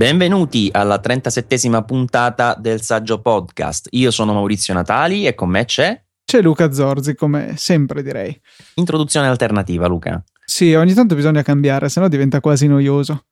Benvenuti 0.00 0.70
alla 0.72 0.98
37esima 0.98 1.84
puntata 1.84 2.56
del 2.58 2.80
Saggio 2.80 3.20
Podcast. 3.20 3.88
Io 3.90 4.10
sono 4.10 4.32
Maurizio 4.32 4.72
Natali 4.72 5.26
e 5.26 5.34
con 5.34 5.50
me 5.50 5.66
c'è. 5.66 6.02
C'è 6.24 6.40
Luca 6.40 6.72
Zorzi, 6.72 7.14
come 7.14 7.52
sempre 7.58 8.02
direi. 8.02 8.34
Introduzione 8.76 9.26
alternativa, 9.26 9.86
Luca. 9.86 10.24
Sì, 10.42 10.72
ogni 10.72 10.94
tanto 10.94 11.14
bisogna 11.14 11.42
cambiare, 11.42 11.90
sennò 11.90 12.08
diventa 12.08 12.40
quasi 12.40 12.66
noioso. 12.66 13.26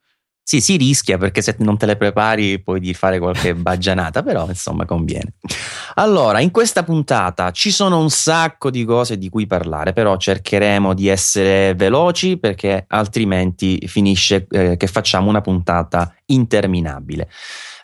Sì, 0.49 0.63
si 0.63 0.79
rischia 0.79 1.19
perché 1.19 1.43
se 1.43 1.57
non 1.59 1.77
te 1.77 1.85
le 1.85 1.99
prepari 1.99 2.59
puoi 2.59 2.81
di 2.81 2.95
fare 2.95 3.19
qualche 3.19 3.53
baggianata, 3.55 4.23
però 4.23 4.47
insomma 4.49 4.87
conviene. 4.87 5.35
Allora, 5.97 6.41
in 6.41 6.51
questa 6.51 6.85
puntata 6.85 7.51
ci 7.51 7.71
sono 7.71 8.01
un 8.01 8.09
sacco 8.09 8.71
di 8.71 8.87
cose 8.87 9.19
di 9.19 9.29
cui 9.29 9.47
parlare, 9.47 9.93
però 9.93 10.17
cercheremo 10.17 10.95
di 10.95 11.09
essere 11.09 11.75
veloci 11.75 12.39
perché 12.39 12.87
altrimenti 12.89 13.87
finisce 13.87 14.47
eh, 14.49 14.79
che 14.79 14.87
facciamo 14.87 15.29
una 15.29 15.43
puntata 15.43 16.15
interminabile. 16.25 17.29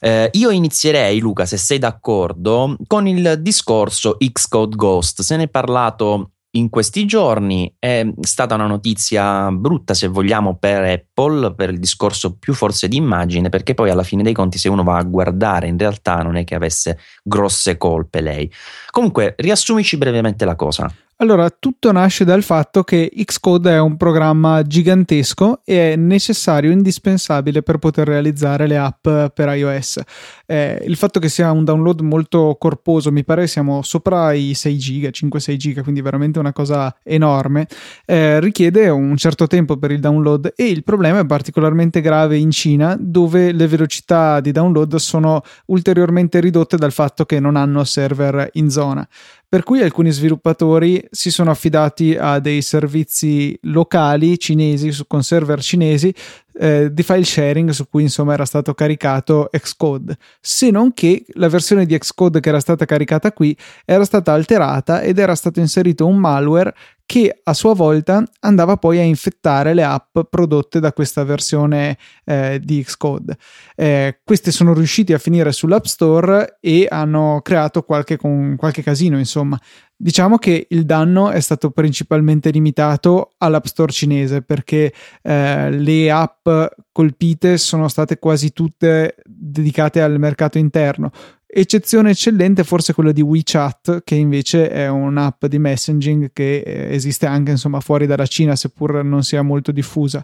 Eh, 0.00 0.30
io 0.32 0.48
inizierei, 0.48 1.18
Luca, 1.18 1.44
se 1.44 1.58
sei 1.58 1.76
d'accordo, 1.78 2.76
con 2.86 3.06
il 3.06 3.40
discorso 3.40 4.16
Xcode 4.18 4.74
Ghost. 4.74 5.20
Se 5.20 5.36
ne 5.36 5.42
è 5.42 5.48
parlato 5.48 6.30
in 6.56 6.68
questi 6.68 7.04
giorni 7.04 7.74
è 7.78 8.06
stata 8.20 8.54
una 8.54 8.66
notizia 8.66 9.50
brutta, 9.50 9.94
se 9.94 10.06
vogliamo, 10.06 10.56
per 10.56 10.82
Apple, 10.82 11.54
per 11.54 11.70
il 11.70 11.78
discorso 11.78 12.36
più 12.36 12.54
forse 12.54 12.88
di 12.88 12.96
immagine, 12.96 13.48
perché 13.48 13.74
poi 13.74 13.90
alla 13.90 14.02
fine 14.02 14.22
dei 14.22 14.32
conti, 14.32 14.58
se 14.58 14.68
uno 14.68 14.82
va 14.82 14.96
a 14.96 15.02
guardare, 15.02 15.66
in 15.66 15.78
realtà 15.78 16.22
non 16.22 16.36
è 16.36 16.44
che 16.44 16.54
avesse 16.54 16.98
grosse 17.22 17.76
colpe 17.76 18.20
lei. 18.20 18.50
Comunque, 18.90 19.34
riassumici 19.36 19.96
brevemente 19.96 20.44
la 20.44 20.54
cosa. 20.54 20.92
Allora, 21.18 21.48
tutto 21.48 21.92
nasce 21.92 22.24
dal 22.24 22.42
fatto 22.42 22.82
che 22.82 23.08
Xcode 23.24 23.70
è 23.70 23.78
un 23.78 23.96
programma 23.96 24.62
gigantesco 24.64 25.60
e 25.64 25.92
è 25.92 25.96
necessario, 25.96 26.72
indispensabile 26.72 27.62
per 27.62 27.78
poter 27.78 28.08
realizzare 28.08 28.66
le 28.66 28.76
app 28.76 29.06
per 29.32 29.48
iOS. 29.54 30.00
Eh, 30.44 30.82
il 30.84 30.96
fatto 30.96 31.20
che 31.20 31.28
sia 31.28 31.52
un 31.52 31.62
download 31.62 32.00
molto 32.00 32.56
corposo, 32.58 33.12
mi 33.12 33.22
pare 33.22 33.46
siamo 33.46 33.82
sopra 33.82 34.32
i 34.32 34.54
6 34.54 34.76
giga, 34.76 35.08
5-6 35.10 35.54
giga, 35.56 35.82
quindi 35.84 36.00
veramente 36.00 36.40
una 36.40 36.52
cosa 36.52 36.92
enorme, 37.04 37.68
eh, 38.06 38.40
richiede 38.40 38.88
un 38.88 39.16
certo 39.16 39.46
tempo 39.46 39.76
per 39.76 39.92
il 39.92 40.00
download 40.00 40.52
e 40.56 40.66
il 40.66 40.82
problema 40.82 41.20
è 41.20 41.26
particolarmente 41.26 42.00
grave 42.00 42.38
in 42.38 42.50
Cina, 42.50 42.96
dove 42.98 43.52
le 43.52 43.68
velocità 43.68 44.40
di 44.40 44.50
download 44.50 44.96
sono 44.96 45.42
ulteriormente 45.66 46.40
ridotte 46.40 46.76
dal 46.76 46.92
fatto 46.92 47.24
che 47.24 47.38
non 47.38 47.54
hanno 47.54 47.84
server 47.84 48.48
in 48.54 48.68
zona 48.68 49.06
per 49.54 49.62
cui 49.62 49.82
alcuni 49.82 50.10
sviluppatori 50.10 51.06
si 51.12 51.30
sono 51.30 51.52
affidati 51.52 52.16
a 52.18 52.40
dei 52.40 52.60
servizi 52.60 53.56
locali 53.62 54.36
cinesi 54.36 54.90
con 55.06 55.22
server 55.22 55.62
cinesi 55.62 56.12
eh, 56.58 56.92
di 56.92 57.02
file 57.02 57.24
sharing 57.24 57.70
su 57.70 57.88
cui 57.88 58.02
insomma 58.02 58.34
era 58.34 58.44
stato 58.44 58.74
caricato 58.74 59.48
Xcode, 59.50 60.16
se 60.40 60.70
non 60.70 60.92
che 60.92 61.24
la 61.34 61.48
versione 61.48 61.86
di 61.86 61.96
Xcode 61.98 62.40
che 62.40 62.48
era 62.48 62.60
stata 62.60 62.84
caricata 62.84 63.32
qui 63.32 63.56
era 63.84 64.04
stata 64.04 64.32
alterata 64.32 65.00
ed 65.00 65.18
era 65.18 65.34
stato 65.34 65.60
inserito 65.60 66.06
un 66.06 66.16
malware 66.16 66.74
che 67.06 67.40
a 67.42 67.52
sua 67.52 67.74
volta 67.74 68.24
andava 68.40 68.76
poi 68.76 68.98
a 68.98 69.02
infettare 69.02 69.74
le 69.74 69.84
app 69.84 70.18
prodotte 70.30 70.80
da 70.80 70.92
questa 70.92 71.22
versione 71.24 71.98
eh, 72.24 72.60
di 72.62 72.82
Xcode. 72.82 73.36
Eh, 73.76 74.20
queste 74.24 74.50
sono 74.50 74.72
riusciti 74.72 75.12
a 75.12 75.18
finire 75.18 75.52
sull'App 75.52 75.84
Store 75.84 76.56
e 76.60 76.86
hanno 76.88 77.40
creato 77.42 77.82
qualche, 77.82 78.16
con, 78.16 78.56
qualche 78.56 78.82
casino, 78.82 79.18
insomma. 79.18 79.60
Diciamo 80.04 80.36
che 80.36 80.66
il 80.68 80.84
danno 80.84 81.30
è 81.30 81.40
stato 81.40 81.70
principalmente 81.70 82.50
limitato 82.50 83.32
all'App 83.38 83.64
Store 83.64 83.90
cinese 83.90 84.42
perché 84.42 84.92
eh, 85.22 85.70
le 85.70 86.10
app 86.10 86.46
colpite 86.92 87.56
sono 87.56 87.88
state 87.88 88.18
quasi 88.18 88.52
tutte 88.52 89.14
dedicate 89.24 90.02
al 90.02 90.18
mercato 90.18 90.58
interno. 90.58 91.10
Eccezione 91.46 92.10
eccellente 92.10 92.64
forse 92.64 92.92
quella 92.92 93.12
di 93.12 93.22
WeChat, 93.22 94.02
che 94.04 94.14
invece 94.14 94.68
è 94.68 94.88
un'app 94.88 95.46
di 95.46 95.58
messaging 95.58 96.32
che 96.34 96.58
eh, 96.58 96.92
esiste 96.92 97.24
anche 97.24 97.52
insomma 97.52 97.80
fuori 97.80 98.06
dalla 98.06 98.26
Cina, 98.26 98.56
seppur 98.56 99.02
non 99.02 99.22
sia 99.22 99.40
molto 99.40 99.72
diffusa. 99.72 100.22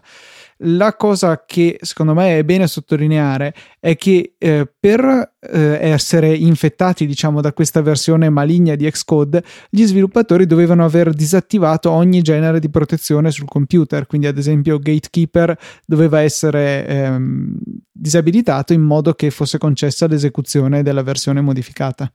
La 0.63 0.95
cosa 0.95 1.43
che 1.45 1.79
secondo 1.81 2.13
me 2.13 2.37
è 2.37 2.43
bene 2.43 2.67
sottolineare 2.67 3.53
è 3.79 3.95
che 3.95 4.35
eh, 4.37 4.71
per 4.79 5.33
eh, 5.39 5.77
essere 5.81 6.35
infettati, 6.35 7.07
diciamo, 7.07 7.41
da 7.41 7.51
questa 7.51 7.81
versione 7.81 8.29
maligna 8.29 8.75
di 8.75 8.89
Xcode, 8.89 9.43
gli 9.69 9.83
sviluppatori 9.85 10.45
dovevano 10.45 10.85
aver 10.85 11.13
disattivato 11.13 11.89
ogni 11.89 12.21
genere 12.21 12.59
di 12.59 12.69
protezione 12.69 13.31
sul 13.31 13.47
computer. 13.47 14.05
Quindi, 14.05 14.27
ad 14.27 14.37
esempio, 14.37 14.77
Gatekeeper 14.77 15.57
doveva 15.85 16.21
essere 16.21 16.85
ehm, 16.85 17.57
disabilitato 17.91 18.73
in 18.73 18.81
modo 18.81 19.13
che 19.13 19.31
fosse 19.31 19.57
concessa 19.57 20.05
l'esecuzione 20.05 20.83
della 20.83 21.01
versione 21.01 21.41
modificata. 21.41 22.11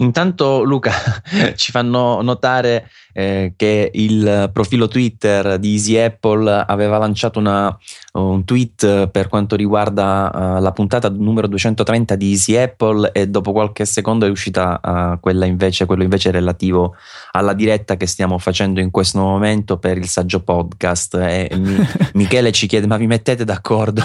Intanto 0.00 0.62
Luca 0.62 0.92
ci 1.56 1.72
fanno 1.72 2.22
notare 2.22 2.88
eh, 3.12 3.54
che 3.56 3.90
il 3.92 4.48
profilo 4.52 4.86
Twitter 4.86 5.58
di 5.58 5.72
Easy 5.72 5.96
Apple 5.96 6.48
aveva 6.48 6.98
lanciato 6.98 7.40
una, 7.40 7.76
un 8.12 8.44
tweet 8.44 9.08
per 9.08 9.26
quanto 9.26 9.56
riguarda 9.56 10.30
uh, 10.32 10.62
la 10.62 10.70
puntata 10.70 11.08
numero 11.08 11.48
230 11.48 12.14
di 12.14 12.30
Easy 12.30 12.54
Apple 12.54 13.10
e 13.10 13.26
dopo 13.26 13.50
qualche 13.50 13.84
secondo 13.86 14.24
è 14.24 14.30
uscita 14.30 14.80
uh, 14.80 15.18
quella 15.18 15.46
invece, 15.46 15.84
quello 15.84 16.04
invece 16.04 16.30
relativo 16.30 16.94
alla 17.32 17.54
diretta 17.54 17.96
che 17.96 18.06
stiamo 18.06 18.38
facendo 18.38 18.78
in 18.78 18.92
questo 18.92 19.18
momento 19.18 19.78
per 19.78 19.98
il 19.98 20.06
saggio 20.06 20.44
podcast 20.44 21.14
e 21.14 21.50
mi, 21.56 21.76
Michele 22.14 22.52
ci 22.52 22.68
chiede 22.68 22.86
ma 22.86 22.96
vi 22.96 23.08
mettete 23.08 23.44
d'accordo? 23.44 24.04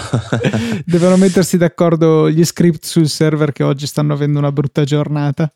Devono 0.84 1.16
mettersi 1.16 1.56
d'accordo 1.56 2.28
gli 2.28 2.44
script 2.44 2.84
sul 2.84 3.08
server 3.08 3.52
che 3.52 3.62
oggi 3.62 3.86
stanno 3.86 4.12
avendo 4.12 4.40
una 4.40 4.50
brutta 4.50 4.82
giornata. 4.82 5.52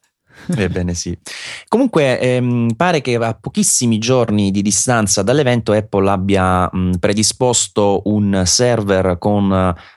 Ebbene 0.57 0.95
sì. 0.95 1.17
Comunque 1.69 2.21
ehm, 2.21 2.75
pare 2.77 3.01
che 3.01 3.15
a 3.17 3.35
pochissimi 3.35 3.99
giorni 3.99 4.51
di 4.51 4.63
distanza 4.63 5.23
dall'evento 5.23 5.73
Apple 5.73 6.09
abbia 6.09 6.69
mh, 6.71 6.99
predisposto 6.99 8.03
un 8.05 8.43
server 8.45 9.17
con 9.19 9.51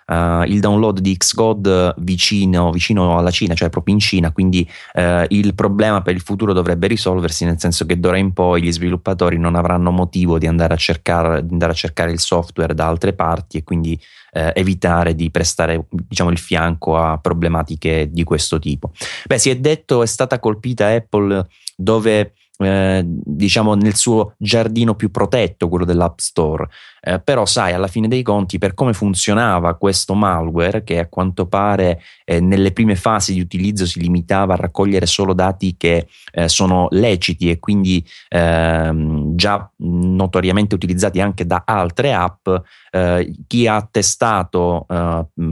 uh, 0.07 0.43
il 0.43 0.59
download 0.59 0.99
di 0.99 1.15
Xcode 1.15 1.93
vicino, 1.97 2.71
vicino, 2.71 3.17
alla 3.17 3.31
Cina, 3.31 3.53
cioè 3.53 3.69
proprio 3.69 3.93
in 3.93 3.99
Cina, 3.99 4.31
quindi 4.31 4.69
uh, 4.93 5.23
il 5.29 5.53
problema 5.55 6.01
per 6.01 6.15
il 6.15 6.21
futuro 6.21 6.53
dovrebbe 6.53 6.87
risolversi 6.87 7.45
nel 7.45 7.59
senso 7.59 7.85
che 7.85 7.99
d'ora 7.99 8.17
in 8.17 8.33
poi 8.33 8.61
gli 8.61 8.71
sviluppatori 8.71 9.37
non 9.37 9.55
avranno 9.55 9.91
motivo 9.91 10.37
di 10.37 10.47
andare 10.47 10.73
a 10.73 10.77
cercare, 10.77 11.39
andare 11.39 11.71
a 11.71 11.75
cercare 11.75 12.11
il 12.11 12.19
software 12.19 12.73
da 12.73 12.87
altre 12.87 13.13
parti 13.13 13.57
e 13.57 13.63
quindi 13.63 13.99
eh, 14.31 14.51
evitare 14.55 15.13
di 15.13 15.29
prestare 15.29 15.85
diciamo, 15.89 16.29
il 16.29 16.37
fianco 16.37 16.97
a 16.97 17.17
problematiche 17.17 18.09
di 18.11 18.23
questo 18.23 18.59
tipo. 18.59 18.91
Beh, 19.25 19.37
si 19.37 19.49
è 19.49 19.57
detto 19.57 20.01
è 20.01 20.07
stata 20.07 20.39
colpita 20.39 20.87
Apple 20.87 21.47
dove 21.75 22.33
eh, 22.61 23.03
diciamo 23.05 23.73
nel 23.75 23.95
suo 23.95 24.33
giardino 24.37 24.95
più 24.95 25.11
protetto, 25.11 25.69
quello 25.69 25.85
dell'App 25.85 26.19
Store. 26.19 26.67
Eh, 27.03 27.19
però 27.19 27.45
sai, 27.45 27.73
alla 27.73 27.87
fine 27.87 28.07
dei 28.07 28.21
conti, 28.21 28.59
per 28.59 28.73
come 28.73 28.93
funzionava 28.93 29.75
questo 29.75 30.13
malware, 30.13 30.83
che 30.83 30.99
a 30.99 31.07
quanto 31.07 31.47
pare 31.47 32.01
eh, 32.25 32.39
nelle 32.39 32.71
prime 32.71 32.95
fasi 32.95 33.33
di 33.33 33.41
utilizzo 33.41 33.85
si 33.85 33.99
limitava 33.99 34.53
a 34.53 34.57
raccogliere 34.57 35.07
solo 35.07 35.33
dati 35.33 35.75
che 35.77 36.07
eh, 36.31 36.47
sono 36.47 36.87
leciti 36.91 37.49
e 37.49 37.59
quindi 37.59 38.05
ehm, 38.29 39.35
già 39.35 39.67
notoriamente 39.77 40.75
utilizzati 40.75 41.19
anche 41.19 41.45
da 41.45 41.63
altre 41.65 42.13
app, 42.13 42.47
eh, 42.91 43.33
chi 43.47 43.67
ha 43.67 43.87
testato 43.89 44.85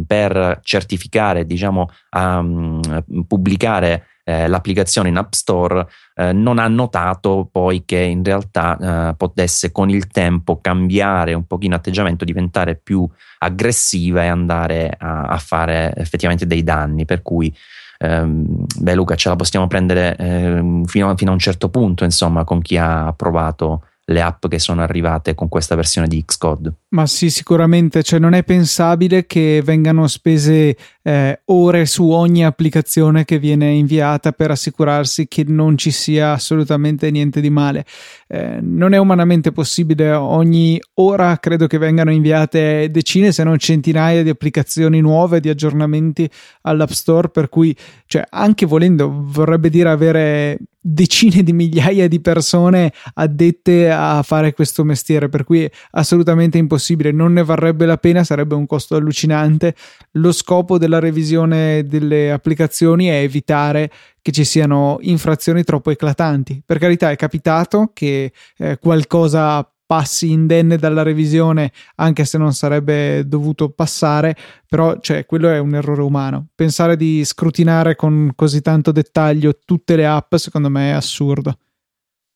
per 0.05 0.59
certificare, 0.61 1.45
diciamo, 1.45 1.89
um, 2.11 2.79
pubblicare 3.27 4.18
eh, 4.29 4.47
l'applicazione 4.47 5.09
in 5.09 5.17
App 5.17 5.31
Store 5.31 5.87
eh, 6.13 6.31
non 6.33 6.59
ha 6.59 6.67
notato 6.67 7.49
poi 7.51 7.83
che 7.83 7.97
in 7.97 8.23
realtà 8.23 9.09
eh, 9.09 9.15
potesse 9.15 9.71
con 9.71 9.89
il 9.89 10.05
tempo 10.05 10.61
cambiare 10.61 11.33
un 11.33 11.47
pochino 11.47 11.75
atteggiamento, 11.75 12.25
diventare 12.25 12.75
più 12.75 13.09
aggressiva 13.39 14.23
e 14.23 14.27
andare 14.27 14.95
a, 14.95 15.23
a 15.23 15.37
fare 15.37 15.93
effettivamente 15.95 16.45
dei 16.45 16.61
danni. 16.61 17.05
Per 17.05 17.23
cui 17.23 17.51
ehm, 17.97 18.65
beh 18.77 18.93
Luca 18.93 19.15
ce 19.15 19.29
la 19.29 19.35
possiamo 19.35 19.65
prendere 19.65 20.15
ehm, 20.15 20.83
fino, 20.85 21.15
fino, 21.17 21.31
a 21.31 21.33
un 21.33 21.39
certo 21.39 21.69
punto 21.69 22.03
insomma 22.03 22.43
con 22.43 22.61
chi 22.61 22.77
ha 22.77 23.11
provato 23.13 23.85
le 24.05 24.21
app 24.21 24.45
che 24.47 24.59
sono 24.59 24.81
arrivate 24.81 25.33
con 25.33 25.49
questa 25.49 25.73
versione 25.73 26.07
di 26.07 26.23
Xcode. 26.23 26.71
Ma 26.91 27.05
sì, 27.05 27.29
sicuramente, 27.29 28.01
cioè 28.01 28.17
non 28.17 28.33
è 28.33 28.43
pensabile 28.43 29.27
che 29.27 29.61
vengano 29.63 30.07
spese 30.07 30.75
eh, 31.03 31.41
ore 31.45 31.85
su 31.85 32.09
ogni 32.09 32.43
applicazione 32.43 33.25
che 33.25 33.37
viene 33.37 33.69
inviata 33.69 34.31
per 34.31 34.49
assicurarsi 34.49 35.27
che 35.27 35.43
non 35.45 35.77
ci 35.77 35.91
sia 35.91 36.31
assolutamente 36.31 37.11
niente 37.11 37.41
di 37.41 37.51
male. 37.51 37.85
Eh, 38.27 38.57
non 38.61 38.93
è 38.93 38.97
umanamente 38.97 39.51
possibile, 39.51 40.11
ogni 40.13 40.81
ora 40.95 41.37
credo 41.37 41.67
che 41.67 41.77
vengano 41.77 42.11
inviate 42.11 42.89
decine 42.89 43.31
se 43.31 43.43
non 43.43 43.59
centinaia 43.59 44.23
di 44.23 44.29
applicazioni 44.29 44.99
nuove, 44.99 45.41
di 45.41 45.49
aggiornamenti 45.49 46.27
all'App 46.61 46.89
Store, 46.89 47.29
per 47.29 47.49
cui 47.49 47.75
cioè, 48.07 48.23
anche 48.27 48.65
volendo 48.65 49.11
vorrebbe 49.13 49.69
dire 49.69 49.89
avere 49.89 50.57
decine 50.81 51.43
di 51.43 51.51
migliaia 51.51 52.07
di 52.07 52.21
persone 52.21 52.93
addette 53.15 53.91
a 53.91 54.23
fare 54.23 54.53
questo 54.53 54.83
mestiere, 54.83 55.29
per 55.29 55.43
cui 55.43 55.63
è 55.63 55.71
assolutamente 55.91 56.57
impossibile 56.57 56.78
impossibile, 56.79 57.11
non 57.11 57.33
ne 57.33 57.43
varrebbe 57.43 57.85
la 57.85 57.97
pena, 57.97 58.23
sarebbe 58.23 58.55
un 58.55 58.65
costo 58.65 58.95
allucinante. 58.95 59.75
Lo 60.13 60.31
scopo 60.31 60.77
della 60.77 60.99
revisione 60.99 61.83
delle 61.85 62.31
applicazioni 62.31 63.07
è 63.07 63.19
evitare 63.19 63.91
che 64.21 64.31
ci 64.31 64.45
siano 64.45 64.97
infrazioni 65.01 65.63
troppo 65.63 65.91
eclatanti. 65.91 66.63
Per 66.65 66.79
carità, 66.79 67.11
è 67.11 67.15
capitato 67.15 67.91
che 67.93 68.31
eh, 68.57 68.77
qualcosa 68.79 69.69
passi 69.85 70.31
indenne 70.31 70.77
dalla 70.77 71.01
revisione, 71.01 71.71
anche 71.95 72.23
se 72.23 72.37
non 72.37 72.53
sarebbe 72.53 73.27
dovuto 73.27 73.69
passare, 73.69 74.35
però 74.67 74.99
cioè, 74.99 75.25
quello 75.25 75.49
è 75.49 75.57
un 75.57 75.75
errore 75.75 76.03
umano. 76.03 76.47
Pensare 76.53 76.95
di 76.95 77.25
scrutinare 77.25 77.95
con 77.95 78.31
così 78.35 78.61
tanto 78.61 78.91
dettaglio 78.91 79.57
tutte 79.65 79.95
le 79.95 80.05
app, 80.05 80.35
secondo 80.35 80.69
me 80.69 80.91
è 80.91 80.93
assurdo. 80.93 81.57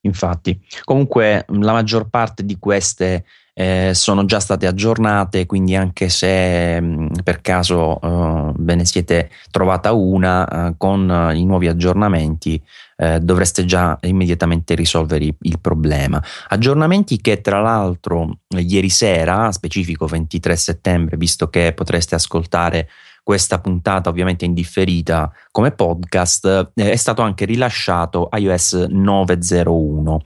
Infatti, 0.00 0.60
comunque 0.82 1.46
la 1.48 1.72
maggior 1.72 2.10
parte 2.10 2.44
di 2.44 2.58
queste 2.58 3.24
eh, 3.54 3.92
sono 3.94 4.24
già 4.24 4.40
state 4.40 4.66
aggiornate, 4.66 5.46
quindi 5.46 5.76
anche 5.76 6.08
se 6.08 6.80
mh, 6.80 7.02
mm, 7.02 7.06
per 7.22 7.40
caso 7.40 7.98
uh, 8.02 8.52
ve 8.56 8.74
ne 8.74 8.84
siete 8.84 9.30
trovata 9.50 9.92
una 9.92 10.68
uh, 10.68 10.76
con 10.76 11.08
uh, 11.08 11.34
i 11.34 11.44
nuovi 11.44 11.68
aggiornamenti, 11.68 12.60
eh, 12.96 13.18
dovreste 13.20 13.64
già 13.64 13.98
immediatamente 14.02 14.74
risolvere 14.74 15.34
il 15.38 15.58
problema. 15.60 16.22
Aggiornamenti 16.48 17.20
che 17.20 17.40
tra 17.40 17.60
l'altro 17.60 18.38
ieri 18.56 18.88
sera, 18.88 19.50
specifico 19.50 20.06
23 20.06 20.56
settembre, 20.56 21.16
visto 21.16 21.48
che 21.48 21.72
potreste 21.74 22.14
ascoltare 22.14 22.88
questa 23.24 23.58
puntata 23.58 24.10
ovviamente 24.10 24.44
indifferita 24.44 25.32
come 25.50 25.72
podcast, 25.72 26.72
eh, 26.74 26.92
è 26.92 26.96
stato 26.96 27.22
anche 27.22 27.46
rilasciato 27.46 28.28
iOS 28.30 28.86
901, 28.90 30.22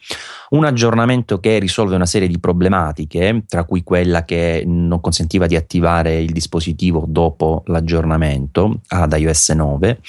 un 0.51 0.65
aggiornamento 0.65 1.39
che 1.39 1.59
risolve 1.61 1.95
una 1.95 2.07
serie 2.07 2.27
di 2.27 2.41
problematiche, 2.41 3.45
tra 3.47 3.65
cui 3.65 3.85
quella 3.85 4.25
che 4.25 4.65
non 4.67 5.01
consentiva 5.01 5.47
di 5.47 5.55
attivare 5.55 6.19
il 6.19 6.33
dispositivo 6.33 7.05
dopo 7.07 7.63
l'aggiornamento 7.67 8.81
ad 8.89 9.15
iOS 9.17 9.51
9. 9.51 10.01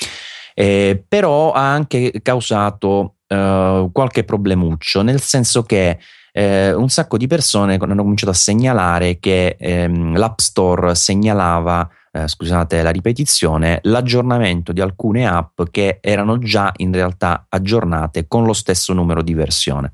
Eh, 0.55 1.01
però 1.07 1.51
ha 1.51 1.71
anche 1.71 2.11
causato 2.23 3.17
eh, 3.27 3.87
qualche 3.93 4.23
problemuccio, 4.23 5.03
nel 5.03 5.21
senso 5.21 5.61
che 5.61 5.99
eh, 6.31 6.73
un 6.73 6.89
sacco 6.89 7.17
di 7.17 7.27
persone 7.27 7.77
hanno 7.79 8.01
cominciato 8.01 8.31
a 8.31 8.35
segnalare 8.35 9.19
che 9.19 9.55
ehm, 9.59 10.17
l'App 10.17 10.39
Store 10.39 10.95
segnalava 10.95 11.87
eh, 12.23 12.27
scusate 12.27 12.81
la 12.81 12.89
ripetizione, 12.89 13.79
l'aggiornamento 13.83 14.71
di 14.71 14.81
alcune 14.81 15.27
app 15.27 15.61
che 15.71 15.99
erano 16.01 16.37
già 16.37 16.71
in 16.77 16.91
realtà 16.91 17.45
aggiornate 17.47 18.27
con 18.27 18.45
lo 18.45 18.53
stesso 18.53 18.93
numero 18.93 19.21
di 19.21 19.33
versione. 19.33 19.93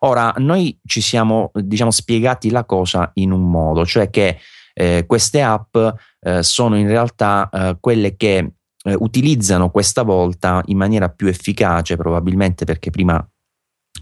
Ora, 0.00 0.34
noi 0.36 0.78
ci 0.84 1.00
siamo 1.00 1.50
diciamo, 1.54 1.90
spiegati 1.90 2.50
la 2.50 2.64
cosa 2.64 3.10
in 3.14 3.30
un 3.30 3.50
modo, 3.50 3.86
cioè 3.86 4.10
che 4.10 4.38
eh, 4.74 5.04
queste 5.06 5.40
app 5.40 5.76
eh, 6.20 6.42
sono 6.42 6.76
in 6.76 6.86
realtà 6.86 7.48
eh, 7.50 7.76
quelle 7.80 8.16
che 8.16 8.52
eh, 8.84 8.94
utilizzano 8.98 9.70
questa 9.70 10.02
volta 10.02 10.62
in 10.66 10.76
maniera 10.76 11.08
più 11.08 11.26
efficace, 11.26 11.96
probabilmente 11.96 12.64
perché 12.64 12.90
prima 12.90 13.26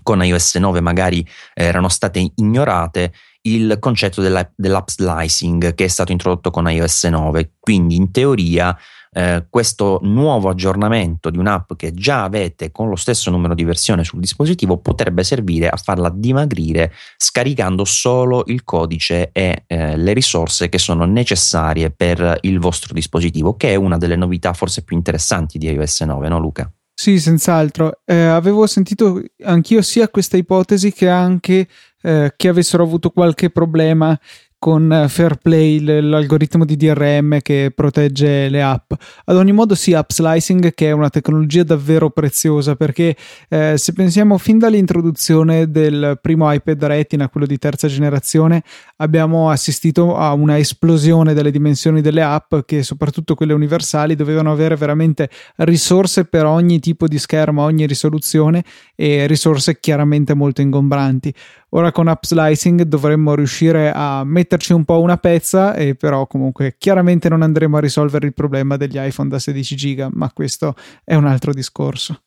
con 0.02 0.24
iOS 0.24 0.56
9 0.56 0.80
magari 0.80 1.24
erano 1.54 1.88
state 1.88 2.32
ignorate 2.34 3.12
il 3.42 3.76
concetto 3.80 4.20
della, 4.20 4.48
dell'app 4.54 4.88
slicing 4.88 5.74
che 5.74 5.84
è 5.84 5.88
stato 5.88 6.12
introdotto 6.12 6.50
con 6.50 6.70
iOS 6.70 7.04
9. 7.04 7.54
Quindi 7.58 7.96
in 7.96 8.10
teoria 8.10 8.76
eh, 9.14 9.46
questo 9.50 9.98
nuovo 10.02 10.48
aggiornamento 10.48 11.28
di 11.28 11.36
un'app 11.36 11.72
che 11.76 11.92
già 11.92 12.22
avete 12.22 12.70
con 12.70 12.88
lo 12.88 12.96
stesso 12.96 13.30
numero 13.30 13.54
di 13.54 13.64
versione 13.64 14.04
sul 14.04 14.20
dispositivo 14.20 14.78
potrebbe 14.78 15.22
servire 15.22 15.68
a 15.68 15.76
farla 15.76 16.08
dimagrire 16.08 16.92
scaricando 17.18 17.84
solo 17.84 18.44
il 18.46 18.64
codice 18.64 19.30
e 19.32 19.64
eh, 19.66 19.96
le 19.96 20.12
risorse 20.14 20.70
che 20.70 20.78
sono 20.78 21.04
necessarie 21.04 21.90
per 21.90 22.38
il 22.42 22.58
vostro 22.58 22.94
dispositivo, 22.94 23.54
che 23.56 23.72
è 23.72 23.74
una 23.74 23.98
delle 23.98 24.16
novità 24.16 24.54
forse 24.54 24.82
più 24.82 24.96
interessanti 24.96 25.58
di 25.58 25.70
iOS 25.70 26.00
9, 26.00 26.28
no 26.28 26.38
Luca? 26.38 26.72
Sì, 26.94 27.18
senz'altro. 27.18 28.00
Eh, 28.04 28.14
avevo 28.14 28.66
sentito 28.66 29.20
anch'io 29.42 29.82
sia 29.82 30.08
questa 30.08 30.36
ipotesi 30.36 30.92
che 30.92 31.08
anche 31.08 31.66
eh, 32.02 32.32
che 32.36 32.48
avessero 32.48 32.82
avuto 32.82 33.10
qualche 33.10 33.50
problema 33.50 34.18
con 34.62 34.92
eh, 34.92 35.08
Fairplay, 35.08 35.80
l'algoritmo 35.80 36.64
di 36.64 36.76
DRM 36.76 37.40
che 37.40 37.72
protegge 37.74 38.48
le 38.48 38.62
app. 38.62 38.92
Ad 39.24 39.34
ogni 39.34 39.50
modo, 39.50 39.74
sì, 39.74 39.92
app 39.92 40.12
slicing 40.12 40.72
che 40.72 40.86
è 40.86 40.92
una 40.92 41.10
tecnologia 41.10 41.64
davvero 41.64 42.10
preziosa 42.10 42.76
perché 42.76 43.16
eh, 43.48 43.74
se 43.76 43.92
pensiamo 43.92 44.38
fin 44.38 44.58
dall'introduzione 44.58 45.68
del 45.68 46.16
primo 46.22 46.52
iPad 46.52 46.84
Retina, 46.84 47.28
quello 47.28 47.44
di 47.44 47.58
terza 47.58 47.88
generazione, 47.88 48.62
abbiamo 48.98 49.50
assistito 49.50 50.16
a 50.16 50.32
una 50.32 50.58
esplosione 50.58 51.34
delle 51.34 51.50
dimensioni 51.50 52.00
delle 52.00 52.22
app 52.22 52.54
che 52.64 52.84
soprattutto 52.84 53.34
quelle 53.34 53.54
universali 53.54 54.14
dovevano 54.14 54.52
avere 54.52 54.76
veramente 54.76 55.28
risorse 55.56 56.24
per 56.26 56.44
ogni 56.44 56.78
tipo 56.78 57.08
di 57.08 57.18
schermo, 57.18 57.64
ogni 57.64 57.84
risoluzione 57.84 58.62
e 58.94 59.26
risorse 59.26 59.80
chiaramente 59.80 60.34
molto 60.34 60.60
ingombranti. 60.60 61.34
Ora 61.74 61.90
con 61.90 62.06
app 62.06 62.24
slicing 62.24 62.82
dovremmo 62.82 63.34
riuscire 63.34 63.92
a 63.94 64.24
metterci 64.24 64.74
un 64.74 64.84
po' 64.84 65.00
una 65.00 65.16
pezza 65.16 65.74
e 65.74 65.94
però 65.94 66.26
comunque 66.26 66.74
chiaramente 66.76 67.30
non 67.30 67.40
andremo 67.40 67.78
a 67.78 67.80
risolvere 67.80 68.26
il 68.26 68.34
problema 68.34 68.76
degli 68.76 68.98
iPhone 68.98 69.30
da 69.30 69.38
16 69.38 69.76
giga, 69.76 70.08
ma 70.12 70.30
questo 70.32 70.74
è 71.02 71.14
un 71.14 71.26
altro 71.26 71.54
discorso. 71.54 72.20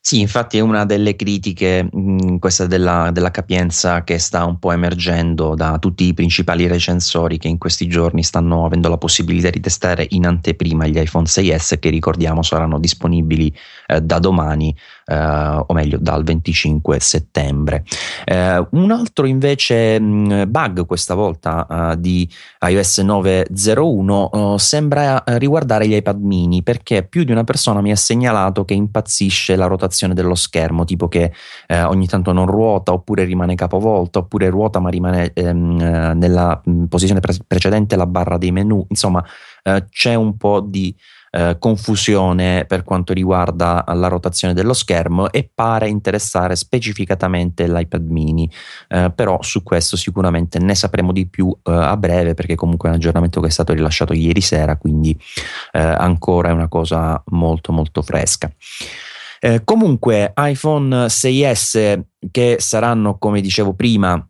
Sì, 0.00 0.20
infatti 0.20 0.56
è 0.56 0.60
una 0.60 0.84
delle 0.84 1.16
critiche, 1.16 1.88
mh, 1.90 2.38
questa 2.38 2.66
della, 2.66 3.10
della, 3.10 3.30
capienza 3.30 4.04
che 4.04 4.18
sta 4.18 4.44
un 4.44 4.58
po' 4.58 4.72
emergendo 4.72 5.54
da 5.54 5.78
tutti 5.78 6.04
i 6.04 6.14
principali 6.14 6.66
recensori 6.66 7.38
che 7.38 7.48
in 7.48 7.58
questi 7.58 7.88
giorni 7.88 8.22
stanno 8.22 8.64
avendo 8.64 8.88
la 8.88 8.98
possibilità 8.98 9.50
di 9.50 9.60
testare 9.60 10.06
in 10.10 10.26
anteprima 10.26 10.86
gli 10.86 10.98
iPhone 10.98 11.26
6S 11.26 11.78
che 11.78 11.90
ricordiamo 11.90 12.42
saranno 12.42 12.78
disponibili 12.78 13.54
eh, 13.88 14.00
da 14.00 14.18
domani 14.18 14.74
eh, 15.06 15.64
o 15.66 15.72
meglio 15.72 15.98
dal 16.00 16.24
25 16.24 17.00
settembre. 17.00 17.84
Eh, 18.24 18.66
un 18.70 18.90
altro 18.90 19.26
invece 19.26 19.98
mh, 20.00 20.50
bug 20.50 20.86
questa 20.86 21.14
volta 21.14 21.66
uh, 21.68 21.94
di 21.96 22.28
iOS 22.60 22.98
9.01 23.00 24.28
uh, 24.36 24.56
sembra 24.56 25.22
riguardare 25.26 25.86
gli 25.86 25.94
iPad 25.94 26.20
mini 26.20 26.62
perché 26.62 27.04
più 27.04 27.24
di 27.24 27.32
una 27.32 27.44
persona 27.44 27.80
mi 27.80 27.90
ha 27.90 27.96
segnalato 27.96 28.64
che 28.64 28.74
impazzisce 28.74 29.56
la 29.56 29.66
rotazione 29.66 30.14
dello 30.14 30.34
schermo, 30.34 30.84
tipo 30.84 31.08
che 31.08 31.32
eh, 31.66 31.82
ogni 31.82 32.06
tanto 32.06 32.32
non 32.32 32.46
ruota 32.46 32.92
oppure 32.92 33.24
rimane 33.24 33.54
capovolta 33.54 34.18
oppure 34.18 34.48
ruota 34.48 34.78
ma 34.80 34.90
rimane 34.90 35.30
ehm, 35.32 35.80
eh, 35.80 36.14
nella 36.14 36.60
mm, 36.68 36.84
posizione 36.84 37.20
pre- 37.20 37.38
precedente 37.46 37.96
la 37.96 38.06
barra 38.06 38.38
dei 38.38 38.52
menu, 38.52 38.84
insomma 38.88 39.24
eh, 39.62 39.86
c'è 39.90 40.14
un 40.14 40.36
po' 40.36 40.60
di 40.60 40.94
eh, 41.36 41.56
confusione 41.58 42.64
per 42.66 42.82
quanto 42.82 43.12
riguarda 43.12 43.84
la 43.88 44.08
rotazione 44.08 44.54
dello 44.54 44.72
schermo 44.72 45.30
e 45.30 45.48
pare 45.52 45.86
interessare 45.86 46.56
specificatamente 46.56 47.68
l'iPad 47.68 48.08
mini, 48.08 48.50
eh, 48.88 49.12
però 49.14 49.42
su 49.42 49.62
questo 49.62 49.98
sicuramente 49.98 50.58
ne 50.58 50.74
sapremo 50.74 51.12
di 51.12 51.26
più 51.26 51.54
eh, 51.62 51.70
a 51.70 51.96
breve 51.98 52.32
perché 52.32 52.54
comunque 52.54 52.88
è 52.88 52.92
un 52.92 52.98
aggiornamento 52.98 53.42
che 53.42 53.48
è 53.48 53.50
stato 53.50 53.74
rilasciato 53.74 54.14
ieri 54.14 54.40
sera, 54.40 54.78
quindi 54.78 55.14
eh, 55.72 55.78
ancora 55.78 56.48
è 56.48 56.52
una 56.52 56.68
cosa 56.68 57.22
molto 57.26 57.70
molto 57.70 58.00
fresca. 58.00 58.50
Eh, 59.38 59.62
comunque 59.62 60.32
iPhone 60.34 61.06
6S 61.06 62.00
che 62.30 62.56
saranno, 62.58 63.18
come 63.18 63.42
dicevo 63.42 63.74
prima, 63.74 64.26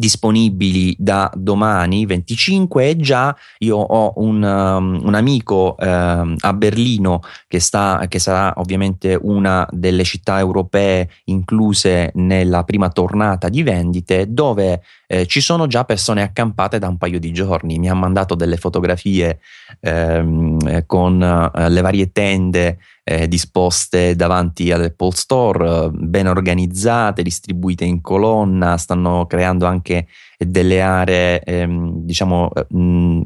disponibili 0.00 0.94
da 0.96 1.28
domani 1.34 2.06
25 2.06 2.88
e 2.88 2.96
già 2.98 3.36
io 3.58 3.78
ho 3.78 4.12
un, 4.18 4.40
um, 4.40 5.00
un 5.02 5.14
amico 5.14 5.74
uh, 5.76 5.84
a 5.84 6.52
Berlino 6.54 7.20
che, 7.48 7.58
sta, 7.58 8.06
che 8.06 8.20
sarà 8.20 8.52
ovviamente 8.58 9.18
una 9.20 9.66
delle 9.72 10.04
città 10.04 10.38
europee 10.38 11.10
incluse 11.24 12.12
nella 12.14 12.62
prima 12.62 12.90
tornata 12.90 13.48
di 13.48 13.64
vendite 13.64 14.32
dove 14.32 14.82
eh, 15.08 15.26
ci 15.26 15.40
sono 15.40 15.66
già 15.66 15.84
persone 15.84 16.22
accampate 16.22 16.78
da 16.78 16.86
un 16.86 16.96
paio 16.96 17.18
di 17.18 17.32
giorni. 17.32 17.78
Mi 17.78 17.88
ha 17.88 17.94
mandato 17.94 18.36
delle 18.36 18.56
fotografie 18.58 19.40
ehm, 19.80 20.84
con 20.86 21.20
eh, 21.20 21.68
le 21.70 21.80
varie 21.80 22.12
tende 22.12 22.78
eh, 23.10 23.26
disposte 23.26 24.14
davanti 24.14 24.70
all'Apple 24.70 25.12
Store, 25.12 25.88
ben 25.90 26.26
organizzate, 26.26 27.22
distribuite 27.22 27.86
in 27.86 28.02
colonna, 28.02 28.76
stanno 28.76 29.24
creando 29.26 29.64
anche 29.64 30.08
delle 30.36 30.82
aree, 30.82 31.40
ehm, 31.40 32.04
diciamo, 32.04 32.50
eh, 32.52 32.66
mh, 32.76 33.22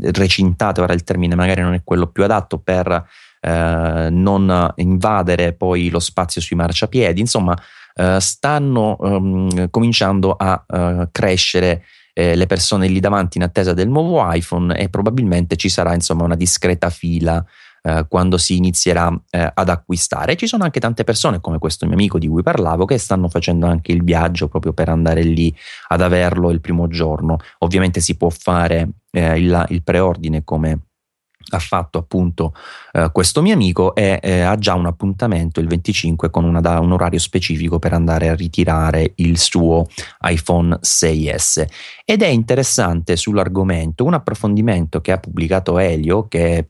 recintate, 0.00 0.80
ora 0.80 0.94
il 0.94 1.04
termine 1.04 1.34
magari 1.34 1.60
non 1.60 1.74
è 1.74 1.82
quello 1.84 2.06
più 2.06 2.24
adatto, 2.24 2.58
per 2.58 3.06
eh, 3.40 4.08
non 4.10 4.72
invadere 4.76 5.52
poi 5.52 5.90
lo 5.90 6.00
spazio 6.00 6.40
sui 6.40 6.56
marciapiedi, 6.56 7.20
insomma, 7.20 7.54
eh, 7.94 8.18
stanno 8.18 8.96
um, 8.98 9.68
cominciando 9.68 10.34
a 10.38 10.64
uh, 10.66 11.08
crescere 11.12 11.84
eh, 12.14 12.34
le 12.34 12.46
persone 12.46 12.86
lì 12.86 13.00
davanti 13.00 13.36
in 13.36 13.44
attesa 13.44 13.74
del 13.74 13.88
nuovo 13.88 14.22
iPhone 14.32 14.74
e 14.74 14.88
probabilmente 14.88 15.56
ci 15.56 15.68
sarà 15.68 15.92
insomma 15.92 16.24
una 16.24 16.34
discreta 16.34 16.88
fila 16.88 17.44
eh, 17.82 18.06
quando 18.08 18.38
si 18.38 18.56
inizierà 18.56 19.12
eh, 19.30 19.50
ad 19.52 19.68
acquistare. 19.68 20.36
Ci 20.36 20.46
sono 20.46 20.64
anche 20.64 20.80
tante 20.80 21.04
persone, 21.04 21.40
come 21.40 21.58
questo 21.58 21.84
mio 21.86 21.94
amico 21.94 22.18
di 22.18 22.28
cui 22.28 22.42
parlavo, 22.42 22.84
che 22.84 22.98
stanno 22.98 23.28
facendo 23.28 23.66
anche 23.66 23.92
il 23.92 24.02
viaggio 24.02 24.48
proprio 24.48 24.72
per 24.72 24.88
andare 24.88 25.22
lì 25.22 25.54
ad 25.88 26.00
averlo 26.00 26.50
il 26.50 26.60
primo 26.60 26.86
giorno. 26.88 27.38
Ovviamente 27.58 28.00
si 28.00 28.16
può 28.16 28.30
fare 28.30 28.88
eh, 29.10 29.38
il, 29.38 29.66
il 29.70 29.82
preordine 29.82 30.44
come 30.44 30.80
ha 31.50 31.58
fatto 31.58 31.98
appunto 31.98 32.54
eh, 32.92 33.10
questo 33.12 33.42
mio 33.42 33.54
amico 33.54 33.94
e 33.94 34.18
eh, 34.22 34.40
ha 34.40 34.56
già 34.56 34.74
un 34.74 34.86
appuntamento 34.86 35.60
il 35.60 35.66
25 35.66 36.30
con 36.30 36.44
una, 36.44 36.80
un 36.80 36.92
orario 36.92 37.18
specifico 37.18 37.78
per 37.78 37.92
andare 37.92 38.28
a 38.28 38.34
ritirare 38.34 39.12
il 39.16 39.38
suo 39.38 39.86
iPhone 40.22 40.78
6S 40.80 41.64
ed 42.04 42.22
è 42.22 42.28
interessante 42.28 43.16
sull'argomento 43.16 44.04
un 44.04 44.14
approfondimento 44.14 45.00
che 45.00 45.12
ha 45.12 45.18
pubblicato 45.18 45.78
Elio 45.78 46.28
che 46.28 46.68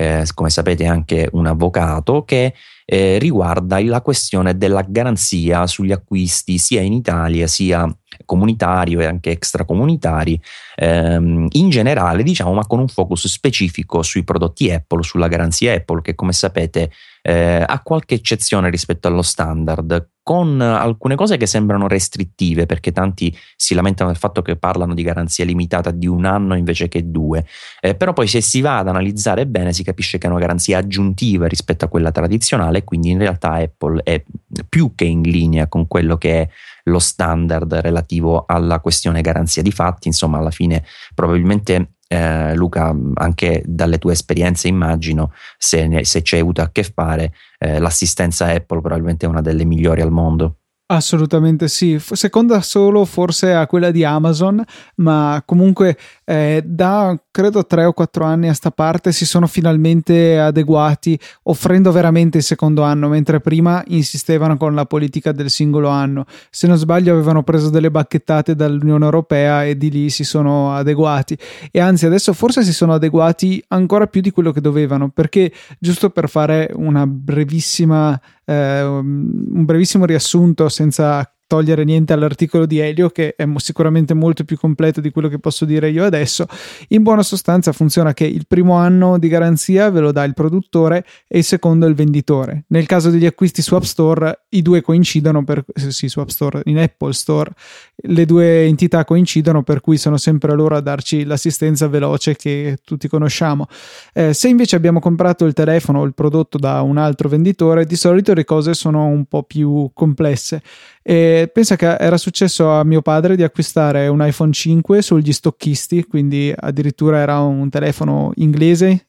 eh, 0.00 0.24
come 0.32 0.48
sapete 0.48 0.86
anche 0.86 1.28
un 1.32 1.44
avvocato 1.44 2.24
che 2.24 2.54
eh, 2.86 3.18
riguarda 3.18 3.84
la 3.84 4.00
questione 4.00 4.56
della 4.56 4.82
garanzia 4.88 5.66
sugli 5.66 5.92
acquisti 5.92 6.56
sia 6.56 6.80
in 6.80 6.94
Italia 6.94 7.46
sia 7.46 7.86
comunitario 8.24 9.00
e 9.00 9.04
anche 9.04 9.30
extracomunitari 9.30 10.40
ehm, 10.76 11.48
in 11.50 11.68
generale 11.68 12.22
diciamo 12.22 12.54
ma 12.54 12.66
con 12.66 12.78
un 12.78 12.88
focus 12.88 13.28
specifico 13.28 14.00
sui 14.02 14.24
prodotti 14.24 14.70
Apple 14.70 15.02
sulla 15.02 15.28
garanzia 15.28 15.74
Apple 15.74 16.00
che 16.00 16.14
come 16.14 16.32
sapete 16.32 16.90
eh, 17.20 17.62
ha 17.66 17.80
qualche 17.82 18.14
eccezione 18.14 18.70
rispetto 18.70 19.06
allo 19.06 19.22
standard 19.22 20.08
con 20.30 20.60
alcune 20.60 21.16
cose 21.16 21.36
che 21.36 21.46
sembrano 21.46 21.88
restrittive 21.88 22.64
perché 22.64 22.92
tanti 22.92 23.36
si 23.56 23.74
lamentano 23.74 24.10
del 24.10 24.18
fatto 24.18 24.42
che 24.42 24.54
parlano 24.54 24.94
di 24.94 25.02
garanzia 25.02 25.44
limitata 25.44 25.90
di 25.90 26.06
un 26.06 26.24
anno 26.24 26.54
invece 26.54 26.86
che 26.86 27.10
due, 27.10 27.44
eh, 27.80 27.96
però 27.96 28.12
poi 28.12 28.28
se 28.28 28.40
si 28.40 28.60
va 28.60 28.78
ad 28.78 28.86
analizzare 28.86 29.48
bene 29.48 29.72
si 29.72 29.82
capisce 29.82 30.18
che 30.18 30.28
è 30.28 30.30
una 30.30 30.38
garanzia 30.38 30.78
aggiuntiva 30.78 31.48
rispetto 31.48 31.84
a 31.84 31.88
quella 31.88 32.12
tradizionale 32.12 32.84
quindi 32.84 33.10
in 33.10 33.18
realtà 33.18 33.54
Apple 33.54 34.02
è 34.04 34.22
più 34.68 34.94
che 34.94 35.02
in 35.02 35.22
linea 35.22 35.66
con 35.66 35.88
quello 35.88 36.16
che 36.16 36.42
è 36.42 36.48
lo 36.84 37.00
standard 37.00 37.74
relativo 37.74 38.44
alla 38.46 38.78
questione 38.78 39.22
garanzia 39.22 39.62
di 39.62 39.72
fatti, 39.72 40.06
insomma 40.06 40.38
alla 40.38 40.52
fine 40.52 40.84
probabilmente 41.12 41.94
eh, 42.12 42.54
Luca, 42.56 42.92
anche 43.14 43.62
dalle 43.64 43.98
tue 43.98 44.12
esperienze 44.12 44.66
immagino, 44.66 45.32
se, 45.56 46.04
se 46.04 46.22
ci 46.22 46.34
hai 46.34 46.40
avuto 46.40 46.60
a 46.60 46.70
che 46.70 46.82
fare, 46.82 47.32
eh, 47.58 47.78
l'assistenza 47.78 48.46
Apple 48.46 48.80
probabilmente 48.80 49.26
è 49.26 49.28
una 49.28 49.40
delle 49.40 49.64
migliori 49.64 50.00
al 50.00 50.10
mondo. 50.10 50.56
Assolutamente 50.92 51.68
sì, 51.68 52.00
seconda 52.00 52.60
solo 52.62 53.04
forse 53.04 53.52
a 53.52 53.68
quella 53.68 53.92
di 53.92 54.02
Amazon, 54.02 54.60
ma 54.96 55.40
comunque 55.46 55.96
eh, 56.24 56.64
da 56.66 57.16
credo 57.30 57.64
tre 57.64 57.84
o 57.84 57.92
quattro 57.92 58.24
anni 58.24 58.48
a 58.48 58.54
sta 58.54 58.72
parte 58.72 59.12
si 59.12 59.24
sono 59.24 59.46
finalmente 59.46 60.36
adeguati 60.40 61.16
offrendo 61.44 61.92
veramente 61.92 62.38
il 62.38 62.42
secondo 62.42 62.82
anno, 62.82 63.06
mentre 63.06 63.38
prima 63.38 63.84
insistevano 63.86 64.56
con 64.56 64.74
la 64.74 64.84
politica 64.84 65.30
del 65.30 65.48
singolo 65.48 65.90
anno. 65.90 66.24
Se 66.50 66.66
non 66.66 66.76
sbaglio 66.76 67.12
avevano 67.12 67.44
preso 67.44 67.70
delle 67.70 67.92
bacchettate 67.92 68.56
dall'Unione 68.56 69.04
Europea 69.04 69.64
e 69.64 69.76
di 69.76 69.90
lì 69.92 70.10
si 70.10 70.24
sono 70.24 70.74
adeguati 70.74 71.38
e 71.70 71.78
anzi 71.78 72.06
adesso 72.06 72.32
forse 72.32 72.64
si 72.64 72.72
sono 72.72 72.94
adeguati 72.94 73.62
ancora 73.68 74.08
più 74.08 74.20
di 74.20 74.32
quello 74.32 74.50
che 74.50 74.60
dovevano, 74.60 75.08
perché 75.08 75.52
giusto 75.78 76.10
per 76.10 76.28
fare 76.28 76.68
una 76.74 77.06
brevissima 77.06 78.20
eh, 78.50 78.82
un 78.82 79.64
brevissimo 79.64 80.04
riassunto 80.04 80.68
senza 80.68 81.32
togliere 81.50 81.82
niente 81.82 82.12
all'articolo 82.12 82.64
di 82.64 82.78
Elio, 82.78 83.10
che 83.10 83.34
è 83.34 83.44
sicuramente 83.56 84.14
molto 84.14 84.44
più 84.44 84.56
completo 84.56 85.00
di 85.00 85.10
quello 85.10 85.26
che 85.26 85.40
posso 85.40 85.64
dire 85.64 85.90
io 85.90 86.04
adesso. 86.04 86.46
In 86.90 87.02
buona 87.02 87.24
sostanza 87.24 87.72
funziona 87.72 88.14
che 88.14 88.24
il 88.24 88.46
primo 88.46 88.74
anno 88.74 89.18
di 89.18 89.26
garanzia 89.26 89.90
ve 89.90 89.98
lo 89.98 90.12
dà 90.12 90.22
il 90.22 90.34
produttore 90.34 91.04
e 91.26 91.38
il 91.38 91.44
secondo 91.44 91.86
il 91.86 91.96
venditore. 91.96 92.66
Nel 92.68 92.86
caso 92.86 93.10
degli 93.10 93.26
acquisti 93.26 93.62
su 93.62 93.74
App 93.74 93.82
Store, 93.82 94.44
i 94.50 94.62
due 94.62 94.80
coincidono 94.80 95.42
per 95.42 95.64
sì, 95.74 96.08
su 96.08 96.20
App 96.20 96.28
Store, 96.28 96.62
in 96.66 96.78
Apple 96.78 97.12
Store, 97.14 97.50
le 97.96 98.26
due 98.26 98.66
entità 98.66 99.04
coincidono, 99.04 99.64
per 99.64 99.80
cui 99.80 99.96
sono 99.96 100.18
sempre 100.18 100.54
loro 100.54 100.76
a 100.76 100.80
darci 100.80 101.24
l'assistenza 101.24 101.88
veloce 101.88 102.36
che 102.36 102.78
tutti 102.84 103.08
conosciamo. 103.08 103.66
Eh, 104.12 104.32
se 104.34 104.46
invece 104.46 104.76
abbiamo 104.76 105.00
comprato 105.00 105.46
il 105.46 105.52
telefono 105.52 105.98
o 105.98 106.04
il 106.04 106.14
prodotto 106.14 106.58
da 106.58 106.80
un 106.82 106.96
altro 106.96 107.28
venditore, 107.28 107.86
di 107.86 107.96
solito 107.96 108.34
le 108.34 108.44
cose 108.44 108.72
sono 108.72 109.06
un 109.06 109.24
po' 109.24 109.42
più 109.42 109.90
complesse. 109.92 110.62
E 111.02 111.50
pensa 111.52 111.76
che 111.76 111.96
era 111.96 112.18
successo 112.18 112.70
a 112.70 112.84
mio 112.84 113.00
padre 113.00 113.34
di 113.34 113.42
acquistare 113.42 114.08
un 114.08 114.24
iPhone 114.24 114.52
5 114.52 115.00
sugli 115.00 115.32
stocchisti, 115.32 116.04
quindi 116.04 116.52
addirittura 116.54 117.18
era 117.18 117.40
un 117.40 117.68
telefono 117.70 118.32
inglese 118.36 119.06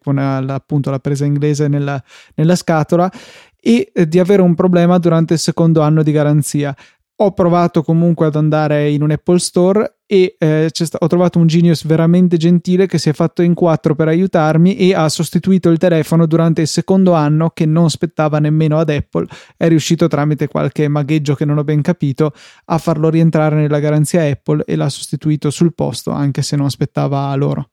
con 0.00 0.18
appunto 0.18 0.90
la 0.90 1.00
presa 1.00 1.24
inglese 1.24 1.66
nella, 1.66 2.02
nella 2.34 2.54
scatola 2.54 3.10
e 3.60 3.90
eh, 3.92 4.08
di 4.08 4.18
avere 4.18 4.42
un 4.42 4.54
problema 4.54 4.98
durante 4.98 5.34
il 5.34 5.38
secondo 5.38 5.80
anno 5.82 6.02
di 6.02 6.12
garanzia. 6.12 6.74
Ho 7.22 7.30
provato 7.30 7.84
comunque 7.84 8.26
ad 8.26 8.34
andare 8.34 8.90
in 8.90 9.00
un 9.00 9.12
Apple 9.12 9.38
Store 9.38 9.98
e 10.06 10.34
eh, 10.36 10.68
sta- 10.72 10.98
ho 11.00 11.06
trovato 11.06 11.38
un 11.38 11.46
genius 11.46 11.86
veramente 11.86 12.36
gentile 12.36 12.88
che 12.88 12.98
si 12.98 13.10
è 13.10 13.12
fatto 13.12 13.42
in 13.42 13.54
quattro 13.54 13.94
per 13.94 14.08
aiutarmi 14.08 14.74
e 14.76 14.92
ha 14.92 15.08
sostituito 15.08 15.70
il 15.70 15.78
telefono 15.78 16.26
durante 16.26 16.62
il 16.62 16.66
secondo 16.66 17.12
anno 17.12 17.50
che 17.50 17.64
non 17.64 17.90
spettava 17.90 18.40
nemmeno 18.40 18.76
ad 18.76 18.90
Apple. 18.90 19.28
È 19.56 19.68
riuscito 19.68 20.08
tramite 20.08 20.48
qualche 20.48 20.88
magheggio 20.88 21.36
che 21.36 21.44
non 21.44 21.58
ho 21.58 21.62
ben 21.62 21.80
capito 21.80 22.32
a 22.64 22.78
farlo 22.78 23.08
rientrare 23.08 23.54
nella 23.54 23.78
garanzia 23.78 24.28
Apple 24.28 24.64
e 24.66 24.74
l'ha 24.74 24.88
sostituito 24.88 25.50
sul 25.50 25.74
posto 25.74 26.10
anche 26.10 26.42
se 26.42 26.56
non 26.56 26.70
spettava 26.70 27.28
a 27.28 27.36
loro. 27.36 27.68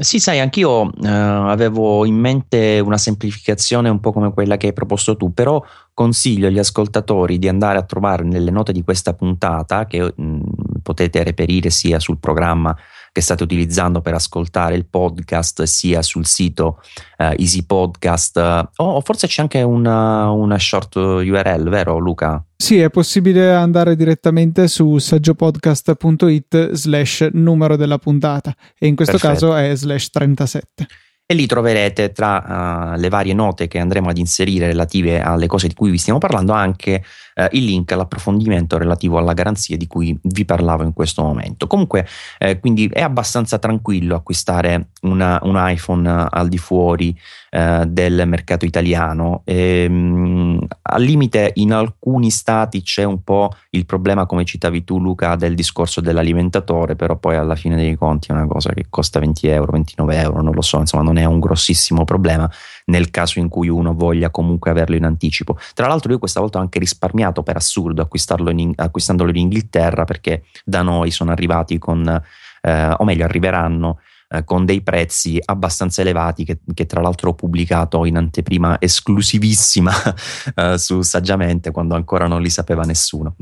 Sì, 0.00 0.20
sai, 0.20 0.40
anch'io 0.40 0.90
eh, 1.02 1.06
avevo 1.06 2.06
in 2.06 2.14
mente 2.14 2.80
una 2.80 2.96
semplificazione 2.96 3.90
un 3.90 4.00
po' 4.00 4.10
come 4.10 4.32
quella 4.32 4.56
che 4.56 4.68
hai 4.68 4.72
proposto 4.72 5.18
tu, 5.18 5.34
però 5.34 5.62
consiglio 5.92 6.46
agli 6.46 6.58
ascoltatori 6.58 7.38
di 7.38 7.46
andare 7.46 7.76
a 7.76 7.82
trovare 7.82 8.24
nelle 8.24 8.50
note 8.50 8.72
di 8.72 8.82
questa 8.82 9.12
puntata, 9.12 9.84
che 9.84 10.14
mh, 10.16 10.40
potete 10.82 11.22
reperire 11.22 11.68
sia 11.68 11.98
sul 11.98 12.16
programma 12.18 12.74
che 13.12 13.20
state 13.20 13.42
utilizzando 13.42 14.00
per 14.00 14.14
ascoltare 14.14 14.74
il 14.74 14.86
podcast, 14.86 15.64
sia 15.64 16.00
sul 16.00 16.26
sito 16.26 16.80
uh, 17.18 17.34
Easy 17.36 17.64
Podcast, 17.64 18.36
uh, 18.36 18.82
o 18.82 19.00
forse 19.02 19.26
c'è 19.26 19.42
anche 19.42 19.60
una, 19.60 20.30
una 20.30 20.58
short 20.58 20.96
URL, 20.96 21.68
vero 21.68 21.98
Luca? 21.98 22.42
Sì, 22.56 22.78
è 22.78 22.88
possibile 22.88 23.52
andare 23.52 23.96
direttamente 23.96 24.66
su 24.66 24.96
saggiopodcast.it 24.96 26.72
slash 26.72 27.28
numero 27.32 27.76
della 27.76 27.98
puntata 27.98 28.54
e 28.78 28.86
in 28.86 28.96
questo 28.96 29.18
Perfetto. 29.18 29.48
caso 29.48 29.56
è 29.56 29.76
slash 29.76 30.08
37 30.08 30.86
e 31.32 31.34
lì 31.34 31.46
troverete 31.46 32.12
tra 32.12 32.92
uh, 32.94 32.98
le 32.98 33.08
varie 33.08 33.32
note 33.32 33.66
che 33.66 33.78
andremo 33.78 34.10
ad 34.10 34.18
inserire 34.18 34.66
relative 34.66 35.20
alle 35.20 35.46
cose 35.46 35.66
di 35.66 35.74
cui 35.74 35.90
vi 35.90 35.98
stiamo 35.98 36.18
parlando 36.18 36.52
anche 36.52 37.02
uh, 37.36 37.46
il 37.52 37.64
link 37.64 37.90
all'approfondimento 37.92 38.76
relativo 38.76 39.16
alla 39.16 39.32
garanzia 39.32 39.76
di 39.76 39.86
cui 39.86 40.16
vi 40.22 40.44
parlavo 40.44 40.82
in 40.82 40.92
questo 40.92 41.22
momento. 41.22 41.66
Comunque, 41.66 42.06
eh, 42.38 42.60
quindi 42.60 42.86
è 42.92 43.00
abbastanza 43.00 43.58
tranquillo 43.58 44.14
acquistare 44.14 44.88
una, 45.02 45.40
un 45.42 45.54
iPhone 45.56 46.26
al 46.30 46.48
di 46.48 46.58
fuori 46.58 47.16
eh, 47.54 47.84
del 47.86 48.22
mercato 48.26 48.64
italiano. 48.64 49.42
E, 49.44 49.84
ehm, 49.84 49.94
mh, 49.94 50.66
al 50.80 51.02
limite, 51.02 51.50
in 51.56 51.74
alcuni 51.74 52.30
stati 52.30 52.80
c'è 52.80 53.04
un 53.04 53.22
po' 53.22 53.54
il 53.70 53.84
problema, 53.84 54.24
come 54.24 54.46
citavi 54.46 54.84
tu, 54.84 54.98
Luca, 54.98 55.36
del 55.36 55.54
discorso 55.54 56.00
dell'alimentatore, 56.00 56.96
però 56.96 57.16
poi 57.16 57.36
alla 57.36 57.54
fine 57.54 57.76
dei 57.76 57.94
conti 57.94 58.30
è 58.30 58.32
una 58.32 58.46
cosa 58.46 58.72
che 58.72 58.86
costa 58.88 59.18
20 59.18 59.48
euro, 59.48 59.72
29 59.72 60.16
euro, 60.16 60.40
non 60.40 60.54
lo 60.54 60.62
so, 60.62 60.78
insomma, 60.78 61.02
non 61.02 61.18
è 61.18 61.21
un 61.24 61.40
grossissimo 61.40 62.04
problema 62.04 62.50
nel 62.86 63.10
caso 63.10 63.38
in 63.38 63.48
cui 63.48 63.68
uno 63.68 63.94
voglia 63.94 64.30
comunque 64.30 64.70
averlo 64.70 64.96
in 64.96 65.04
anticipo. 65.04 65.58
Tra 65.74 65.86
l'altro, 65.86 66.12
io 66.12 66.18
questa 66.18 66.40
volta 66.40 66.58
ho 66.58 66.60
anche 66.60 66.78
risparmiato 66.78 67.42
per 67.42 67.56
assurdo 67.56 68.08
in, 68.50 68.72
acquistandolo 68.76 69.30
in 69.30 69.36
Inghilterra 69.36 70.04
perché 70.04 70.44
da 70.64 70.82
noi 70.82 71.10
sono 71.10 71.30
arrivati 71.30 71.78
con, 71.78 72.22
eh, 72.60 72.94
o 72.96 73.04
meglio, 73.04 73.24
arriveranno 73.24 73.98
eh, 74.32 74.44
con 74.44 74.64
dei 74.64 74.82
prezzi 74.82 75.40
abbastanza 75.44 76.00
elevati 76.00 76.44
che, 76.44 76.60
che, 76.72 76.86
tra 76.86 77.00
l'altro 77.00 77.30
ho 77.30 77.34
pubblicato 77.34 78.04
in 78.04 78.16
anteprima 78.16 78.80
esclusivissima 78.80 79.92
eh, 80.54 80.78
su 80.78 81.02
Saggiamente 81.02 81.70
quando 81.70 81.94
ancora 81.94 82.26
non 82.26 82.40
li 82.40 82.50
sapeva 82.50 82.82
nessuno. 82.82 83.36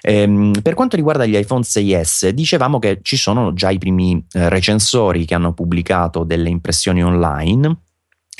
Ehm, 0.00 0.52
per 0.62 0.74
quanto 0.74 0.96
riguarda 0.96 1.26
gli 1.26 1.36
iPhone 1.36 1.62
6S, 1.62 2.28
dicevamo 2.28 2.78
che 2.78 3.00
ci 3.02 3.16
sono 3.16 3.52
già 3.52 3.70
i 3.70 3.78
primi 3.78 4.24
eh, 4.32 4.48
recensori 4.48 5.24
che 5.24 5.34
hanno 5.34 5.52
pubblicato 5.54 6.22
delle 6.22 6.48
impressioni 6.48 7.02
online 7.02 7.87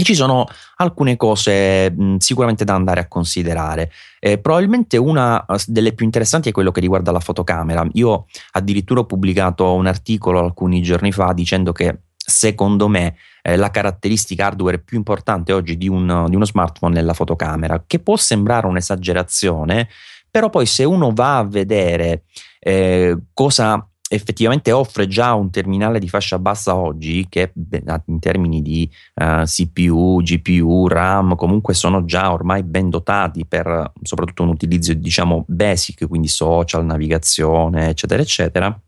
e 0.00 0.04
ci 0.04 0.14
sono 0.14 0.46
alcune 0.76 1.16
cose 1.16 1.90
mh, 1.90 2.18
sicuramente 2.18 2.64
da 2.64 2.74
andare 2.74 3.00
a 3.00 3.08
considerare. 3.08 3.90
Eh, 4.20 4.38
probabilmente 4.38 4.96
una 4.96 5.44
delle 5.66 5.92
più 5.92 6.04
interessanti 6.04 6.50
è 6.50 6.52
quello 6.52 6.70
che 6.70 6.78
riguarda 6.78 7.10
la 7.10 7.18
fotocamera. 7.18 7.84
Io 7.94 8.26
addirittura 8.52 9.00
ho 9.00 9.06
pubblicato 9.06 9.74
un 9.74 9.88
articolo 9.88 10.38
alcuni 10.38 10.82
giorni 10.82 11.10
fa 11.10 11.32
dicendo 11.32 11.72
che 11.72 12.02
secondo 12.14 12.86
me 12.86 13.16
eh, 13.42 13.56
la 13.56 13.70
caratteristica 13.70 14.46
hardware 14.46 14.78
più 14.78 14.98
importante 14.98 15.52
oggi 15.52 15.76
di, 15.76 15.88
un, 15.88 16.26
di 16.28 16.36
uno 16.36 16.44
smartphone 16.44 17.00
è 17.00 17.02
la 17.02 17.14
fotocamera, 17.14 17.82
che 17.84 17.98
può 17.98 18.16
sembrare 18.16 18.68
un'esagerazione, 18.68 19.88
però 20.30 20.48
poi 20.48 20.66
se 20.66 20.84
uno 20.84 21.10
va 21.12 21.38
a 21.38 21.44
vedere 21.44 22.22
eh, 22.60 23.16
cosa 23.32 23.84
effettivamente 24.08 24.72
offre 24.72 25.06
già 25.06 25.34
un 25.34 25.50
terminale 25.50 25.98
di 25.98 26.08
fascia 26.08 26.38
bassa 26.38 26.74
oggi 26.74 27.26
che 27.28 27.52
in 27.54 28.18
termini 28.18 28.62
di 28.62 28.90
uh, 29.14 29.42
CPU, 29.44 30.20
GPU, 30.22 30.88
RAM 30.88 31.36
comunque 31.36 31.74
sono 31.74 32.04
già 32.04 32.32
ormai 32.32 32.62
ben 32.62 32.88
dotati 32.88 33.44
per 33.46 33.92
soprattutto 34.02 34.42
un 34.42 34.48
utilizzo 34.48 34.94
diciamo 34.94 35.44
basic, 35.46 36.06
quindi 36.08 36.28
social, 36.28 36.84
navigazione 36.84 37.90
eccetera 37.90 38.22
eccetera. 38.22 38.80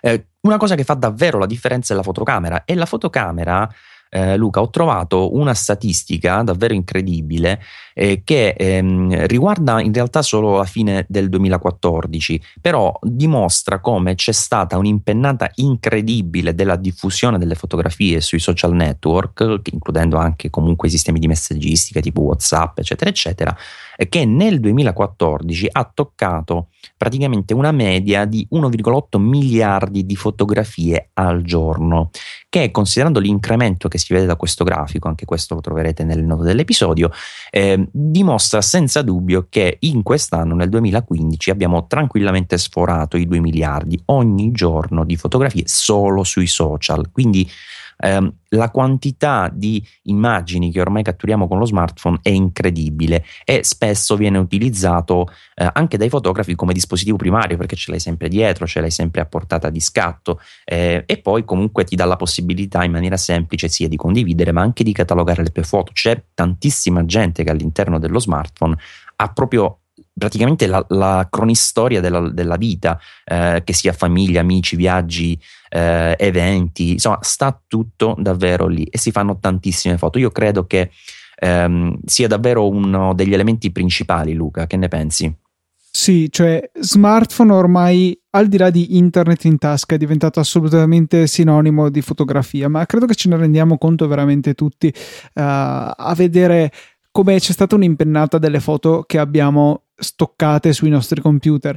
Eh, 0.00 0.26
una 0.40 0.56
cosa 0.56 0.74
che 0.74 0.84
fa 0.84 0.94
davvero 0.94 1.38
la 1.38 1.46
differenza 1.46 1.92
è 1.92 1.96
la 1.96 2.02
fotocamera 2.02 2.64
e 2.64 2.74
la 2.74 2.86
fotocamera 2.86 3.68
eh, 4.10 4.36
Luca, 4.36 4.60
ho 4.60 4.70
trovato 4.70 5.34
una 5.34 5.54
statistica 5.54 6.42
davvero 6.42 6.74
incredibile 6.74 7.60
eh, 7.94 8.22
che 8.24 8.50
ehm, 8.50 9.26
riguarda 9.26 9.80
in 9.80 9.92
realtà 9.92 10.22
solo 10.22 10.56
la 10.56 10.64
fine 10.64 11.04
del 11.08 11.28
2014, 11.28 12.42
però 12.60 12.96
dimostra 13.02 13.80
come 13.80 14.14
c'è 14.14 14.32
stata 14.32 14.76
un'impennata 14.76 15.50
incredibile 15.56 16.54
della 16.54 16.76
diffusione 16.76 17.38
delle 17.38 17.54
fotografie 17.54 18.20
sui 18.20 18.38
social 18.38 18.74
network, 18.74 19.60
includendo 19.72 20.16
anche 20.16 20.50
comunque 20.50 20.88
i 20.88 20.90
sistemi 20.90 21.18
di 21.18 21.26
messaggistica 21.26 22.00
tipo 22.00 22.22
WhatsApp, 22.22 22.78
eccetera, 22.78 23.10
eccetera, 23.10 23.56
che 24.08 24.24
nel 24.24 24.60
2014 24.60 25.68
ha 25.72 25.90
toccato 25.92 26.68
praticamente 26.96 27.52
una 27.52 27.72
media 27.72 28.24
di 28.24 28.46
1,8 28.50 29.18
miliardi 29.18 30.06
di 30.06 30.16
fotografie 30.16 31.10
al 31.14 31.42
giorno, 31.42 32.10
che 32.48 32.70
considerando 32.70 33.20
l'incremento 33.20 33.88
che 33.88 33.98
si 33.98 34.14
vede 34.14 34.26
da 34.26 34.36
questo 34.36 34.64
grafico, 34.64 35.08
anche 35.08 35.26
questo 35.26 35.54
lo 35.54 35.60
troverete 35.60 36.04
nelle 36.04 36.22
note 36.22 36.44
dell'episodio, 36.44 37.10
eh, 37.50 37.86
dimostra 37.90 38.62
senza 38.62 39.02
dubbio 39.02 39.46
che 39.50 39.76
in 39.80 40.02
quest'anno, 40.02 40.54
nel 40.54 40.70
2015, 40.70 41.50
abbiamo 41.50 41.86
tranquillamente 41.86 42.56
sforato 42.56 43.16
i 43.16 43.26
2 43.26 43.40
miliardi 43.40 44.00
ogni 44.06 44.50
giorno 44.52 45.04
di 45.04 45.16
fotografie 45.16 45.64
solo 45.66 46.24
sui 46.24 46.46
social. 46.46 47.10
Quindi 47.12 47.48
ehm, 47.96 48.32
la 48.50 48.70
quantità 48.70 49.50
di 49.52 49.84
immagini 50.02 50.70
che 50.70 50.80
ormai 50.80 51.02
catturiamo 51.02 51.48
con 51.48 51.58
lo 51.58 51.64
smartphone 51.64 52.18
è 52.22 52.28
incredibile 52.28 53.24
e 53.44 53.64
spesso 53.64 54.16
viene 54.16 54.38
utilizzato 54.38 55.28
eh, 55.54 55.68
anche 55.72 55.96
dai 55.96 56.08
fotografi 56.08 56.54
come 56.54 56.72
dispositivo 56.72 57.16
primario 57.16 57.56
perché 57.56 57.76
ce 57.76 57.90
l'hai 57.90 58.00
sempre 58.00 58.28
dietro, 58.28 58.66
ce 58.66 58.80
l'hai 58.80 58.90
sempre 58.90 59.20
a 59.20 59.26
portata 59.26 59.70
di 59.70 59.80
scatto 59.80 60.40
eh, 60.64 61.02
e 61.06 61.18
poi 61.18 61.44
comunque 61.44 61.84
ti 61.84 61.96
dà 61.96 62.04
la 62.04 62.16
possibilità 62.16 62.84
in 62.84 62.92
maniera 62.92 63.16
semplice 63.16 63.68
sia 63.68 63.88
di 63.88 63.96
condividere 63.96 64.52
ma 64.52 64.62
anche 64.62 64.84
di 64.84 64.92
catalogare 64.92 65.42
le 65.42 65.50
tue 65.50 65.62
foto. 65.62 65.92
C'è 65.92 66.22
tantissima 66.34 67.04
gente 67.04 67.44
che 67.44 67.50
all'interno 67.50 67.98
dello 67.98 68.18
smartphone 68.18 68.76
ha 69.16 69.32
proprio 69.32 69.80
praticamente 70.16 70.66
la, 70.66 70.84
la 70.88 71.26
cronistoria 71.30 72.00
della, 72.00 72.30
della 72.30 72.56
vita, 72.56 72.98
eh, 73.24 73.62
che 73.64 73.72
sia 73.72 73.92
famiglia, 73.92 74.40
amici, 74.40 74.76
viaggi, 74.76 75.38
eh, 75.68 76.16
eventi, 76.18 76.92
insomma, 76.92 77.18
sta 77.20 77.60
tutto 77.66 78.14
davvero 78.18 78.66
lì 78.66 78.84
e 78.84 78.98
si 78.98 79.10
fanno 79.10 79.38
tantissime 79.38 79.98
foto. 79.98 80.18
Io 80.18 80.30
credo 80.30 80.66
che 80.66 80.90
ehm, 81.38 81.98
sia 82.04 82.28
davvero 82.28 82.68
uno 82.68 83.14
degli 83.14 83.34
elementi 83.34 83.70
principali, 83.70 84.32
Luca, 84.32 84.66
che 84.66 84.76
ne 84.76 84.88
pensi? 84.88 85.34
Sì, 85.96 86.28
cioè 86.30 86.70
smartphone 86.78 87.52
ormai 87.52 88.18
al 88.30 88.48
di 88.48 88.58
là 88.58 88.68
di 88.68 88.98
internet 88.98 89.44
in 89.44 89.56
tasca 89.56 89.94
è 89.94 89.98
diventato 89.98 90.40
assolutamente 90.40 91.26
sinonimo 91.26 91.88
di 91.88 92.02
fotografia, 92.02 92.68
ma 92.68 92.84
credo 92.84 93.06
che 93.06 93.14
ce 93.14 93.30
ne 93.30 93.36
rendiamo 93.38 93.78
conto 93.78 94.06
veramente 94.06 94.52
tutti 94.52 94.88
uh, 94.88 94.92
a 95.32 96.12
vedere 96.14 96.70
come 97.10 97.38
c'è 97.38 97.52
stata 97.52 97.76
un'impennata 97.76 98.36
delle 98.36 98.60
foto 98.60 99.04
che 99.06 99.18
abbiamo 99.18 99.85
stoccate 99.96 100.72
sui 100.72 100.90
nostri 100.90 101.20
computer. 101.20 101.76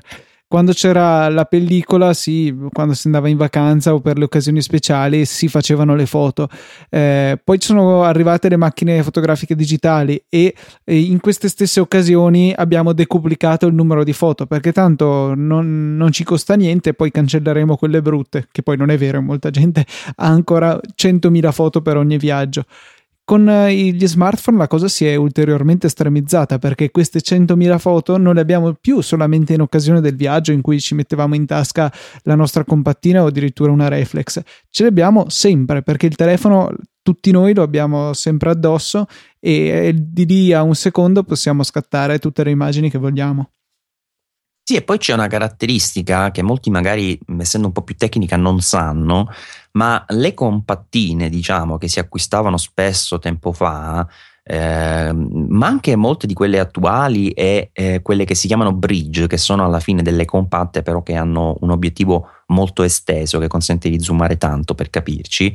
Quando 0.50 0.72
c'era 0.72 1.30
la 1.30 1.46
pellicola, 1.46 2.12
sì, 2.16 2.52
quando 2.74 2.96
si 2.96 3.06
andava 3.06 3.30
in 3.30 3.38
vacanza 3.38 3.94
o 3.94 4.00
per 4.00 4.18
le 4.18 4.24
occasioni 4.24 4.64
speciali 4.64 5.24
si 5.26 5.48
facevano 5.48 5.94
le 5.94 6.08
foto. 6.08 6.50
Eh, 6.90 7.40
poi 7.44 7.62
sono 7.62 8.02
arrivate 8.02 8.50
le 8.50 8.58
macchine 8.58 9.04
fotografiche 9.04 9.54
digitali 9.54 10.20
e, 10.28 10.56
e, 10.84 11.00
in 11.02 11.20
queste 11.20 11.50
stesse 11.50 11.80
occasioni 11.80 12.52
abbiamo 12.52 12.94
decuplicato 12.94 13.68
il 13.68 13.76
numero 13.76 14.04
di 14.04 14.12
foto 14.12 14.48
perché 14.48 14.72
tanto 14.72 15.36
non, 15.36 15.96
non 15.96 16.12
ci 16.12 16.24
costa 16.24 16.56
niente, 16.56 16.96
poi 16.96 17.12
cancelleremo 17.12 17.78
quelle 17.78 18.02
brutte, 18.02 18.48
che 18.52 18.64
poi 18.64 18.76
non 18.76 18.90
è 18.90 18.98
vero, 18.98 19.22
molta 19.22 19.52
gente 19.52 19.86
ha 20.16 20.26
ancora 20.26 20.80
100.000 20.96 21.52
foto 21.52 21.84
per 21.84 21.96
ogni 21.96 22.18
viaggio. 22.18 22.66
Con 23.30 23.48
eh, 23.48 23.72
gli 23.72 24.08
smartphone 24.08 24.58
la 24.58 24.66
cosa 24.66 24.88
si 24.88 25.06
è 25.06 25.14
ulteriormente 25.14 25.86
estremizzata 25.86 26.58
perché 26.58 26.90
queste 26.90 27.20
100.000 27.20 27.78
foto 27.78 28.18
non 28.18 28.34
le 28.34 28.42
abbiamo 28.42 28.74
più 28.74 29.02
solamente 29.02 29.54
in 29.54 29.62
occasione 29.62 30.02
del 30.02 30.16
viaggio 30.16 30.52
in 30.52 30.62
cui 30.62 30.80
ci 30.80 30.96
mettevamo 30.96 31.36
in 31.36 31.46
tasca 31.46 31.94
la 32.24 32.34
nostra 32.34 32.64
compattina 32.64 33.22
o 33.22 33.28
addirittura 33.28 33.72
una 33.72 33.88
reflex, 33.88 34.42
ce 34.72 34.82
le 34.82 34.90
abbiamo 34.90 35.30
sempre 35.30 35.84
perché 35.84 36.08
il 36.08 36.16
telefono 36.16 36.72
tutti 37.04 37.30
noi 37.30 37.54
lo 37.54 37.62
abbiamo 37.62 38.14
sempre 38.14 38.50
addosso 38.50 39.06
e 39.40 39.94
di 39.96 40.26
lì 40.26 40.52
a 40.52 40.64
un 40.64 40.74
secondo 40.74 41.22
possiamo 41.22 41.62
scattare 41.62 42.18
tutte 42.18 42.44
le 42.44 42.50
immagini 42.50 42.90
che 42.90 42.98
vogliamo. 42.98 43.52
Sì, 44.70 44.76
e 44.76 44.84
poi 44.84 45.00
c'è 45.00 45.14
una 45.14 45.26
caratteristica 45.26 46.30
che 46.30 46.44
molti 46.44 46.70
magari, 46.70 47.20
essendo 47.40 47.66
un 47.66 47.74
po' 47.74 47.82
più 47.82 47.96
tecnica, 47.96 48.38
non 48.38 48.62
sanno, 48.62 49.28
ma 49.72 50.06
le 50.10 50.36
compattine, 50.36 51.28
diciamo, 51.28 51.80
che 51.80 51.88
si 51.88 51.98
acquistavano 51.98 52.56
spesso 52.56 53.18
tempo 53.18 53.52
fa, 53.52 54.08
eh, 54.44 55.12
ma 55.12 55.66
anche 55.66 55.96
molte 55.96 56.28
di 56.28 56.36
quelle 56.36 56.60
attuali 56.60 57.32
e 57.32 57.72
eh, 57.74 58.04
quelle 58.04 58.26
che 58.26 58.36
si 58.36 58.46
chiamano 58.46 58.72
bridge, 58.72 59.26
che 59.26 59.38
sono 59.38 59.66
alla 59.66 59.80
fine 59.80 60.04
delle 60.04 60.26
compatte, 60.26 60.84
però 60.84 61.02
che 61.02 61.16
hanno 61.16 61.58
un 61.62 61.72
obiettivo 61.72 62.28
molto 62.50 62.84
esteso 62.84 63.40
che 63.40 63.48
consente 63.48 63.90
di 63.90 64.00
zoomare 64.00 64.38
tanto 64.38 64.76
per 64.76 64.92
capirci, 64.92 65.52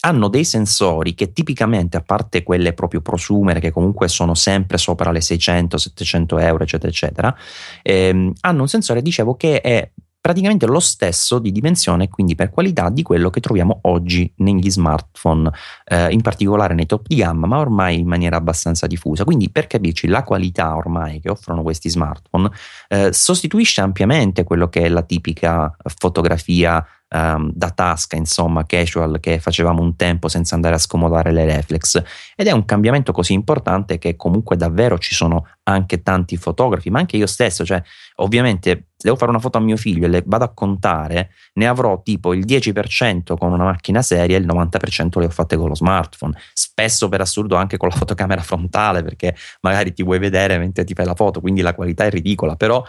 hanno 0.00 0.28
dei 0.28 0.44
sensori 0.44 1.14
che 1.14 1.32
tipicamente, 1.32 1.96
a 1.96 2.02
parte 2.02 2.42
quelle 2.42 2.72
proprio 2.72 3.00
prosumere, 3.00 3.60
che 3.60 3.70
comunque 3.70 4.08
sono 4.08 4.34
sempre 4.34 4.78
sopra 4.78 5.10
le 5.10 5.20
600-700 5.20 6.40
euro, 6.40 6.64
eccetera, 6.64 6.90
eccetera, 6.90 7.36
ehm, 7.82 8.32
hanno 8.40 8.62
un 8.62 8.68
sensore, 8.68 9.02
dicevo, 9.02 9.36
che 9.36 9.60
è 9.60 9.90
praticamente 10.20 10.66
lo 10.66 10.80
stesso 10.80 11.38
di 11.38 11.50
dimensione 11.50 12.04
e 12.04 12.08
quindi 12.08 12.34
per 12.34 12.50
qualità 12.50 12.90
di 12.90 13.02
quello 13.02 13.30
che 13.30 13.40
troviamo 13.40 13.78
oggi 13.82 14.30
negli 14.36 14.70
smartphone, 14.70 15.50
eh, 15.84 16.10
in 16.10 16.20
particolare 16.20 16.74
nei 16.74 16.84
top 16.84 17.06
di 17.06 17.16
gamma, 17.16 17.46
ma 17.46 17.58
ormai 17.58 18.00
in 18.00 18.06
maniera 18.06 18.36
abbastanza 18.36 18.86
diffusa. 18.86 19.24
Quindi 19.24 19.50
per 19.50 19.66
capirci 19.66 20.06
la 20.08 20.22
qualità 20.22 20.76
ormai 20.76 21.20
che 21.20 21.30
offrono 21.30 21.62
questi 21.62 21.88
smartphone 21.88 22.50
eh, 22.88 23.12
sostituisce 23.12 23.80
ampiamente 23.80 24.44
quello 24.44 24.68
che 24.68 24.82
è 24.82 24.88
la 24.88 25.02
tipica 25.02 25.74
fotografia 25.96 26.84
um, 27.14 27.50
da 27.52 27.70
tasca, 27.70 28.16
insomma, 28.16 28.64
casual 28.64 29.20
che 29.20 29.38
facevamo 29.38 29.82
un 29.82 29.96
tempo 29.96 30.28
senza 30.28 30.54
andare 30.54 30.74
a 30.74 30.78
scomodare 30.78 31.32
le 31.32 31.44
reflex. 31.44 32.02
Ed 32.36 32.46
è 32.46 32.52
un 32.52 32.64
cambiamento 32.64 33.12
così 33.12 33.32
importante 33.32 33.98
che 33.98 34.16
comunque 34.16 34.56
davvero 34.56 34.98
ci 34.98 35.14
sono 35.14 35.46
anche 35.64 36.02
tanti 36.02 36.36
fotografi, 36.36 36.90
ma 36.90 36.98
anche 36.98 37.16
io 37.16 37.26
stesso, 37.26 37.64
cioè 37.64 37.82
ovviamente 38.16 38.88
devo 38.96 39.16
fare 39.16 39.30
una 39.30 39.40
foto 39.40 39.58
a 39.58 39.60
mio 39.60 39.76
figlio 39.76 40.06
e 40.06 40.08
le 40.08 40.22
vado 40.26 40.44
a 40.44 40.52
contare, 40.52 41.30
ne 41.54 41.66
avrò 41.66 42.02
tipo 42.02 42.34
il 42.34 42.44
10% 42.44 43.36
con 43.36 43.52
una 43.52 43.64
macchina 43.64 44.02
seria 44.02 44.36
e 44.36 44.40
il 44.40 44.46
90% 44.46 45.18
le 45.20 45.26
ho 45.26 45.30
fatte 45.30 45.56
con 45.56 45.68
lo 45.68 45.74
smartphone. 45.74 46.36
Spesso 46.52 47.08
per 47.08 47.20
assurdo 47.20 47.56
anche 47.56 47.76
con 47.76 47.88
la 47.88 47.94
fotocamera 47.94 48.42
frontale, 48.42 49.02
perché 49.02 49.34
magari 49.62 49.92
ti 49.92 50.02
vuoi 50.02 50.18
vedere 50.18 50.58
mentre 50.58 50.84
ti 50.84 50.94
fai 50.94 51.06
la 51.06 51.14
foto, 51.14 51.40
quindi 51.40 51.60
la 51.60 51.74
qualità 51.74 52.04
è 52.04 52.10
ridicola, 52.10 52.56
però 52.56 52.84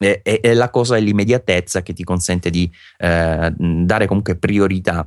è, 0.00 0.40
è, 0.40 0.54
la 0.54 0.70
cosa 0.70 0.96
è 0.96 1.00
l'immediatezza 1.00 1.82
che 1.82 1.92
ti 1.92 2.04
consente 2.04 2.48
di 2.48 2.70
eh, 2.98 3.52
dare 3.54 4.06
comunque 4.06 4.36
priorità 4.36 5.06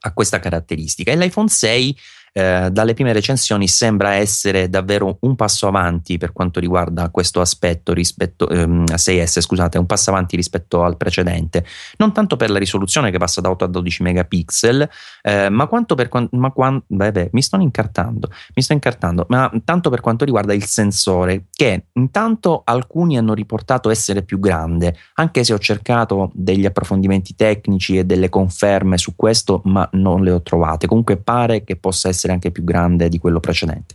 a 0.00 0.12
questa 0.12 0.38
caratteristica. 0.38 1.12
E 1.12 1.16
l'iPhone 1.16 1.48
6 1.48 1.96
eh, 2.36 2.68
dalle 2.70 2.92
prime 2.92 3.14
recensioni 3.14 3.66
sembra 3.66 4.12
essere 4.12 4.68
davvero 4.68 5.16
un 5.20 5.36
passo 5.36 5.68
avanti 5.68 6.18
per 6.18 6.34
quanto 6.34 6.60
riguarda 6.60 7.08
questo 7.08 7.40
aspetto 7.40 7.94
rispetto 7.94 8.46
ehm, 8.46 8.84
a 8.92 8.96
6S, 8.96 9.40
scusate, 9.40 9.78
un 9.78 9.86
passo 9.86 10.10
avanti 10.10 10.36
rispetto 10.36 10.84
al 10.84 10.98
precedente, 10.98 11.64
non 11.96 12.12
tanto 12.12 12.36
per 12.36 12.50
la 12.50 12.58
risoluzione 12.58 13.10
che 13.10 13.16
passa 13.16 13.40
da 13.40 13.48
8 13.48 13.64
a 13.64 13.68
12 13.68 14.02
megapixel, 14.02 14.90
eh, 15.22 15.48
ma 15.48 15.66
quanto 15.66 15.94
per 15.94 16.10
ma 16.32 16.50
quan, 16.50 16.82
beh, 16.86 17.12
beh, 17.12 17.28
mi 17.32 17.40
sto 17.40 17.56
incartando, 17.56 18.28
mi 18.54 18.62
sto 18.62 18.74
incartando, 18.74 19.24
ma 19.30 19.50
tanto 19.64 19.88
per 19.88 20.02
quanto 20.02 20.26
riguarda 20.26 20.52
il 20.52 20.66
sensore, 20.66 21.46
che 21.50 21.86
intanto 21.94 22.60
alcuni 22.66 23.16
hanno 23.16 23.32
riportato 23.32 23.88
essere 23.88 24.22
più 24.22 24.38
grande, 24.38 24.94
anche 25.14 25.42
se 25.42 25.54
ho 25.54 25.58
cercato 25.58 26.30
degli 26.34 26.66
approfondimenti 26.66 27.34
tecnici 27.34 27.96
e 27.96 28.04
delle 28.04 28.28
conferme 28.28 28.98
su 28.98 29.16
questo, 29.16 29.62
ma 29.64 29.88
non 29.92 30.22
le 30.22 30.32
ho 30.32 30.42
trovate. 30.42 30.86
Comunque 30.86 31.16
pare 31.16 31.64
che 31.64 31.76
possa 31.76 32.10
essere 32.10 32.24
essere 32.26 32.32
anche 32.32 32.50
più 32.50 32.64
grande 32.64 33.08
di 33.08 33.18
quello 33.18 33.40
precedente. 33.40 33.94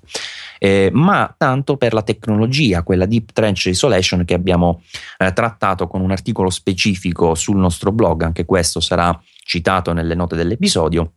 Eh, 0.57 0.89
ma 0.93 1.33
tanto 1.37 1.75
per 1.75 1.93
la 1.93 2.03
tecnologia, 2.03 2.83
quella 2.83 3.05
Deep 3.05 3.31
Trench 3.33 3.65
Isolation 3.65 4.25
che 4.25 4.33
abbiamo 4.33 4.81
eh, 5.17 5.33
trattato 5.33 5.87
con 5.87 6.01
un 6.01 6.11
articolo 6.11 6.49
specifico 6.49 7.35
sul 7.35 7.57
nostro 7.57 7.91
blog, 7.91 8.23
anche 8.23 8.45
questo 8.45 8.79
sarà 8.79 9.19
citato 9.43 9.91
nelle 9.93 10.15
note 10.15 10.35
dell'episodio 10.35 11.13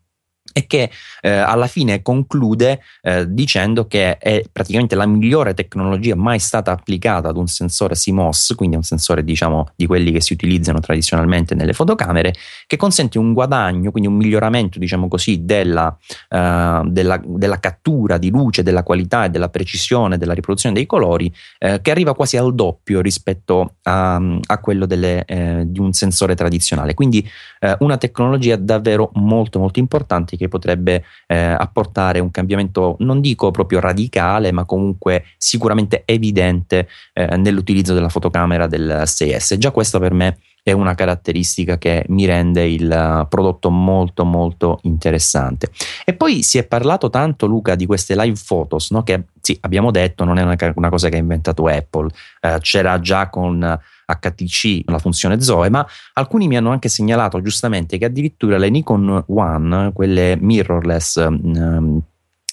e 0.56 0.66
che 0.66 0.88
eh, 1.20 1.30
alla 1.30 1.66
fine 1.66 2.00
conclude 2.00 2.80
eh, 3.02 3.26
dicendo 3.28 3.88
che 3.88 4.18
è 4.18 4.44
praticamente 4.50 4.94
la 4.94 5.04
migliore 5.04 5.52
tecnologia 5.52 6.14
mai 6.14 6.38
stata 6.38 6.70
applicata 6.70 7.28
ad 7.28 7.36
un 7.36 7.48
sensore 7.48 7.96
CMOS, 7.96 8.54
quindi 8.56 8.76
un 8.76 8.84
sensore 8.84 9.24
diciamo 9.24 9.66
di 9.74 9.86
quelli 9.86 10.12
che 10.12 10.20
si 10.20 10.32
utilizzano 10.32 10.78
tradizionalmente 10.78 11.56
nelle 11.56 11.72
fotocamere, 11.72 12.32
che 12.68 12.76
consente 12.76 13.18
un 13.18 13.32
guadagno, 13.32 13.90
quindi 13.90 14.08
un 14.08 14.14
miglioramento 14.16 14.78
diciamo 14.78 15.08
così 15.08 15.44
della, 15.44 15.88
uh, 16.30 16.88
della, 16.88 17.20
della 17.24 17.58
cattura 17.58 18.16
di 18.16 18.30
luce, 18.30 18.62
della 18.62 18.84
qualità 18.84 19.24
e 19.24 19.30
della 19.30 19.48
precisione 19.48 20.18
della 20.18 20.34
riproduzione 20.34 20.74
dei 20.76 20.86
colori, 20.86 21.32
eh, 21.58 21.80
che 21.80 21.90
arriva 21.90 22.14
quasi 22.14 22.36
al 22.36 22.54
doppio 22.54 23.00
rispetto 23.00 23.76
a, 23.82 24.14
a 24.14 24.58
quello 24.58 24.86
delle, 24.86 25.24
eh, 25.24 25.64
di 25.66 25.80
un 25.80 25.92
sensore 25.92 26.36
tradizionale. 26.36 26.94
Quindi 26.94 27.28
eh, 27.58 27.74
una 27.80 27.96
tecnologia 27.96 28.54
davvero 28.54 29.10
molto 29.14 29.58
molto 29.58 29.78
importante 29.78 30.36
che 30.36 30.43
potrebbe 30.48 31.04
eh, 31.26 31.36
apportare 31.36 32.18
un 32.18 32.30
cambiamento, 32.30 32.96
non 33.00 33.20
dico 33.20 33.50
proprio 33.50 33.80
radicale, 33.80 34.52
ma 34.52 34.64
comunque 34.64 35.24
sicuramente 35.36 36.02
evidente 36.04 36.88
eh, 37.12 37.36
nell'utilizzo 37.36 37.94
della 37.94 38.08
fotocamera 38.08 38.66
del 38.66 39.02
6S. 39.04 39.56
Già 39.56 39.70
questo 39.70 39.98
per 39.98 40.12
me 40.12 40.38
è 40.64 40.72
una 40.72 40.94
caratteristica 40.94 41.76
che 41.76 42.06
mi 42.08 42.24
rende 42.24 42.66
il 42.66 43.26
prodotto 43.28 43.68
molto 43.68 44.24
molto 44.24 44.78
interessante. 44.84 45.70
E 46.06 46.14
poi 46.14 46.42
si 46.42 46.56
è 46.56 46.64
parlato 46.64 47.10
tanto 47.10 47.44
Luca 47.44 47.74
di 47.74 47.84
queste 47.84 48.16
live 48.16 48.40
photos, 48.46 48.90
no? 48.90 49.02
che 49.02 49.24
sì, 49.42 49.58
abbiamo 49.60 49.90
detto 49.90 50.24
non 50.24 50.38
è 50.38 50.42
una, 50.42 50.56
una 50.74 50.88
cosa 50.88 51.10
che 51.10 51.16
ha 51.16 51.18
inventato 51.18 51.66
Apple, 51.66 52.08
eh, 52.40 52.56
c'era 52.60 52.98
già 52.98 53.28
con 53.28 53.78
HTC 54.06 54.82
la 54.90 54.98
funzione 54.98 55.40
Zoe, 55.40 55.70
ma 55.70 55.86
alcuni 56.14 56.46
mi 56.46 56.56
hanno 56.56 56.70
anche 56.70 56.88
segnalato 56.88 57.40
giustamente 57.40 57.98
che 57.98 58.04
addirittura 58.04 58.58
le 58.58 58.70
Nikon 58.70 59.24
One, 59.26 59.92
quelle 59.92 60.36
mirrorless 60.40 61.16
um, 61.26 62.02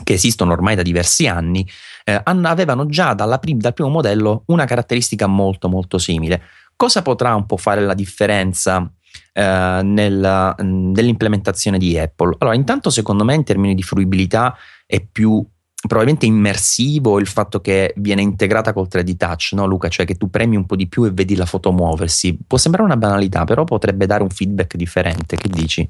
che 0.03 0.13
esistono 0.13 0.51
ormai 0.51 0.75
da 0.75 0.81
diversi 0.81 1.27
anni, 1.27 1.67
eh, 2.03 2.21
avevano 2.23 2.85
già 2.87 3.15
prim- 3.39 3.59
dal 3.59 3.73
primo 3.73 3.89
modello 3.89 4.43
una 4.47 4.65
caratteristica 4.65 5.27
molto 5.27 5.69
molto 5.69 5.97
simile. 5.97 6.41
Cosa 6.75 7.01
potrà 7.01 7.35
un 7.35 7.45
po' 7.45 7.57
fare 7.57 7.81
la 7.81 7.93
differenza 7.93 8.91
eh, 9.33 9.81
nella, 9.83 10.55
nell'implementazione 10.57 11.77
di 11.77 11.97
Apple? 11.97 12.35
Allora, 12.39 12.55
intanto 12.55 12.89
secondo 12.89 13.23
me 13.23 13.35
in 13.35 13.43
termini 13.43 13.75
di 13.75 13.83
fruibilità 13.83 14.55
è 14.85 14.99
più 14.99 15.45
probabilmente 15.87 16.25
immersivo 16.25 17.19
il 17.19 17.27
fatto 17.27 17.59
che 17.61 17.93
viene 17.97 18.21
integrata 18.21 18.73
col 18.73 18.87
3D 18.89 19.15
touch, 19.15 19.51
no 19.53 19.65
Luca? 19.65 19.87
Cioè 19.87 20.05
che 20.05 20.15
tu 20.15 20.29
premi 20.29 20.55
un 20.55 20.65
po' 20.65 20.75
di 20.75 20.87
più 20.87 21.05
e 21.05 21.11
vedi 21.11 21.35
la 21.35 21.45
foto 21.45 21.71
muoversi. 21.71 22.37
Può 22.45 22.57
sembrare 22.57 22.85
una 22.85 22.97
banalità, 22.97 23.43
però 23.43 23.63
potrebbe 23.63 24.05
dare 24.05 24.23
un 24.23 24.29
feedback 24.29 24.75
differente. 24.75 25.35
Che 25.35 25.49
dici? 25.49 25.89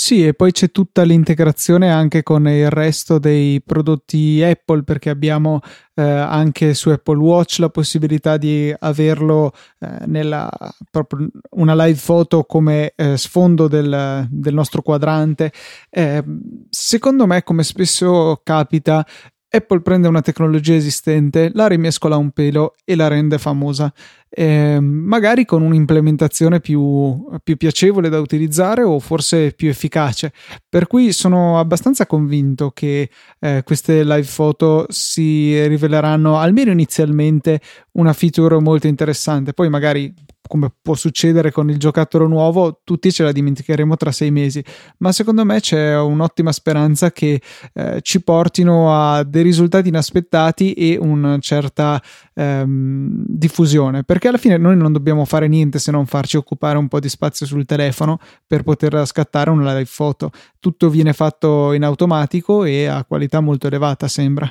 Sì, 0.00 0.24
e 0.24 0.32
poi 0.32 0.52
c'è 0.52 0.70
tutta 0.70 1.02
l'integrazione 1.02 1.90
anche 1.90 2.22
con 2.22 2.46
il 2.46 2.70
resto 2.70 3.18
dei 3.18 3.60
prodotti 3.60 4.40
Apple, 4.44 4.84
perché 4.84 5.10
abbiamo 5.10 5.58
eh, 5.96 6.02
anche 6.02 6.72
su 6.74 6.90
Apple 6.90 7.18
Watch 7.18 7.58
la 7.58 7.68
possibilità 7.68 8.36
di 8.36 8.72
averlo 8.78 9.52
eh, 9.80 10.06
nella 10.06 10.48
proprio 10.88 11.28
una 11.56 11.74
live 11.84 11.98
photo 12.00 12.44
come 12.44 12.92
eh, 12.94 13.16
sfondo 13.16 13.66
del, 13.66 14.24
del, 14.30 14.54
nostro 14.54 14.82
quadrante. 14.82 15.52
Eh, 15.90 16.22
secondo 16.70 17.26
me, 17.26 17.42
come 17.42 17.64
spesso 17.64 18.40
capita, 18.44 19.04
Apple 19.50 19.80
prende 19.80 20.08
una 20.08 20.20
tecnologia 20.20 20.74
esistente, 20.74 21.50
la 21.54 21.66
rimescola 21.66 22.16
un 22.16 22.30
pelo 22.30 22.74
e 22.84 22.94
la 22.94 23.08
rende 23.08 23.38
famosa, 23.38 23.92
eh, 24.30 24.78
magari 24.80 25.44
con 25.44 25.62
un'implementazione 25.62 26.60
più, 26.60 27.26
più, 27.42 27.56
piacevole 27.56 28.08
da 28.08 28.20
utilizzare 28.20 28.82
o 28.82 28.98
forse 28.98 29.52
più 29.52 29.68
efficace. 29.68 30.32
Per 30.68 30.86
cui 30.86 31.12
sono 31.12 31.58
abbastanza 31.58 32.06
convinto 32.06 32.70
che 32.70 33.10
eh, 33.40 33.62
queste 33.64 34.04
live 34.04 34.28
photo 34.34 34.86
si 34.88 35.66
riveleranno 35.66 36.38
almeno 36.38 36.70
inizialmente 36.70 37.60
una 37.92 38.12
feature 38.12 38.58
molto 38.60 38.86
interessante. 38.86 39.52
Poi 39.52 39.68
magari 39.68 40.14
come 40.48 40.72
può 40.82 40.94
succedere 40.94 41.52
con 41.52 41.70
il 41.70 41.78
giocattolo 41.78 42.26
nuovo, 42.26 42.80
tutti 42.82 43.12
ce 43.12 43.22
la 43.22 43.30
dimenticheremo 43.30 43.96
tra 43.96 44.10
sei 44.10 44.32
mesi, 44.32 44.64
ma 44.98 45.12
secondo 45.12 45.44
me 45.44 45.60
c'è 45.60 45.96
un'ottima 45.96 46.50
speranza 46.50 47.12
che 47.12 47.40
eh, 47.74 48.00
ci 48.02 48.24
portino 48.24 48.92
a 48.92 49.22
dei 49.22 49.44
risultati 49.44 49.88
inaspettati 49.88 50.72
e 50.72 50.98
una 51.00 51.38
certa 51.38 52.02
ehm, 52.38 53.24
diffusione, 53.26 54.04
perché 54.04 54.28
alla 54.28 54.38
fine 54.38 54.56
noi 54.56 54.76
non 54.76 54.92
dobbiamo 54.92 55.24
fare 55.24 55.48
niente 55.48 55.78
se 55.78 55.90
non 55.90 56.06
farci 56.06 56.36
occupare 56.36 56.78
un 56.78 56.88
po' 56.88 57.00
di 57.00 57.08
spazio 57.08 57.44
sul 57.46 57.64
telefono 57.64 58.18
per 58.46 58.62
poter 58.62 59.04
scattare 59.06 59.50
una 59.50 59.72
live 59.72 59.86
foto. 59.86 60.30
Tutto 60.60 60.88
viene 60.88 61.12
fatto 61.12 61.72
in 61.72 61.82
automatico 61.82 62.64
e 62.64 62.86
a 62.86 63.04
qualità 63.04 63.40
molto 63.40 63.66
elevata, 63.66 64.06
sembra. 64.06 64.50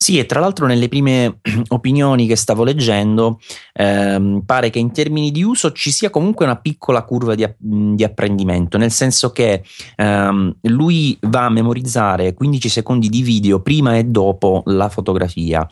Sì, 0.00 0.16
e 0.16 0.26
tra 0.26 0.38
l'altro 0.38 0.66
nelle 0.66 0.88
prime 0.88 1.40
opinioni 1.68 2.28
che 2.28 2.36
stavo 2.36 2.62
leggendo 2.62 3.40
ehm, 3.72 4.42
pare 4.46 4.70
che 4.70 4.78
in 4.78 4.92
termini 4.92 5.32
di 5.32 5.42
uso 5.42 5.72
ci 5.72 5.90
sia 5.90 6.08
comunque 6.08 6.44
una 6.44 6.56
piccola 6.56 7.02
curva 7.02 7.34
di, 7.34 7.44
di 7.58 8.04
apprendimento, 8.04 8.78
nel 8.78 8.92
senso 8.92 9.32
che 9.32 9.64
ehm, 9.96 10.56
lui 10.62 11.18
va 11.22 11.46
a 11.46 11.50
memorizzare 11.50 12.32
15 12.32 12.68
secondi 12.68 13.08
di 13.08 13.22
video 13.22 13.60
prima 13.60 13.96
e 13.96 14.04
dopo 14.04 14.62
la 14.66 14.88
fotografia. 14.88 15.68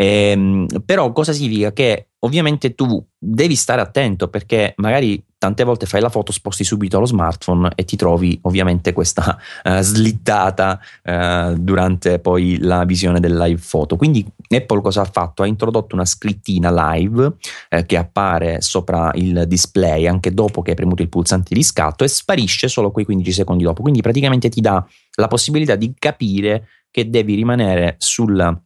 Ehm, 0.00 0.66
però 0.86 1.12
cosa 1.12 1.34
significa? 1.34 1.74
Che 1.74 2.08
ovviamente 2.20 2.74
tu 2.74 3.04
devi 3.18 3.54
stare 3.54 3.82
attento 3.82 4.28
perché 4.28 4.72
magari 4.76 5.22
tante 5.36 5.62
volte 5.62 5.84
fai 5.84 6.00
la 6.00 6.08
foto, 6.08 6.32
sposti 6.32 6.64
subito 6.64 6.96
allo 6.96 7.04
smartphone 7.04 7.70
e 7.74 7.84
ti 7.84 7.96
trovi 7.96 8.38
ovviamente 8.42 8.94
questa 8.94 9.38
uh, 9.62 9.80
slittata 9.80 10.80
uh, 11.04 11.54
durante 11.54 12.18
poi 12.18 12.58
la 12.60 12.84
visione 12.84 13.20
del 13.20 13.36
live 13.36 13.60
foto. 13.60 13.96
Quindi 13.96 14.26
Apple 14.48 14.80
cosa 14.80 15.02
ha 15.02 15.04
fatto? 15.04 15.42
Ha 15.42 15.46
introdotto 15.46 15.94
una 15.94 16.06
scrittina 16.06 16.94
live 16.94 17.34
eh, 17.68 17.84
che 17.84 17.98
appare 17.98 18.62
sopra 18.62 19.10
il 19.14 19.44
display 19.46 20.06
anche 20.06 20.32
dopo 20.32 20.62
che 20.62 20.70
hai 20.70 20.76
premuto 20.76 21.02
il 21.02 21.10
pulsante 21.10 21.54
di 21.54 21.62
scatto 21.62 22.04
e 22.04 22.08
sparisce 22.08 22.68
solo 22.68 22.90
quei 22.90 23.04
15 23.04 23.32
secondi 23.32 23.64
dopo. 23.64 23.82
Quindi 23.82 24.00
praticamente 24.00 24.48
ti 24.48 24.62
dà 24.62 24.82
la 25.16 25.28
possibilità 25.28 25.74
di 25.74 25.92
capire 25.98 26.68
che 26.90 27.08
devi 27.08 27.34
rimanere 27.34 27.96
sul 27.98 28.60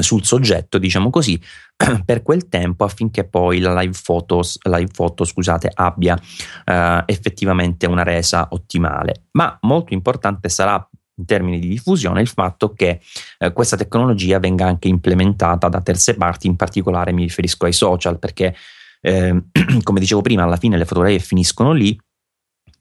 sul 0.00 0.24
soggetto, 0.24 0.78
diciamo 0.78 1.10
così, 1.10 1.40
per 2.04 2.22
quel 2.22 2.48
tempo 2.48 2.84
affinché 2.84 3.24
poi 3.24 3.60
la 3.60 3.78
live 3.80 3.96
photo, 4.02 4.42
live 4.62 4.90
photo 4.92 5.24
scusate, 5.24 5.70
abbia 5.72 6.18
eh, 6.64 7.02
effettivamente 7.06 7.86
una 7.86 8.02
resa 8.02 8.48
ottimale. 8.50 9.26
Ma 9.32 9.56
molto 9.62 9.94
importante 9.94 10.48
sarà 10.48 10.88
in 11.16 11.26
termini 11.26 11.60
di 11.60 11.68
diffusione 11.68 12.20
il 12.20 12.28
fatto 12.28 12.72
che 12.72 13.00
eh, 13.38 13.52
questa 13.52 13.76
tecnologia 13.76 14.38
venga 14.38 14.66
anche 14.66 14.88
implementata 14.88 15.68
da 15.68 15.80
terze 15.80 16.14
parti, 16.14 16.46
in 16.46 16.56
particolare 16.56 17.12
mi 17.12 17.22
riferisco 17.22 17.66
ai 17.66 17.72
social, 17.72 18.18
perché 18.18 18.54
eh, 19.00 19.42
come 19.82 20.00
dicevo 20.00 20.22
prima, 20.22 20.42
alla 20.42 20.56
fine 20.56 20.76
le 20.76 20.86
fotografie 20.86 21.18
finiscono 21.18 21.72
lì 21.72 21.96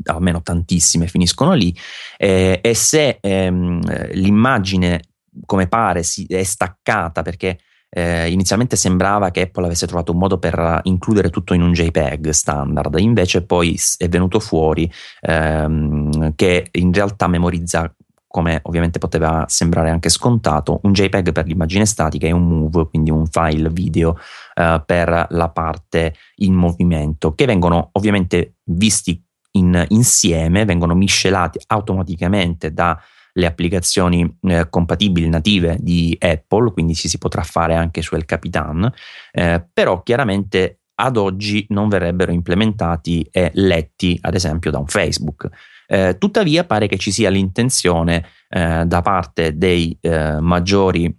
almeno 0.06 0.42
tantissime 0.42 1.08
finiscono 1.08 1.54
lì 1.54 1.74
eh, 2.18 2.60
e 2.62 2.74
se 2.74 3.20
ehm, 3.22 4.12
l'immagine 4.14 5.00
come 5.46 5.68
pare 5.68 6.04
si 6.04 6.26
è 6.26 6.44
staccata 6.44 7.22
perché 7.22 7.58
eh, 7.90 8.32
inizialmente 8.32 8.76
sembrava 8.76 9.30
che 9.30 9.42
Apple 9.42 9.66
avesse 9.66 9.86
trovato 9.86 10.12
un 10.12 10.18
modo 10.18 10.40
per 10.40 10.80
includere 10.84 11.30
tutto 11.30 11.54
in 11.54 11.62
un 11.62 11.74
JPEG 11.74 12.30
standard, 12.30 12.98
invece 12.98 13.46
poi 13.46 13.80
è 13.98 14.08
venuto 14.10 14.40
fuori 14.40 14.92
ehm, 15.22 16.34
che 16.36 16.68
in 16.72 16.92
realtà 16.92 17.28
memorizza 17.28 17.94
come 18.34 18.62
ovviamente 18.64 18.98
poteva 18.98 19.46
sembrare 19.48 19.92
anche 19.92 20.10
scontato, 20.10 20.80
un 20.84 20.92
JPEG 20.92 21.32
per 21.32 21.46
l'immagine 21.46 21.86
statica 21.86 22.26
e 22.26 22.32
un 22.32 22.48
MOVE, 22.48 22.88
quindi 22.88 23.12
un 23.12 23.28
file 23.28 23.70
video 23.70 24.18
eh, 24.56 24.82
per 24.84 25.28
la 25.30 25.50
parte 25.50 26.16
in 26.38 26.56
movimento, 26.56 27.36
che 27.36 27.46
vengono 27.46 27.90
ovviamente 27.92 28.56
visti 28.64 29.24
in, 29.52 29.86
insieme, 29.90 30.66
vengono 30.66 30.96
miscelati 30.96 31.60
automaticamente 31.68 32.74
da 32.74 33.00
le 33.34 33.46
applicazioni 33.46 34.38
eh, 34.42 34.70
compatibili 34.70 35.28
native 35.28 35.78
di 35.80 36.16
Apple, 36.20 36.72
quindi 36.72 36.94
ci 36.96 37.08
si 37.08 37.18
potrà 37.18 37.44
fare 37.44 37.76
anche 37.76 38.02
su 38.02 38.16
El 38.16 38.26
Capitan, 38.26 38.92
eh, 39.32 39.66
però 39.72 40.02
chiaramente 40.04 40.80
ad 40.96 41.18
oggi 41.18 41.66
non 41.70 41.90
verrebbero 41.90 42.32
implementati 42.32 43.28
e 43.32 43.52
letti 43.56 44.18
ad 44.22 44.36
esempio 44.36 44.72
da 44.72 44.78
un 44.78 44.88
Facebook. 44.88 45.50
Eh, 45.88 46.18
tuttavia 46.18 46.64
pare 46.64 46.88
che 46.88 46.98
ci 46.98 47.12
sia 47.12 47.30
l'intenzione 47.30 48.26
eh, 48.50 48.84
da 48.86 49.02
parte 49.02 49.58
dei 49.58 49.98
eh, 50.00 50.40
maggiori 50.40 51.14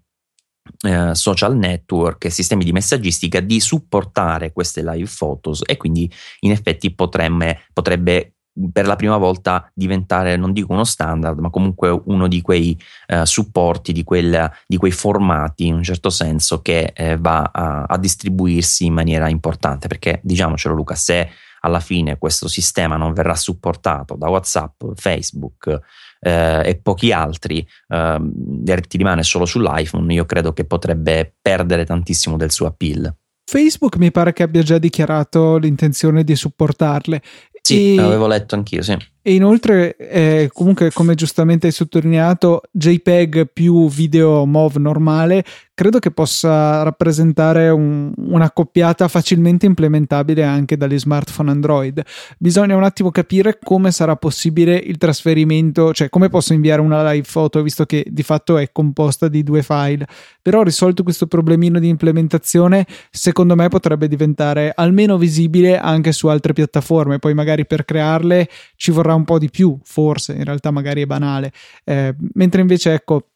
eh, 0.80 1.14
social 1.14 1.56
network 1.56 2.24
e 2.24 2.30
sistemi 2.30 2.64
di 2.64 2.72
messaggistica 2.72 3.40
di 3.40 3.60
supportare 3.60 4.52
queste 4.52 4.82
live 4.82 5.10
photos 5.16 5.62
e 5.66 5.76
quindi 5.76 6.10
in 6.40 6.52
effetti 6.52 6.94
potremmo, 6.94 7.54
potrebbe 7.72 8.33
per 8.72 8.86
la 8.86 8.96
prima 8.96 9.16
volta 9.16 9.68
diventare, 9.74 10.36
non 10.36 10.52
dico 10.52 10.72
uno 10.72 10.84
standard, 10.84 11.38
ma 11.38 11.50
comunque 11.50 11.88
uno 12.04 12.28
di 12.28 12.40
quei 12.40 12.78
eh, 13.06 13.26
supporti, 13.26 13.92
di, 13.92 14.04
quel, 14.04 14.50
di, 14.66 14.76
quei 14.76 14.92
formati 14.92 15.66
in 15.66 15.74
un 15.74 15.82
certo 15.82 16.10
senso 16.10 16.62
che 16.62 16.92
eh, 16.94 17.16
va 17.16 17.50
a, 17.52 17.82
a, 17.82 17.98
distribuirsi 17.98 18.86
in 18.86 18.94
maniera 18.94 19.28
importante. 19.28 19.88
Perché 19.88 20.20
diciamocelo, 20.22 20.74
Luca, 20.74 20.94
se 20.94 21.28
alla 21.60 21.80
fine 21.80 22.18
questo 22.18 22.46
sistema 22.46 22.96
non 22.96 23.12
verrà 23.12 23.34
supportato 23.34 24.14
da 24.16 24.28
WhatsApp, 24.28 24.84
Facebook 24.94 25.80
eh, 26.20 26.62
e 26.64 26.76
pochi 26.76 27.10
altri, 27.10 27.66
eh, 27.88 28.80
ti 28.86 28.96
rimane 28.96 29.22
solo 29.22 29.46
sull'iPhone, 29.46 30.12
io 30.12 30.26
credo 30.26 30.52
che 30.52 30.64
potrebbe 30.64 31.34
perdere 31.40 31.84
tantissimo 31.84 32.36
del 32.36 32.52
suo 32.52 32.66
appeal. 32.66 33.12
Facebook 33.46 33.96
mi 33.96 34.10
pare 34.10 34.32
che 34.32 34.42
abbia 34.42 34.62
già 34.62 34.78
dichiarato 34.78 35.58
l'intenzione 35.58 36.24
di 36.24 36.34
supportarle. 36.34 37.22
Sì, 37.66 37.94
e... 37.94 38.00
avevo 38.00 38.26
letto 38.26 38.54
anch'io, 38.54 38.82
sì. 38.82 38.94
E 39.26 39.32
inoltre, 39.32 39.96
eh, 39.96 40.50
comunque, 40.52 40.92
come 40.92 41.14
giustamente 41.14 41.66
hai 41.66 41.72
sottolineato, 41.72 42.60
JPEG 42.70 43.48
più 43.50 43.88
video 43.88 44.44
MOV 44.44 44.76
normale 44.76 45.42
credo 45.74 45.98
che 45.98 46.12
possa 46.12 46.84
rappresentare 46.84 47.68
un, 47.68 48.12
una 48.16 48.50
coppiata 48.52 49.08
facilmente 49.08 49.66
implementabile 49.66 50.44
anche 50.44 50.76
dagli 50.76 50.98
smartphone 50.98 51.50
Android. 51.50 52.00
Bisogna 52.38 52.76
un 52.76 52.84
attimo 52.84 53.10
capire 53.10 53.58
come 53.62 53.90
sarà 53.90 54.14
possibile 54.14 54.76
il 54.76 54.98
trasferimento, 54.98 55.92
cioè 55.92 56.08
come 56.08 56.28
posso 56.28 56.52
inviare 56.52 56.80
una 56.80 57.10
live 57.10 57.26
photo, 57.30 57.60
visto 57.62 57.84
che 57.86 58.06
di 58.08 58.22
fatto 58.22 58.56
è 58.56 58.70
composta 58.70 59.26
di 59.26 59.42
due 59.42 59.62
file. 59.62 60.06
Però 60.40 60.62
risolto 60.62 61.02
questo 61.02 61.26
problemino 61.26 61.80
di 61.80 61.88
implementazione, 61.88 62.86
secondo 63.10 63.56
me 63.56 63.68
potrebbe 63.68 64.06
diventare 64.06 64.72
almeno 64.74 65.18
visibile 65.18 65.76
anche 65.76 66.12
su 66.12 66.28
altre 66.28 66.52
piattaforme. 66.52 67.18
Poi 67.18 67.34
magari 67.34 67.66
per 67.66 67.84
crearle 67.84 68.48
ci 68.76 68.92
vorrà 68.92 69.13
un 69.14 69.24
po' 69.24 69.38
di 69.38 69.50
più, 69.50 69.78
forse, 69.82 70.34
in 70.34 70.44
realtà 70.44 70.70
magari 70.70 71.02
è 71.02 71.06
banale. 71.06 71.52
Eh, 71.84 72.14
mentre 72.34 72.60
invece, 72.60 72.92
ecco, 72.92 73.30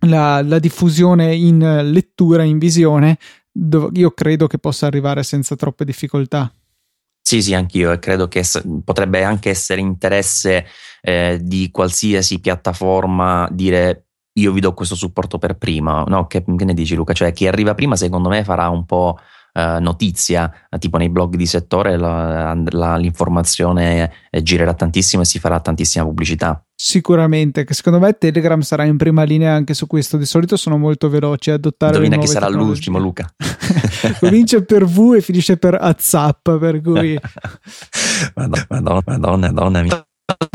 la, 0.00 0.42
la, 0.42 0.58
diffusione 0.58 1.34
in 1.34 1.58
lettura, 1.90 2.42
in 2.42 2.58
visione, 2.58 3.18
io 3.92 4.10
credo 4.12 4.46
che 4.46 4.58
possa 4.58 4.86
arrivare 4.86 5.22
senza 5.22 5.56
troppe 5.56 5.84
difficoltà. 5.84 6.52
Sì, 7.20 7.42
sì, 7.42 7.54
anch'io 7.54 7.90
e 7.90 7.98
credo 7.98 8.28
che 8.28 8.44
potrebbe 8.84 9.24
anche 9.24 9.50
essere 9.50 9.80
interesse 9.80 10.66
eh, 11.00 11.40
di 11.42 11.70
qualsiasi 11.72 12.38
piattaforma 12.38 13.48
dire 13.50 14.06
io 14.36 14.52
vi 14.52 14.60
do 14.60 14.74
questo 14.74 14.94
supporto 14.94 15.38
per 15.38 15.56
prima, 15.56 16.04
no? 16.06 16.26
Che, 16.26 16.44
che 16.44 16.64
ne 16.64 16.74
dici 16.74 16.94
Luca? 16.94 17.12
Cioè 17.12 17.32
chi 17.32 17.46
arriva 17.46 17.74
prima 17.74 17.96
secondo 17.96 18.28
me 18.28 18.44
farà 18.44 18.68
un 18.68 18.84
po' 18.84 19.18
Uh, 19.56 19.80
notizia, 19.80 20.52
tipo 20.78 20.98
nei 20.98 21.08
blog 21.08 21.34
di 21.34 21.46
settore 21.46 21.96
la, 21.96 22.54
la, 22.72 22.96
l'informazione 22.96 24.12
girerà 24.42 24.74
tantissimo 24.74 25.22
e 25.22 25.24
si 25.24 25.38
farà 25.38 25.60
tantissima 25.60 26.04
pubblicità. 26.04 26.62
Sicuramente, 26.74 27.64
che 27.64 27.72
secondo 27.72 27.98
me 27.98 28.12
Telegram 28.18 28.60
sarà 28.60 28.84
in 28.84 28.98
prima 28.98 29.22
linea 29.22 29.54
anche 29.54 29.72
su 29.72 29.86
questo. 29.86 30.18
Di 30.18 30.26
solito 30.26 30.58
sono 30.58 30.76
molto 30.76 31.08
veloci 31.08 31.50
a 31.50 31.54
adottare. 31.54 31.94
Indovina 31.94 32.18
che 32.18 32.26
sarà 32.26 32.48
l'ultimo, 32.48 32.98
Luca. 32.98 33.26
Comincia 34.20 34.60
per 34.60 34.84
V 34.84 35.14
e 35.16 35.22
finisce 35.22 35.56
per 35.56 35.78
WhatsApp, 35.80 36.50
per 36.50 36.82
cui. 36.82 37.18
madonna, 38.36 38.66
madonna, 38.68 39.02
madonna, 39.06 39.52
madonna 39.52 39.82
mia. 39.82 40.06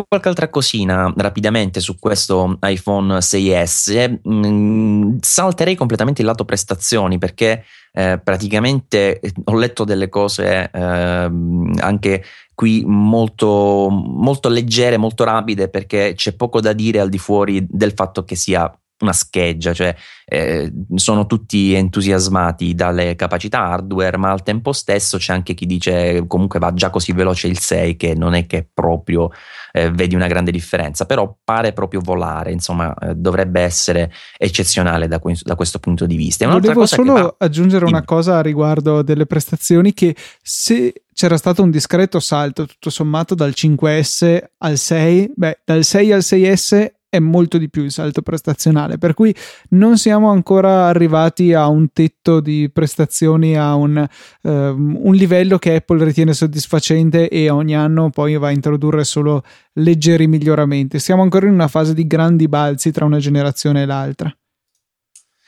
Qualche 0.08 0.28
altra 0.28 0.50
cosina 0.50 1.12
rapidamente 1.18 1.80
su 1.80 1.98
questo 1.98 2.58
iPhone 2.62 3.18
6S. 3.18 4.20
Mm, 4.28 5.18
salterei 5.22 5.76
completamente 5.76 6.22
il 6.22 6.28
lato 6.28 6.46
prestazioni 6.46 7.18
perché 7.18 7.64
eh, 7.94 8.20
praticamente 8.24 9.20
eh, 9.20 9.34
ho 9.46 9.56
letto 9.56 9.84
delle 9.84 10.10
cose 10.10 10.70
eh, 10.72 10.80
anche 10.80 12.24
qui 12.54 12.84
molto, 12.86 13.90
molto 13.90 14.50
leggere, 14.50 14.98
molto 14.98 15.24
rapide 15.24 15.68
perché 15.68 16.14
c'è 16.16 16.34
poco 16.34 16.62
da 16.62 16.74
dire 16.74 17.00
al 17.00 17.10
di 17.10 17.18
fuori 17.18 17.66
del 17.68 17.94
fatto 17.94 18.24
che 18.24 18.36
sia 18.36 18.72
una 19.04 19.14
scheggia, 19.14 19.74
cioè 19.74 19.96
eh, 20.26 20.72
sono 20.96 21.26
tutti 21.26 21.74
entusiasmati 21.74 22.74
dalle 22.74 23.16
capacità 23.16 23.60
hardware, 23.60 24.18
ma 24.18 24.32
al 24.32 24.44
tempo 24.44 24.72
stesso 24.72 25.18
c'è 25.18 25.34
anche 25.34 25.54
chi 25.54 25.66
dice 25.66 26.24
comunque 26.28 26.60
va 26.60 26.74
già 26.74 26.90
così 26.90 27.12
veloce 27.12 27.48
il 27.48 27.60
6 27.60 27.98
che 27.98 28.16
non 28.16 28.34
è 28.34 28.46
che 28.46 28.68
proprio 28.74 29.30
eh, 29.74 29.92
vedi 29.92 30.16
una 30.16 30.28
grande 30.28 30.52
differenza, 30.52 31.06
però 31.06 31.36
pare 31.44 31.74
proprio 31.74 32.02
volare, 32.02 32.52
insomma 32.52 32.94
eh, 32.94 33.16
dovrebbe 33.16 33.62
essere 33.62 34.12
eccezionale 34.38 35.08
da, 35.08 35.20
que- 35.20 35.38
da, 35.42 35.56
questo 35.56 35.80
punto 35.80 36.06
di 36.06 36.16
vista. 36.16 36.48
Volevo 36.48 36.86
solo 36.86 37.14
va... 37.14 37.36
aggiungere 37.40 37.86
una 37.86 38.04
cosa 38.04 38.38
a 38.38 38.42
riguardo 38.42 39.02
delle 39.02 39.26
prestazioni 39.26 39.94
che 39.94 40.16
se 40.42 41.04
c'era 41.14 41.38
stato 41.38 41.62
un 41.62 41.72
discreto 41.72 42.20
salto 42.20 42.66
tutto 42.66 42.90
sommato 42.90 43.36
dal 43.36 43.54
5S 43.56 44.44
al 44.60 44.78
6, 44.78 45.34
beh 45.36 45.60
dal 45.66 45.84
6 45.84 46.12
al 46.12 46.20
6S 46.20 46.92
è 47.12 47.20
molto 47.20 47.58
di 47.58 47.70
più 47.70 47.84
il 47.84 47.92
salto 47.92 48.22
prestazionale, 48.22 48.98
per 48.98 49.14
cui 49.14 49.36
non 49.72 49.98
siamo 49.98 50.30
ancora 50.30 50.86
arrivati 50.86 51.52
a 51.54 51.68
un 51.68 51.92
tetto 51.92 52.40
di 52.40 52.70
prestazioni, 52.72 53.58
a 53.58 53.76
un, 53.76 54.08
um, 54.44 54.98
un, 54.98 55.14
livello 55.14 55.58
che 55.58 55.76
Apple 55.76 56.06
ritiene 56.06 56.34
soddisfacente 56.34 57.28
e 57.28 57.50
ogni 57.50 57.76
anno 57.76 58.12
poi 58.12 58.38
va 58.38 58.48
a 58.48 58.52
introdurre 58.52 59.04
solo 59.04 59.44
leggeri 59.74 60.26
miglioramenti. 60.26 61.00
Siamo 61.00 61.22
ancora 61.22 61.48
in 61.48 61.52
una 61.52 61.68
fase 61.68 61.94
di 61.94 62.08
grandi 62.08 62.48
balzi 62.48 62.92
tra 62.92 63.04
una 63.04 63.20
generazione 63.20 63.82
e 63.82 63.86
l'altra. 63.86 64.34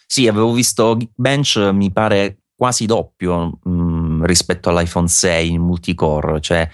Sì, 0.05 0.27
avevo 0.27 0.51
visto 0.51 0.97
Geekbench, 0.97 1.69
mi 1.71 1.93
pare 1.93 2.39
quasi 2.53 2.85
doppio 2.85 3.59
mm, 3.69 3.92
rispetto 4.25 4.69
all'iPhone 4.69 5.07
6 5.07 5.51
in 5.51 5.61
multicore, 5.61 6.41
cioè 6.41 6.67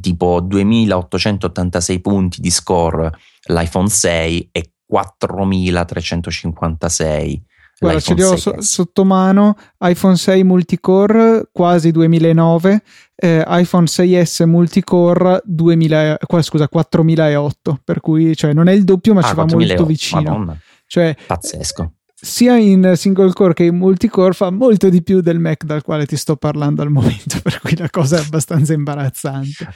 tipo 0.00 0.40
2886 0.40 2.00
punti 2.00 2.40
di 2.40 2.50
score 2.50 3.12
l'iPhone 3.48 3.88
6 3.88 4.48
e 4.52 4.70
4356. 4.86 7.42
Guarda, 7.76 7.98
ce 8.00 8.14
li 8.14 8.22
ho 8.22 8.36
so, 8.36 8.60
sotto 8.60 9.04
mano 9.04 9.56
iPhone 9.80 10.14
6 10.16 10.44
multicore 10.44 11.48
quasi 11.50 11.90
2009, 11.90 12.82
eh, 13.16 13.42
iPhone 13.46 13.86
6S 13.86 14.46
multicore 14.46 15.42
2000, 15.44 16.18
qua, 16.24 16.40
scusa, 16.40 16.68
4008, 16.68 17.80
per 17.82 17.98
cui 18.00 18.36
cioè, 18.36 18.52
non 18.52 18.68
è 18.68 18.72
il 18.72 18.84
doppio 18.84 19.14
ma 19.14 19.20
ah, 19.20 19.24
ci 19.24 19.34
va 19.34 19.44
molto 19.44 19.84
vicino. 19.84 20.22
Madonna. 20.22 20.56
Cioè, 20.86 21.16
Pazzesco 21.26 21.94
sia 22.24 22.56
in 22.56 22.94
single 22.96 23.32
core 23.32 23.52
che 23.52 23.64
in 23.64 23.76
multicore 23.76 24.32
fa 24.32 24.50
molto 24.50 24.88
di 24.88 25.02
più 25.02 25.20
del 25.20 25.38
Mac 25.38 25.64
dal 25.64 25.82
quale 25.82 26.06
ti 26.06 26.16
sto 26.16 26.36
parlando 26.36 26.82
al 26.82 26.90
momento, 26.90 27.38
per 27.44 27.60
cui 27.60 27.76
la 27.76 27.90
cosa 27.90 28.16
è 28.16 28.20
abbastanza 28.20 28.72
imbarazzante. 28.72 29.68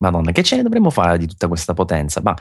Madonna, 0.00 0.30
che 0.30 0.44
ce 0.44 0.56
ne 0.56 0.62
dovremmo 0.62 0.90
fare 0.90 1.18
di 1.18 1.26
tutta 1.26 1.48
questa 1.48 1.74
potenza? 1.74 2.20
Ma 2.22 2.36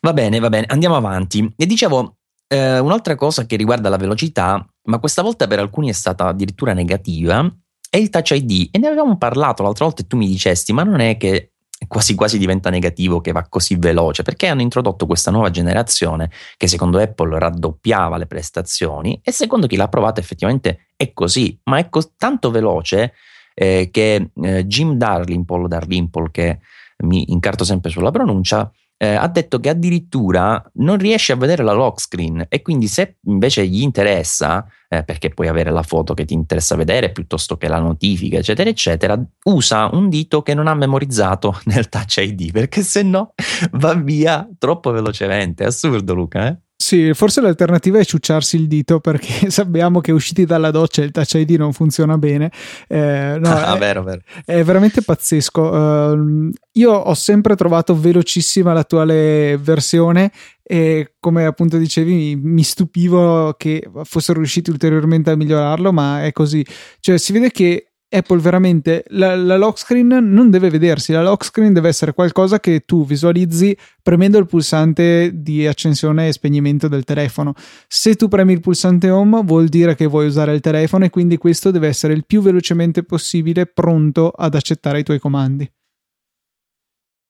va 0.00 0.12
bene, 0.12 0.38
va 0.40 0.48
bene, 0.48 0.66
andiamo 0.68 0.96
avanti. 0.96 1.50
E 1.56 1.64
dicevo, 1.64 2.18
eh, 2.48 2.80
un'altra 2.80 3.14
cosa 3.14 3.46
che 3.46 3.56
riguarda 3.56 3.88
la 3.88 3.96
velocità, 3.96 4.66
ma 4.88 4.98
questa 4.98 5.22
volta 5.22 5.46
per 5.46 5.60
alcuni 5.60 5.88
è 5.88 5.92
stata 5.92 6.26
addirittura 6.26 6.74
negativa, 6.74 7.50
è 7.88 7.96
il 7.96 8.10
Touch 8.10 8.32
ID. 8.32 8.68
E 8.72 8.78
ne 8.78 8.88
avevamo 8.88 9.16
parlato 9.16 9.62
l'altra 9.62 9.84
volta 9.84 10.02
e 10.02 10.06
tu 10.06 10.16
mi 10.16 10.26
dicesti, 10.26 10.72
ma 10.72 10.82
non 10.82 11.00
è 11.00 11.16
che 11.16 11.51
quasi 11.86 12.14
quasi 12.14 12.38
diventa 12.38 12.70
negativo 12.70 13.20
che 13.20 13.32
va 13.32 13.46
così 13.48 13.76
veloce, 13.76 14.22
perché 14.22 14.48
hanno 14.48 14.62
introdotto 14.62 15.06
questa 15.06 15.30
nuova 15.30 15.50
generazione 15.50 16.30
che 16.56 16.68
secondo 16.68 16.98
Apple 16.98 17.38
raddoppiava 17.38 18.16
le 18.16 18.26
prestazioni 18.26 19.20
e 19.22 19.32
secondo 19.32 19.66
chi 19.66 19.76
l'ha 19.76 19.88
provato 19.88 20.20
effettivamente 20.20 20.88
è 20.96 21.12
così, 21.12 21.58
ma 21.64 21.78
è 21.78 21.88
co- 21.88 22.12
tanto 22.16 22.50
veloce 22.50 23.14
eh, 23.54 23.88
che 23.90 24.30
eh, 24.34 24.66
Jim 24.66 24.94
Darlimpole, 24.94 25.68
Darlimpole 25.68 26.30
che 26.30 26.58
mi 26.98 27.32
incarto 27.32 27.64
sempre 27.64 27.90
sulla 27.90 28.10
pronuncia, 28.10 28.70
eh, 29.02 29.16
ha 29.16 29.26
detto 29.26 29.58
che 29.58 29.68
addirittura 29.68 30.64
non 30.74 30.96
riesce 30.96 31.32
a 31.32 31.36
vedere 31.36 31.64
la 31.64 31.72
lock 31.72 32.00
screen 32.00 32.46
e 32.48 32.62
quindi 32.62 32.86
se 32.86 33.16
invece 33.24 33.66
gli 33.66 33.82
interessa, 33.82 34.64
eh, 34.88 35.02
perché 35.02 35.30
puoi 35.30 35.48
avere 35.48 35.72
la 35.72 35.82
foto 35.82 36.14
che 36.14 36.24
ti 36.24 36.34
interessa 36.34 36.76
vedere 36.76 37.10
piuttosto 37.10 37.56
che 37.56 37.66
la 37.66 37.80
notifica, 37.80 38.38
eccetera, 38.38 38.70
eccetera, 38.70 39.20
usa 39.46 39.88
un 39.92 40.08
dito 40.08 40.42
che 40.42 40.54
non 40.54 40.68
ha 40.68 40.74
memorizzato 40.76 41.58
nel 41.66 41.88
Touch 41.88 42.18
ID 42.18 42.52
perché 42.52 42.82
se 42.82 43.02
no 43.02 43.34
va 43.72 43.94
via 43.94 44.48
troppo 44.56 44.92
velocemente. 44.92 45.64
Assurdo, 45.64 46.14
Luca, 46.14 46.46
eh? 46.46 46.56
Sì, 46.92 47.14
forse 47.14 47.40
l'alternativa 47.40 47.98
è 47.98 48.04
ciucciarsi 48.04 48.56
il 48.56 48.66
dito 48.66 49.00
perché 49.00 49.48
sappiamo 49.50 50.02
che 50.02 50.12
usciti 50.12 50.44
dalla 50.44 50.70
doccia 50.70 51.02
il 51.02 51.10
touch 51.10 51.32
ID 51.36 51.52
non 51.52 51.72
funziona 51.72 52.18
bene. 52.18 52.52
Eh, 52.86 53.38
no, 53.40 53.48
ah, 53.48 53.74
è, 53.74 53.78
vero, 53.78 54.02
vero. 54.02 54.20
È 54.44 54.62
veramente 54.62 55.00
pazzesco. 55.00 55.62
Uh, 55.62 56.50
io 56.72 56.92
ho 56.92 57.14
sempre 57.14 57.56
trovato 57.56 57.98
velocissima 57.98 58.74
l'attuale 58.74 59.56
versione 59.56 60.30
e 60.62 61.14
come 61.18 61.46
appunto 61.46 61.78
dicevi 61.78 62.12
mi, 62.12 62.36
mi, 62.36 62.62
stupivo 62.62 63.54
che 63.56 63.88
fossero 64.04 64.40
riusciti 64.40 64.68
ulteriormente 64.68 65.30
a 65.30 65.34
migliorarlo, 65.34 65.94
ma 65.94 66.22
è 66.26 66.32
così. 66.32 66.62
Cioè 67.00 67.16
si 67.16 67.32
vede 67.32 67.50
che 67.50 67.91
Apple 68.12 68.38
veramente 68.40 69.04
la, 69.08 69.34
la, 69.34 69.56
lock 69.56 69.78
screen 69.78 70.08
non 70.08 70.50
deve 70.50 70.68
vedersi, 70.68 71.12
la 71.12 71.22
lock 71.22 71.44
screen 71.44 71.72
deve 71.72 71.88
essere 71.88 72.12
qualcosa 72.12 72.60
che 72.60 72.84
tu 72.84 73.06
visualizzi 73.06 73.76
premendo 74.02 74.38
il 74.38 74.46
pulsante 74.46 75.30
di 75.34 75.66
accensione 75.66 76.28
e 76.28 76.32
spegnimento 76.32 76.88
del 76.88 77.04
telefono. 77.04 77.54
Se 77.88 78.14
tu 78.14 78.28
premi 78.28 78.52
il 78.52 78.60
pulsante 78.60 79.10
home 79.10 79.42
vuol 79.42 79.68
dire 79.68 79.94
che 79.94 80.06
vuoi 80.06 80.26
usare 80.26 80.54
il 80.54 80.60
telefono 80.60 81.04
e 81.04 81.10
quindi 81.10 81.38
questo 81.38 81.70
deve 81.70 81.88
essere 81.88 82.12
il 82.12 82.26
più 82.26 82.42
velocemente 82.42 83.02
possibile 83.02 83.66
pronto 83.66 84.28
ad 84.28 84.54
accettare 84.54 85.00
i 85.00 85.04
tuoi 85.04 85.18
comandi. 85.18 85.70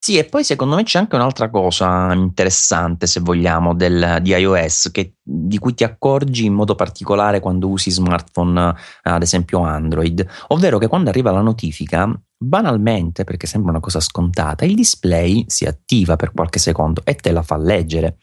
Sì, 0.05 0.19
e 0.19 0.25
poi 0.25 0.43
secondo 0.43 0.75
me 0.75 0.83
c'è 0.83 0.99
anche 0.99 1.15
un'altra 1.15 1.49
cosa 1.49 2.13
interessante, 2.13 3.07
se 3.07 3.21
vogliamo, 3.21 3.73
del, 3.73 4.19
di 4.21 4.31
iOS, 4.31 4.91
che, 4.91 5.15
di 5.23 5.59
cui 5.59 5.75
ti 5.75 5.85
accorgi 5.85 6.45
in 6.45 6.55
modo 6.55 6.75
particolare 6.75 7.39
quando 7.39 7.69
usi 7.69 7.89
smartphone, 7.93 8.75
ad 9.03 9.23
esempio 9.23 9.61
Android, 9.61 10.27
ovvero 10.49 10.79
che 10.79 10.89
quando 10.89 11.09
arriva 11.09 11.31
la 11.31 11.41
notifica 11.41 12.13
banalmente, 12.37 13.23
perché 13.23 13.47
sembra 13.47 13.71
una 13.71 13.79
cosa 13.79 14.01
scontata, 14.01 14.65
il 14.65 14.75
display 14.75 15.45
si 15.47 15.67
attiva 15.67 16.17
per 16.17 16.33
qualche 16.33 16.59
secondo 16.59 17.03
e 17.05 17.15
te 17.15 17.31
la 17.31 17.43
fa 17.43 17.57
leggere. 17.57 18.17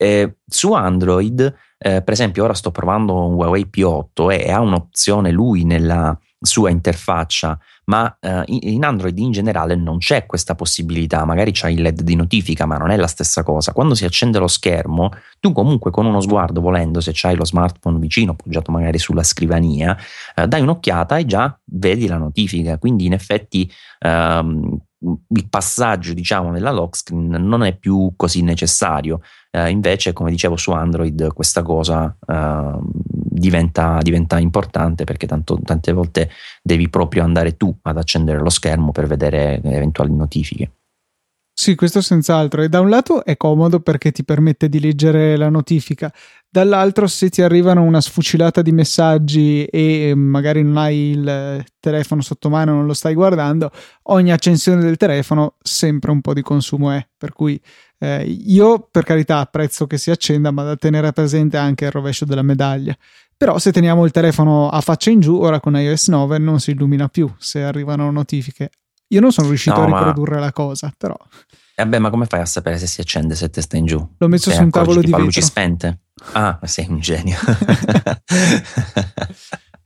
Eh, 0.00 0.36
su 0.46 0.72
Android, 0.72 1.40
eh, 1.76 2.02
per 2.02 2.12
esempio, 2.12 2.44
ora 2.44 2.54
sto 2.54 2.70
provando 2.70 3.14
un 3.26 3.34
Huawei 3.34 3.68
P8 3.70 4.30
e 4.30 4.52
ha 4.52 4.60
un'opzione 4.60 5.32
lui 5.32 5.64
nella 5.64 6.16
sua 6.40 6.70
interfaccia, 6.70 7.58
ma 7.86 8.16
eh, 8.20 8.44
in 8.46 8.84
Android 8.84 9.18
in 9.18 9.32
generale 9.32 9.74
non 9.74 9.98
c'è 9.98 10.24
questa 10.24 10.54
possibilità, 10.54 11.24
magari 11.24 11.50
c'è 11.50 11.68
il 11.68 11.82
LED 11.82 12.02
di 12.02 12.14
notifica, 12.14 12.64
ma 12.64 12.76
non 12.76 12.90
è 12.90 12.96
la 12.96 13.08
stessa 13.08 13.42
cosa. 13.42 13.72
Quando 13.72 13.96
si 13.96 14.04
accende 14.04 14.38
lo 14.38 14.46
schermo, 14.46 15.10
tu 15.40 15.50
comunque 15.52 15.90
con 15.90 16.06
uno 16.06 16.20
sguardo, 16.20 16.60
volendo, 16.60 17.00
se 17.00 17.10
c'hai 17.12 17.34
lo 17.34 17.44
smartphone 17.44 17.98
vicino, 17.98 18.32
appoggiato 18.32 18.70
magari 18.70 18.98
sulla 18.98 19.24
scrivania, 19.24 19.96
eh, 20.36 20.46
dai 20.46 20.60
un'occhiata 20.60 21.16
e 21.16 21.26
già 21.26 21.58
vedi 21.64 22.06
la 22.06 22.18
notifica, 22.18 22.78
quindi 22.78 23.06
in 23.06 23.14
effetti 23.14 23.68
ehm, 23.98 24.78
il 25.00 25.48
passaggio 25.48 26.12
diciamo 26.12 26.50
nella 26.50 26.72
lock 26.72 26.96
screen 26.96 27.28
non 27.28 27.62
è 27.62 27.76
più 27.76 28.14
così 28.16 28.42
necessario 28.42 29.20
eh, 29.50 29.70
invece 29.70 30.12
come 30.12 30.30
dicevo 30.30 30.56
su 30.56 30.72
Android 30.72 31.32
questa 31.32 31.62
cosa 31.62 32.14
eh, 32.26 32.78
diventa, 33.02 33.98
diventa, 34.02 34.38
importante 34.38 35.04
perché 35.04 35.26
tanto, 35.26 35.58
tante 35.62 35.92
volte 35.92 36.30
devi 36.62 36.88
proprio 36.88 37.22
andare 37.22 37.56
tu 37.56 37.74
ad 37.82 37.96
accendere 37.96 38.40
lo 38.40 38.50
schermo 38.50 38.92
per 38.92 39.06
vedere 39.06 39.60
eventuali 39.62 40.14
notifiche 40.14 40.72
sì, 41.60 41.74
questo 41.74 42.00
senz'altro. 42.00 42.62
E 42.62 42.68
da 42.68 42.78
un 42.78 42.88
lato 42.88 43.24
è 43.24 43.36
comodo 43.36 43.80
perché 43.80 44.12
ti 44.12 44.22
permette 44.22 44.68
di 44.68 44.78
leggere 44.78 45.36
la 45.36 45.48
notifica, 45.48 46.08
dall'altro 46.50 47.06
se 47.06 47.28
ti 47.28 47.42
arrivano 47.42 47.82
una 47.82 48.00
sfucilata 48.00 48.62
di 48.62 48.72
messaggi 48.72 49.64
e 49.64 50.14
magari 50.14 50.62
non 50.62 50.76
hai 50.78 51.10
il 51.10 51.64
telefono 51.78 52.22
sotto 52.22 52.48
mano, 52.48 52.72
non 52.72 52.86
lo 52.86 52.94
stai 52.94 53.14
guardando, 53.14 53.70
ogni 54.04 54.32
accensione 54.32 54.82
del 54.82 54.96
telefono 54.96 55.56
sempre 55.62 56.10
un 56.10 56.20
po' 56.20 56.32
di 56.32 56.42
consumo 56.42 56.90
è. 56.90 57.06
Per 57.16 57.32
cui 57.32 57.60
eh, 57.98 58.22
io 58.24 58.88
per 58.90 59.04
carità 59.04 59.38
apprezzo 59.38 59.86
che 59.86 59.98
si 59.98 60.10
accenda, 60.10 60.50
ma 60.50 60.62
da 60.62 60.76
tenere 60.76 61.12
presente 61.12 61.56
anche 61.56 61.84
il 61.86 61.90
rovescio 61.90 62.24
della 62.24 62.42
medaglia. 62.42 62.96
Però 63.36 63.58
se 63.58 63.70
teniamo 63.70 64.04
il 64.04 64.10
telefono 64.10 64.68
a 64.68 64.80
faccia 64.80 65.10
in 65.10 65.20
giù, 65.20 65.36
ora 65.36 65.60
con 65.60 65.76
iOS 65.76 66.08
9 66.08 66.38
non 66.38 66.58
si 66.58 66.72
illumina 66.72 67.08
più 67.08 67.32
se 67.38 67.62
arrivano 67.62 68.10
notifiche. 68.10 68.70
Io 69.08 69.20
non 69.20 69.32
sono 69.32 69.48
riuscito 69.48 69.76
no, 69.76 69.82
a 69.82 69.86
riprodurre 69.86 70.34
ma... 70.34 70.40
la 70.40 70.52
cosa, 70.52 70.92
però. 70.96 71.16
Vabbè, 71.76 71.98
ma 71.98 72.10
come 72.10 72.26
fai 72.26 72.40
a 72.40 72.44
sapere 72.44 72.76
se 72.78 72.88
si 72.88 73.00
accende 73.00 73.36
se 73.36 73.48
te 73.48 73.60
stai 73.62 73.78
in 73.78 73.86
giù? 73.86 74.08
L'ho 74.18 74.28
messo 74.28 74.50
su 74.50 74.60
un 74.60 74.70
tavolo 74.70 75.00
di 75.00 75.06
vetro. 75.06 75.22
luci 75.22 75.40
spente? 75.40 76.00
Ah, 76.32 76.58
sei 76.64 76.86
un 76.88 77.00
genio. 77.02 77.38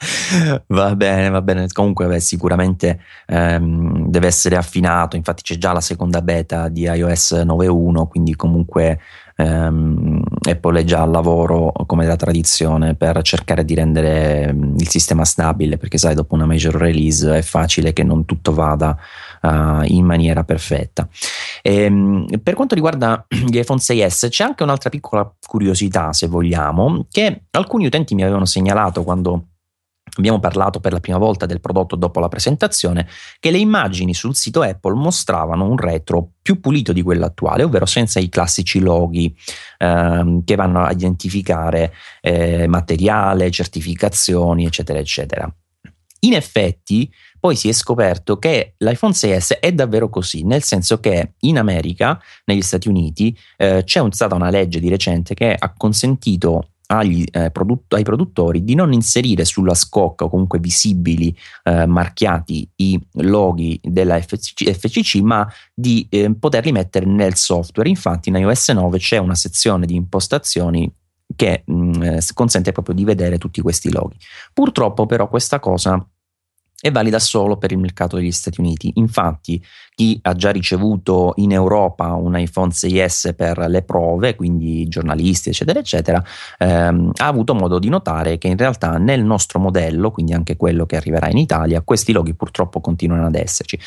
va 0.68 0.94
bene, 0.96 1.28
va 1.28 1.42
bene. 1.42 1.66
Comunque, 1.72 2.06
beh, 2.06 2.20
sicuramente 2.20 3.00
ehm, 3.26 4.08
deve 4.08 4.26
essere 4.26 4.56
affinato. 4.56 5.16
Infatti, 5.16 5.42
c'è 5.42 5.56
già 5.56 5.72
la 5.72 5.80
seconda 5.80 6.22
beta 6.22 6.68
di 6.68 6.82
iOS 6.82 7.32
9.1, 7.32 8.08
quindi 8.08 8.34
comunque 8.34 8.98
ehm, 9.36 10.22
Apple 10.48 10.80
è 10.80 10.84
già 10.84 11.02
al 11.02 11.10
lavoro 11.10 11.72
come 11.86 12.06
da 12.06 12.16
tradizione 12.16 12.94
per 12.94 13.20
cercare 13.22 13.64
di 13.64 13.74
rendere 13.74 14.48
ehm, 14.48 14.74
il 14.78 14.88
sistema 14.88 15.24
stabile 15.24 15.76
perché 15.76 15.98
sai 15.98 16.14
dopo 16.14 16.34
una 16.34 16.46
major 16.46 16.74
release 16.74 17.38
è 17.38 17.42
facile 17.42 17.92
che 17.92 18.02
non 18.02 18.24
tutto 18.24 18.52
vada 18.52 18.96
uh, 19.42 19.82
in 19.84 20.04
maniera 20.04 20.44
perfetta 20.44 21.08
e, 21.62 21.82
ehm, 21.82 22.26
per 22.42 22.54
quanto 22.54 22.74
riguarda 22.74 23.24
gli 23.28 23.58
iPhone 23.58 23.80
6s 23.80 24.28
c'è 24.28 24.44
anche 24.44 24.62
un'altra 24.62 24.90
piccola 24.90 25.30
curiosità 25.46 26.12
se 26.12 26.26
vogliamo 26.26 27.06
che 27.10 27.44
alcuni 27.50 27.86
utenti 27.86 28.14
mi 28.14 28.22
avevano 28.22 28.44
segnalato 28.44 29.02
quando 29.02 29.46
Abbiamo 30.14 30.40
parlato 30.40 30.79
per 30.79 30.92
la 30.92 31.01
prima 31.01 31.16
volta 31.16 31.46
del 31.46 31.61
prodotto 31.61 31.96
dopo 31.96 32.20
la 32.20 32.29
presentazione, 32.29 33.09
che 33.40 33.51
le 33.51 33.57
immagini 33.57 34.12
sul 34.12 34.37
sito 34.37 34.61
Apple 34.61 34.94
mostravano 34.94 35.66
un 35.66 35.79
retro 35.79 36.33
più 36.42 36.61
pulito 36.61 36.92
di 36.92 37.01
quello 37.01 37.25
attuale, 37.25 37.62
ovvero 37.62 37.87
senza 37.87 38.20
i 38.20 38.29
classici 38.29 38.79
loghi 38.81 39.35
ehm, 39.79 40.44
che 40.44 40.55
vanno 40.55 40.83
a 40.83 40.92
identificare 40.92 41.94
eh, 42.20 42.66
materiale, 42.66 43.51
certificazioni, 43.51 44.66
eccetera, 44.66 44.98
eccetera. 44.98 45.51
In 46.25 46.35
effetti, 46.35 47.11
poi 47.40 47.57
si 47.57 47.68
è 47.68 47.72
scoperto 47.72 48.38
che 48.38 48.75
l'iPhone 48.79 49.14
6S 49.14 49.61
è 49.61 49.72
davvero 49.72 50.11
così, 50.11 50.44
nel 50.44 50.62
senso 50.62 51.01
che 51.01 51.33
in 51.40 51.59
America, 51.59 52.20
negli 52.44 52.62
Stati 52.62 52.87
Uniti, 52.87 53.37
eh, 53.57 53.83
c'è 53.85 54.05
stata 54.11 54.35
una 54.35 54.51
legge 54.51 54.79
di 54.79 54.88
recente 54.88 55.35
che 55.35 55.57
ha 55.59 55.72
consentito 55.75 56.71
agli, 56.92 57.24
eh, 57.31 57.50
produtt- 57.50 57.94
ai 57.94 58.02
produttori 58.02 58.64
di 58.64 58.74
non 58.74 58.92
inserire 58.92 59.44
sulla 59.44 59.74
scocca 59.74 60.24
o 60.24 60.28
comunque 60.28 60.59
visibili 60.59 61.35
eh, 61.64 61.87
marchiati 61.87 62.68
i 62.76 63.00
loghi 63.12 63.81
della 63.83 64.20
FCC, 64.20 64.70
FCC 64.72 65.20
ma 65.22 65.50
di 65.74 66.07
eh, 66.11 66.35
poterli 66.38 66.70
mettere 66.70 67.07
nel 67.07 67.35
software. 67.35 67.88
Infatti 67.88 68.28
in 68.28 68.37
iOS 68.37 68.70
9 68.70 68.98
c'è 68.98 69.16
una 69.16 69.35
sezione 69.35 69.87
di 69.87 69.94
impostazioni 69.94 70.92
che 71.35 71.62
mh, 71.64 71.74
mm, 71.74 72.02
eh, 72.02 72.20
consente 72.35 72.72
proprio 72.72 72.94
di 72.94 73.05
vedere 73.05 73.38
tutti 73.38 73.62
questi 73.62 73.90
loghi. 73.90 74.16
Purtroppo 74.52 75.07
però 75.07 75.28
questa 75.28 75.59
cosa 75.61 76.05
è 76.82 76.90
valida 76.90 77.20
solo 77.20 77.58
per 77.58 77.70
il 77.70 77.78
mercato 77.78 78.16
degli 78.16 78.32
Stati 78.32 78.58
Uniti. 78.58 78.90
Infatti, 78.96 79.64
chi 79.94 80.18
ha 80.22 80.34
già 80.34 80.50
ricevuto 80.50 81.32
in 81.36 81.52
Europa 81.52 82.12
un 82.14 82.36
iPhone 82.36 82.72
6S 82.72 83.34
per 83.34 83.58
le 83.68 83.82
prove, 83.82 84.34
quindi 84.34 84.88
giornalisti, 84.88 85.50
eccetera, 85.50 85.78
eccetera, 85.78 86.20
ehm, 86.58 87.12
ha 87.18 87.26
avuto 87.26 87.54
modo 87.54 87.78
di 87.78 87.88
notare 87.88 88.36
che 88.36 88.48
in 88.48 88.56
realtà 88.56 88.98
nel 88.98 89.22
nostro 89.22 89.60
modello, 89.60 90.10
quindi 90.10 90.32
anche 90.32 90.56
quello 90.56 90.84
che 90.84 90.96
arriverà 90.96 91.28
in 91.28 91.36
Italia, 91.36 91.82
questi 91.82 92.10
loghi 92.10 92.34
purtroppo 92.34 92.80
continuano 92.80 93.26
ad 93.26 93.36
esserci. 93.36 93.78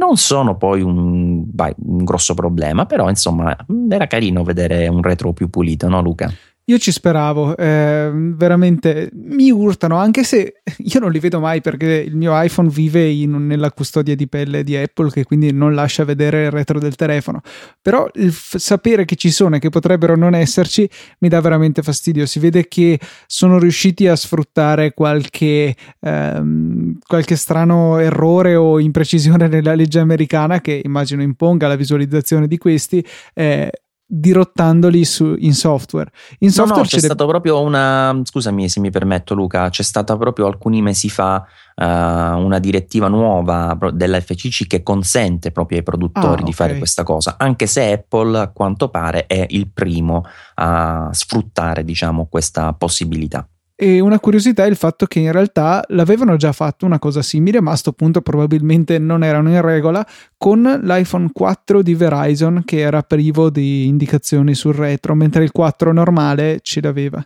Non 0.00 0.16
sono 0.16 0.56
poi 0.56 0.82
un, 0.82 1.44
vai, 1.52 1.72
un 1.76 2.02
grosso 2.02 2.34
problema, 2.34 2.86
però 2.86 3.08
insomma 3.08 3.56
era 3.88 4.08
carino 4.08 4.42
vedere 4.42 4.88
un 4.88 5.00
retro 5.00 5.32
più 5.32 5.48
pulito, 5.48 5.88
no 5.88 6.02
Luca? 6.02 6.32
Io 6.66 6.78
ci 6.78 6.92
speravo, 6.92 7.56
eh, 7.56 8.10
veramente 8.12 9.10
mi 9.14 9.50
urtano, 9.50 9.96
anche 9.96 10.22
se 10.22 10.62
io 10.78 11.00
non 11.00 11.10
li 11.10 11.18
vedo 11.18 11.40
mai 11.40 11.60
perché 11.60 12.04
il 12.06 12.14
mio 12.14 12.40
iPhone 12.40 12.68
vive 12.68 13.04
in, 13.08 13.46
nella 13.46 13.72
custodia 13.72 14.14
di 14.14 14.28
pelle 14.28 14.62
di 14.62 14.76
Apple 14.76 15.10
che 15.10 15.24
quindi 15.24 15.52
non 15.52 15.74
lascia 15.74 16.04
vedere 16.04 16.44
il 16.44 16.50
retro 16.52 16.78
del 16.78 16.94
telefono. 16.94 17.40
Però 17.80 18.08
il 18.14 18.30
f- 18.30 18.58
sapere 18.58 19.04
che 19.04 19.16
ci 19.16 19.32
sono 19.32 19.56
e 19.56 19.58
che 19.58 19.70
potrebbero 19.70 20.16
non 20.16 20.36
esserci 20.36 20.88
mi 21.18 21.28
dà 21.28 21.40
veramente 21.40 21.82
fastidio. 21.82 22.26
Si 22.26 22.38
vede 22.38 22.68
che 22.68 23.00
sono 23.26 23.58
riusciti 23.58 24.06
a 24.06 24.14
sfruttare 24.14 24.94
qualche, 24.94 25.74
ehm, 25.98 26.98
qualche 27.04 27.34
strano 27.34 27.98
errore 27.98 28.54
o 28.54 28.78
imprecisione 28.78 29.48
nella 29.48 29.74
legge 29.74 29.98
americana 29.98 30.60
che 30.60 30.80
immagino 30.84 31.22
imponga 31.22 31.66
la 31.66 31.76
visualizzazione 31.76 32.46
di 32.46 32.56
questi. 32.56 33.04
Eh, 33.34 33.70
dirottandoli 34.14 35.06
su, 35.06 35.34
in 35.38 35.54
software. 35.54 36.10
In 36.40 36.48
no, 36.48 36.52
software 36.52 36.82
no, 36.82 36.86
c'è, 36.86 36.98
c'è 36.98 37.04
stato 37.04 37.26
proprio 37.26 37.62
una, 37.62 38.20
scusami 38.22 38.68
se 38.68 38.78
mi 38.80 38.90
permetto 38.90 39.32
Luca, 39.34 39.70
c'è 39.70 39.82
stata 39.82 40.18
proprio 40.18 40.46
alcuni 40.46 40.82
mesi 40.82 41.08
fa 41.08 41.46
uh, 41.74 41.84
una 41.84 42.58
direttiva 42.58 43.08
nuova 43.08 43.78
della 43.92 44.20
FCC 44.20 44.66
che 44.66 44.82
consente 44.82 45.50
proprio 45.50 45.78
ai 45.78 45.84
produttori 45.84 46.42
ah, 46.42 46.44
di 46.44 46.52
fare 46.52 46.76
questa 46.76 47.04
cosa, 47.04 47.36
anche 47.38 47.66
se 47.66 47.90
Apple 47.90 48.38
a 48.38 48.48
quanto 48.48 48.90
pare 48.90 49.26
è 49.26 49.46
il 49.48 49.70
primo 49.70 50.24
a 50.56 51.08
sfruttare 51.12 51.82
diciamo 51.82 52.26
questa 52.26 52.74
possibilità. 52.74 53.46
E 53.74 54.00
una 54.00 54.20
curiosità 54.20 54.64
è 54.64 54.68
il 54.68 54.76
fatto 54.76 55.06
che 55.06 55.18
in 55.18 55.32
realtà 55.32 55.82
l'avevano 55.88 56.36
già 56.36 56.52
fatto 56.52 56.86
una 56.86 56.98
cosa 56.98 57.22
simile, 57.22 57.60
ma 57.60 57.68
a 57.68 57.72
questo 57.72 57.92
punto 57.92 58.20
probabilmente 58.20 58.98
non 58.98 59.24
erano 59.24 59.50
in 59.50 59.60
regola, 59.60 60.06
con 60.36 60.62
l'iPhone 60.62 61.30
4 61.32 61.82
di 61.82 61.94
Verizon 61.94 62.62
che 62.64 62.78
era 62.78 63.02
privo 63.02 63.50
di 63.50 63.86
indicazioni 63.86 64.54
sul 64.54 64.74
retro, 64.74 65.14
mentre 65.14 65.44
il 65.44 65.52
4 65.52 65.92
normale 65.92 66.60
ce 66.62 66.80
l'aveva. 66.80 67.24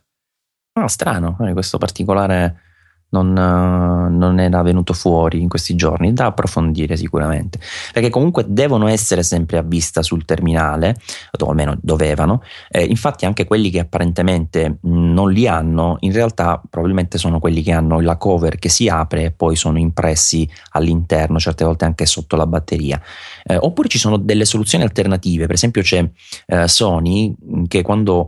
Ah, 0.79 0.89
strano, 0.89 1.37
eh, 1.41 1.53
questo 1.53 1.79
particolare 1.79 2.66
non, 3.09 3.29
uh, 3.29 4.17
non, 4.17 4.41
era 4.41 4.63
venuto 4.63 4.93
fuori 4.93 5.41
in 5.41 5.49
questi 5.49 5.75
giorni, 5.75 6.13
da 6.13 6.27
approfondire 6.27 6.97
sicuramente, 6.97 7.59
perché 7.93 8.11
comunque 8.11 8.45
devono 8.49 8.89
essere 8.89 9.23
sempre 9.23 9.59
a 9.59 9.63
vista 9.63 10.03
sul 10.03 10.25
terminale, 10.25 10.97
o 11.39 11.49
almeno 11.49 11.77
dovevano, 11.81 12.43
eh, 12.69 12.85
infatti 12.85 13.25
anche 13.25 13.45
quelli 13.45 13.71
che 13.71 13.81
apparentemente 13.81 14.79
non 14.83 15.31
li 15.31 15.47
hanno, 15.47 15.97
in 16.01 16.13
realtà 16.13 16.61
probabilmente 16.69 17.19
sono 17.19 17.39
quelli 17.39 17.63
che 17.63 17.73
hanno 17.73 18.01
la 18.01 18.17
cover 18.17 18.59
che 18.59 18.69
si 18.69 18.89
apre 18.89 19.25
e 19.25 19.31
poi 19.31 19.57
sono 19.57 19.79
impressi 19.79 20.49
all'interno, 20.71 21.39
certe 21.39 21.65
volte 21.65 21.85
anche 21.85 22.07
sotto 22.07 22.37
la 22.37 22.47
batteria. 22.47 23.01
Eh, 23.45 23.57
oppure 23.57 23.89
ci 23.89 23.99
sono 23.99 24.17
delle 24.17 24.45
soluzioni 24.45 24.85
alternative, 24.85 25.47
per 25.47 25.55
esempio 25.55 25.83
c'è 25.83 26.09
eh, 26.47 26.69
Sony 26.69 27.35
che 27.69 27.83
quando 27.83 28.27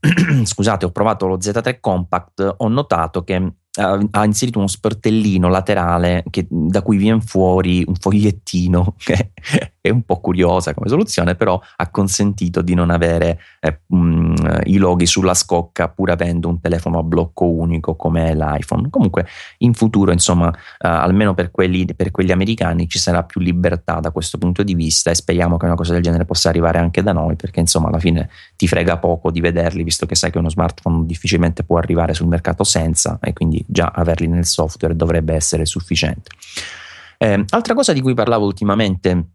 scusate 0.44 0.84
ho 0.84 0.90
provato 0.90 1.26
lo 1.26 1.36
Z3 1.38 1.78
Compact 1.80 2.54
ho 2.58 2.68
notato 2.68 3.22
che 3.22 3.52
ha 3.76 4.24
inserito 4.24 4.58
uno 4.58 4.66
sportellino 4.66 5.48
laterale 5.48 6.24
che, 6.30 6.46
da 6.48 6.82
cui 6.82 6.96
viene 6.96 7.20
fuori 7.20 7.84
un 7.86 7.94
fogliettino 7.94 8.94
che 8.98 9.32
è 9.80 9.90
un 9.90 10.02
po' 10.02 10.20
curiosa 10.20 10.74
come 10.74 10.88
soluzione, 10.88 11.34
però 11.34 11.60
ha 11.76 11.90
consentito 11.90 12.62
di 12.62 12.74
non 12.74 12.90
avere 12.90 13.38
eh, 13.60 13.80
mh, 13.86 13.96
mm, 13.96 14.34
i 14.64 14.76
loghi 14.78 15.06
sulla 15.06 15.34
scocca 15.34 15.88
pur 15.88 16.10
avendo 16.10 16.48
un 16.48 16.60
telefono 16.60 16.98
a 16.98 17.02
blocco 17.02 17.46
unico 17.46 17.94
come 17.94 18.34
l'iPhone. 18.34 18.88
Comunque 18.90 19.26
in 19.58 19.74
futuro, 19.74 20.10
insomma, 20.10 20.50
eh, 20.50 20.88
almeno 20.88 21.34
per 21.34 21.50
quelli, 21.50 21.86
per 21.94 22.10
quegli 22.10 22.32
americani 22.32 22.88
ci 22.88 22.98
sarà 22.98 23.22
più 23.22 23.40
libertà 23.40 24.00
da 24.00 24.10
questo 24.10 24.38
punto 24.38 24.62
di 24.62 24.74
vista 24.74 25.10
e 25.10 25.14
speriamo 25.14 25.56
che 25.56 25.66
una 25.66 25.74
cosa 25.74 25.92
del 25.92 26.02
genere 26.02 26.24
possa 26.24 26.48
arrivare 26.48 26.78
anche 26.78 27.02
da 27.02 27.12
noi 27.12 27.36
perché 27.36 27.60
insomma 27.60 27.88
alla 27.88 27.98
fine 27.98 28.28
ti 28.56 28.66
frega 28.66 28.98
poco 28.98 29.30
di 29.30 29.40
vederli 29.40 29.82
visto 29.82 30.06
che 30.06 30.14
sai 30.14 30.30
che 30.30 30.38
uno 30.38 30.48
smartphone 30.48 31.06
difficilmente 31.06 31.62
può 31.62 31.78
arrivare 31.78 32.14
sul 32.14 32.26
mercato 32.26 32.64
senza 32.64 33.18
e 33.20 33.32
quindi 33.32 33.64
già 33.66 33.92
averli 33.94 34.26
nel 34.26 34.46
software 34.46 34.96
dovrebbe 34.96 35.34
essere 35.34 35.66
sufficiente. 35.66 36.30
Eh, 37.18 37.44
altra 37.48 37.74
cosa 37.74 37.92
di 37.92 38.00
cui 38.00 38.14
parlavo 38.14 38.44
ultimamente 38.44 39.28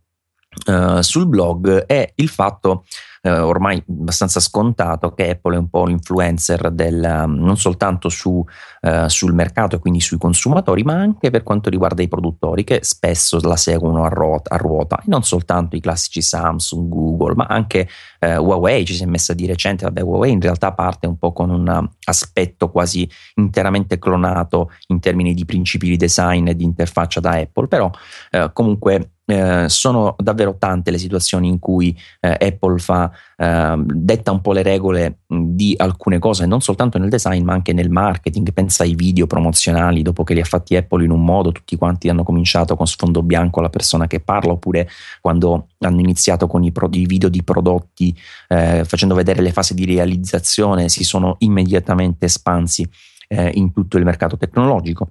uh, 0.67 1.01
sul 1.01 1.27
blog 1.27 1.85
è 1.85 2.11
il 2.15 2.29
fatto 2.29 2.85
eh, 3.21 3.31
ormai 3.31 3.83
abbastanza 3.87 4.39
scontato 4.39 5.13
che 5.13 5.29
Apple 5.29 5.55
è 5.55 5.59
un 5.59 5.69
po' 5.69 5.85
l'influencer 5.85 6.71
del, 6.71 7.23
um, 7.25 7.35
non 7.35 7.55
soltanto 7.55 8.09
su, 8.09 8.43
eh, 8.81 9.07
sul 9.09 9.33
mercato 9.33 9.75
e 9.75 9.79
quindi 9.79 10.01
sui 10.01 10.17
consumatori, 10.17 10.83
ma 10.83 10.93
anche 10.93 11.29
per 11.29 11.43
quanto 11.43 11.69
riguarda 11.69 12.01
i 12.01 12.07
produttori 12.07 12.63
che 12.63 12.79
spesso 12.81 13.39
la 13.41 13.55
seguono 13.55 14.03
a 14.03 14.09
ruota, 14.09 14.55
a 14.55 14.57
ruota. 14.57 14.97
e 14.97 15.03
non 15.05 15.23
soltanto 15.23 15.75
i 15.75 15.79
classici 15.79 16.21
Samsung, 16.21 16.89
Google, 16.89 17.35
ma 17.35 17.45
anche 17.45 17.87
eh, 18.19 18.37
Huawei 18.37 18.85
ci 18.85 18.95
si 18.95 19.03
è 19.03 19.07
messa 19.07 19.33
di 19.33 19.45
recente, 19.45 19.85
vabbè 19.85 20.01
Huawei 20.01 20.31
in 20.31 20.41
realtà 20.41 20.73
parte 20.73 21.05
un 21.05 21.17
po' 21.17 21.31
con 21.31 21.51
un 21.51 21.89
aspetto 22.05 22.69
quasi 22.71 23.09
interamente 23.35 23.99
clonato 23.99 24.71
in 24.87 24.99
termini 24.99 25.33
di 25.33 25.45
principi 25.45 25.87
di 25.89 25.97
design 25.97 26.47
e 26.47 26.55
di 26.55 26.63
interfaccia 26.63 27.19
da 27.19 27.31
Apple, 27.31 27.67
però 27.67 27.89
eh, 28.31 28.49
comunque 28.51 29.11
eh, 29.31 29.69
sono 29.69 30.15
davvero 30.17 30.57
tante 30.57 30.91
le 30.91 30.97
situazioni 30.97 31.47
in 31.47 31.59
cui 31.59 31.97
eh, 32.19 32.35
Apple 32.39 32.79
fa, 32.79 33.10
eh, 33.37 33.75
detta 33.77 34.31
un 34.31 34.41
po' 34.41 34.53
le 34.53 34.63
regole 34.63 35.19
di 35.27 35.73
alcune 35.77 36.19
cose, 36.19 36.45
non 36.45 36.61
soltanto 36.61 36.97
nel 36.97 37.09
design 37.09 37.43
ma 37.43 37.53
anche 37.53 37.73
nel 37.73 37.89
marketing. 37.89 38.53
Pensa 38.53 38.83
ai 38.83 38.95
video 38.95 39.27
promozionali, 39.27 40.01
dopo 40.01 40.23
che 40.23 40.33
li 40.33 40.41
ha 40.41 40.45
fatti 40.45 40.75
Apple 40.75 41.03
in 41.03 41.11
un 41.11 41.23
modo, 41.23 41.51
tutti 41.51 41.75
quanti 41.75 42.09
hanno 42.09 42.23
cominciato 42.23 42.75
con 42.75 42.87
sfondo 42.87 43.21
bianco 43.23 43.61
la 43.61 43.69
persona 43.69 44.07
che 44.07 44.19
parla, 44.19 44.53
oppure 44.53 44.87
quando 45.21 45.67
hanno 45.79 45.99
iniziato 45.99 46.47
con 46.47 46.63
i, 46.63 46.71
pro- 46.71 46.89
i 46.91 47.05
video 47.05 47.29
di 47.29 47.43
prodotti 47.43 48.15
eh, 48.47 48.83
facendo 48.85 49.15
vedere 49.15 49.41
le 49.41 49.51
fasi 49.51 49.73
di 49.73 49.85
realizzazione, 49.85 50.89
si 50.89 51.03
sono 51.03 51.35
immediatamente 51.39 52.25
espansi 52.25 52.87
eh, 53.27 53.51
in 53.53 53.71
tutto 53.71 53.97
il 53.97 54.03
mercato 54.05 54.37
tecnologico. 54.37 55.07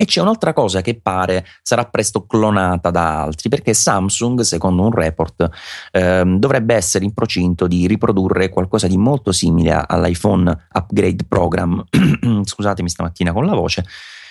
E 0.00 0.04
c'è 0.04 0.20
un'altra 0.20 0.52
cosa 0.52 0.80
che 0.80 1.00
pare 1.00 1.44
sarà 1.60 1.84
presto 1.86 2.24
clonata 2.24 2.90
da 2.90 3.20
altri, 3.22 3.48
perché 3.48 3.74
Samsung, 3.74 4.42
secondo 4.42 4.82
un 4.82 4.92
report, 4.92 5.48
ehm, 5.90 6.38
dovrebbe 6.38 6.76
essere 6.76 7.04
in 7.04 7.12
procinto 7.12 7.66
di 7.66 7.88
riprodurre 7.88 8.48
qualcosa 8.48 8.86
di 8.86 8.96
molto 8.96 9.32
simile 9.32 9.82
all'iPhone 9.84 10.68
Upgrade 10.72 11.24
Program. 11.26 11.84
Scusatemi 12.44 12.88
stamattina 12.88 13.32
con 13.32 13.44
la 13.44 13.54
voce. 13.54 13.84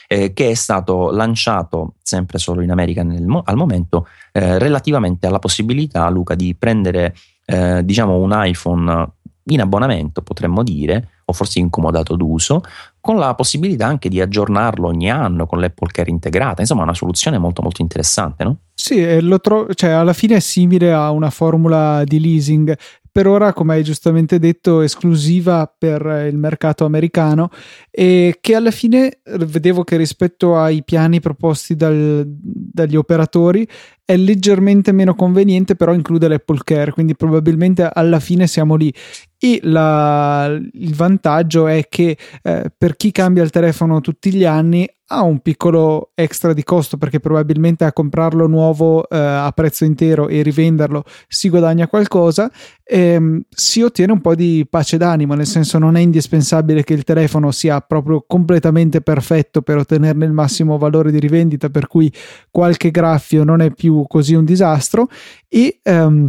Eh, 0.10 0.32
che 0.32 0.52
è 0.52 0.54
stato 0.54 1.12
lanciato 1.12 1.96
sempre 2.02 2.38
solo 2.38 2.62
in 2.62 2.72
America 2.72 3.04
nel, 3.04 3.26
al 3.44 3.56
momento 3.58 4.08
eh, 4.32 4.58
relativamente 4.58 5.28
alla 5.28 5.40
possibilità, 5.40 6.08
Luca, 6.08 6.34
di 6.34 6.56
prendere 6.56 7.14
eh, 7.44 7.84
diciamo 7.84 8.16
un 8.16 8.32
iPhone 8.34 9.16
in 9.50 9.62
abbonamento, 9.62 10.22
potremmo 10.22 10.64
dire, 10.64 11.10
o 11.26 11.34
forse 11.34 11.60
incomodato 11.60 12.16
d'uso, 12.16 12.62
con 13.08 13.16
la 13.16 13.34
possibilità 13.36 13.86
anche 13.86 14.10
di 14.10 14.20
aggiornarlo 14.20 14.88
ogni 14.88 15.10
anno 15.10 15.46
con 15.46 15.62
l'Apple 15.62 15.92
Care 15.94 16.10
integrata. 16.10 16.60
Insomma, 16.60 16.84
una 16.84 16.94
soluzione 16.94 17.38
molto 17.38 17.62
molto 17.62 17.82
interessante, 17.82 18.44
no? 18.44 18.58
Sì, 18.74 19.02
tro- 19.42 19.74
cioè, 19.74 19.92
alla 19.92 20.12
fine 20.12 20.36
è 20.36 20.40
simile 20.42 20.92
a 20.92 21.10
una 21.12 21.30
formula 21.30 22.04
di 22.04 22.20
leasing 22.20 22.78
per 23.18 23.26
ora, 23.26 23.52
come 23.52 23.74
hai 23.74 23.84
giustamente 23.84 24.38
detto, 24.38 24.82
esclusiva 24.82 25.74
per 25.76 26.28
il 26.30 26.38
mercato 26.38 26.86
americano 26.86 27.50
e 27.90 28.38
che 28.40 28.54
alla 28.54 28.70
fine 28.70 29.22
vedevo 29.24 29.84
che 29.84 29.98
rispetto 29.98 30.56
ai 30.56 30.84
piani 30.84 31.20
proposti 31.20 31.76
dal, 31.76 32.24
dagli 32.28 32.96
operatori 32.96 33.68
è 34.06 34.16
leggermente 34.16 34.92
meno 34.92 35.16
conveniente, 35.16 35.76
però 35.76 35.96
include 35.96 36.28
l'Apple 36.28 36.60
Care, 36.64 36.92
quindi 36.92 37.16
probabilmente 37.16 37.90
alla 37.92 38.20
fine 38.20 38.46
siamo 38.46 38.76
lì. 38.76 38.94
E 39.40 39.60
la, 39.64 40.48
il 40.74 40.96
vantaggio 40.96 41.68
è 41.68 41.88
che 41.88 42.18
eh, 42.42 42.72
per 42.76 42.96
chi 42.96 43.12
cambia 43.12 43.44
il 43.44 43.52
telefono 43.52 44.02
tutti 44.02 44.34
gli 44.34 44.46
anni 44.46 44.90
ha 45.10 45.22
un 45.22 45.40
piccolo 45.40 46.12
extra 46.16 46.54
di 46.54 46.64
costo 46.64 46.98
perché 46.98 47.20
probabilmente 47.20 47.86
a 47.86 47.94
comprarlo 47.94 48.48
nuovo 48.48 49.08
eh, 49.08 49.18
a 49.18 49.52
prezzo 49.54 49.86
intero 49.86 50.28
e 50.28 50.42
rivenderlo 50.42 51.04
si 51.28 51.50
guadagna 51.50 51.88
qualcosa, 51.88 52.52
ehm, 52.84 53.42
si 53.50 53.82
ottiene 53.82 54.12
un 54.12 54.22
po' 54.22 54.36
di 54.36 54.66
pace 54.70 54.98
d'animo, 54.98 55.34
nel 55.34 55.46
senso 55.46 55.78
non 55.78 55.96
è 55.96 56.02
indispensabile 56.02 56.84
che 56.84 56.94
il 56.94 57.04
telefono 57.04 57.52
sia 57.52 57.80
proprio 57.80 58.24
completamente 58.28 59.02
perfetto 59.02 59.62
per 59.62 59.78
ottenerne 59.78 60.26
il 60.26 60.34
massimo 60.34 60.78
valore 60.78 61.12
di 61.12 61.20
rivendita, 61.20 61.70
per 61.70 61.88
cui 61.88 62.12
qualche 62.52 62.92
graffio 62.92 63.44
non 63.44 63.62
è 63.62 63.72
più 63.72 64.04
così 64.08 64.34
un 64.34 64.44
disastro. 64.44 65.08
E 65.48 65.80
ehm, 65.84 66.28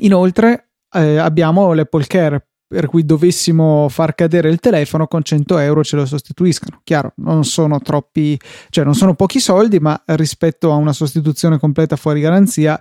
inoltre 0.00 0.65
eh, 0.92 1.18
abbiamo 1.18 1.72
l'Apple 1.72 2.06
Care 2.06 2.46
per 2.68 2.86
cui 2.88 3.04
dovessimo 3.04 3.88
far 3.88 4.14
cadere 4.14 4.50
il 4.50 4.58
telefono 4.58 5.06
con 5.06 5.22
100 5.22 5.58
euro 5.58 5.84
ce 5.84 5.96
lo 5.96 6.04
sostituiscono. 6.04 6.80
Chiaro, 6.82 7.12
non 7.16 7.44
sono 7.44 7.78
troppi, 7.78 8.38
cioè 8.70 8.84
non 8.84 8.94
sono 8.94 9.14
pochi 9.14 9.38
soldi, 9.38 9.78
ma 9.78 10.00
rispetto 10.06 10.72
a 10.72 10.74
una 10.74 10.92
sostituzione 10.92 11.58
completa 11.58 11.94
fuori 11.94 12.20
garanzia 12.20 12.80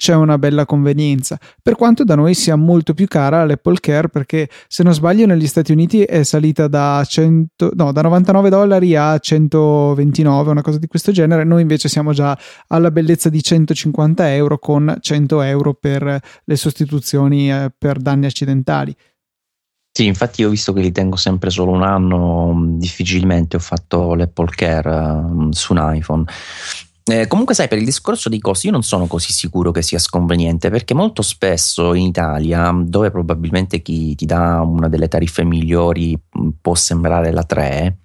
c'è 0.00 0.14
una 0.14 0.38
bella 0.38 0.64
convenienza. 0.64 1.38
Per 1.62 1.76
quanto 1.76 2.04
da 2.04 2.14
noi 2.14 2.32
sia 2.32 2.56
molto 2.56 2.94
più 2.94 3.06
cara 3.06 3.44
l'Apple 3.44 3.80
Care, 3.80 4.08
perché 4.08 4.48
se 4.66 4.82
non 4.82 4.94
sbaglio 4.94 5.26
negli 5.26 5.46
Stati 5.46 5.72
Uniti 5.72 6.04
è 6.04 6.22
salita 6.22 6.68
da, 6.68 7.04
100, 7.06 7.72
no, 7.74 7.92
da 7.92 8.00
99 8.00 8.48
dollari 8.48 8.96
a 8.96 9.18
129, 9.18 10.50
una 10.52 10.62
cosa 10.62 10.78
di 10.78 10.86
questo 10.86 11.12
genere. 11.12 11.44
Noi 11.44 11.60
invece 11.60 11.90
siamo 11.90 12.14
già 12.14 12.36
alla 12.68 12.90
bellezza 12.90 13.28
di 13.28 13.42
150 13.42 14.32
euro 14.32 14.58
con 14.58 14.96
100 14.98 15.42
euro 15.42 15.74
per 15.74 16.18
le 16.44 16.56
sostituzioni 16.56 17.52
eh, 17.52 17.70
per 17.76 17.98
danni 17.98 18.24
accidentali. 18.24 18.96
Sì, 19.92 20.06
infatti 20.06 20.40
io 20.40 20.48
visto 20.48 20.72
che 20.72 20.80
li 20.80 20.92
tengo 20.92 21.16
sempre 21.16 21.50
solo 21.50 21.72
un 21.72 21.82
anno, 21.82 22.54
difficilmente 22.78 23.56
ho 23.56 23.60
fatto 23.60 24.14
l'Apple 24.14 24.48
Care 24.54 25.50
su 25.50 25.74
un 25.74 25.94
iPhone. 25.94 26.24
Eh, 27.10 27.26
comunque, 27.26 27.56
sai, 27.56 27.66
per 27.66 27.78
il 27.78 27.84
discorso 27.84 28.28
dei 28.28 28.38
costi, 28.38 28.66
io 28.66 28.72
non 28.72 28.84
sono 28.84 29.06
così 29.06 29.32
sicuro 29.32 29.72
che 29.72 29.82
sia 29.82 29.98
sconveniente 29.98 30.70
perché 30.70 30.94
molto 30.94 31.22
spesso 31.22 31.92
in 31.94 32.06
Italia, 32.06 32.72
dove 32.84 33.10
probabilmente 33.10 33.82
chi 33.82 34.14
ti 34.14 34.26
dà 34.26 34.60
una 34.60 34.88
delle 34.88 35.08
tariffe 35.08 35.42
migliori 35.42 36.16
può 36.60 36.76
sembrare 36.76 37.32
la 37.32 37.42
3, 37.42 37.96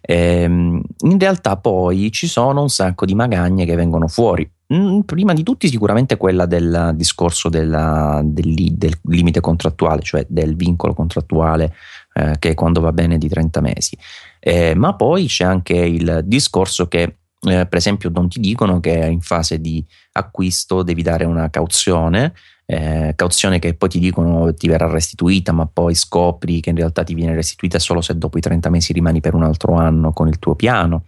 ehm, 0.00 0.80
in 0.98 1.18
realtà 1.18 1.56
poi 1.56 2.12
ci 2.12 2.28
sono 2.28 2.62
un 2.62 2.68
sacco 2.68 3.04
di 3.04 3.16
magagne 3.16 3.64
che 3.64 3.74
vengono 3.74 4.06
fuori. 4.06 4.48
Mm, 4.72 5.00
prima 5.00 5.32
di 5.32 5.42
tutti 5.42 5.68
sicuramente 5.68 6.16
quella 6.16 6.46
del 6.46 6.92
discorso 6.94 7.48
della, 7.48 8.20
del, 8.24 8.54
del, 8.72 8.98
limite 9.08 9.40
contrattuale, 9.40 10.02
cioè 10.02 10.24
del 10.28 10.54
vincolo 10.54 10.94
contrattuale 10.94 11.74
eh, 12.14 12.36
che 12.38 12.54
quando 12.54 12.80
va 12.80 12.92
bene 12.92 13.18
di 13.18 13.28
30 13.28 13.60
mesi. 13.60 13.98
Eh, 14.38 14.74
ma 14.76 14.94
poi 14.94 15.26
c'è 15.26 15.44
anche 15.44 15.74
il 15.74 16.22
discorso 16.24 16.86
che 16.86 17.16
eh, 17.46 17.66
per 17.66 17.78
esempio 17.78 18.10
non 18.12 18.28
ti 18.28 18.40
dicono 18.40 18.80
che 18.80 18.90
in 18.90 19.20
fase 19.20 19.60
di 19.60 19.84
acquisto 20.12 20.82
devi 20.82 21.02
dare 21.02 21.24
una 21.24 21.48
cauzione, 21.50 22.32
eh, 22.66 23.12
cauzione 23.14 23.58
che 23.60 23.74
poi 23.74 23.88
ti 23.88 23.98
dicono 24.00 24.52
ti 24.52 24.68
verrà 24.68 24.88
restituita, 24.88 25.52
ma 25.52 25.66
poi 25.66 25.94
scopri 25.94 26.60
che 26.60 26.70
in 26.70 26.76
realtà 26.76 27.04
ti 27.04 27.14
viene 27.14 27.34
restituita 27.34 27.78
solo 27.78 28.00
se 28.00 28.18
dopo 28.18 28.38
i 28.38 28.40
30 28.40 28.68
mesi 28.70 28.92
rimani 28.92 29.20
per 29.20 29.34
un 29.34 29.44
altro 29.44 29.74
anno 29.74 30.12
con 30.12 30.28
il 30.28 30.38
tuo 30.38 30.54
piano. 30.54 31.04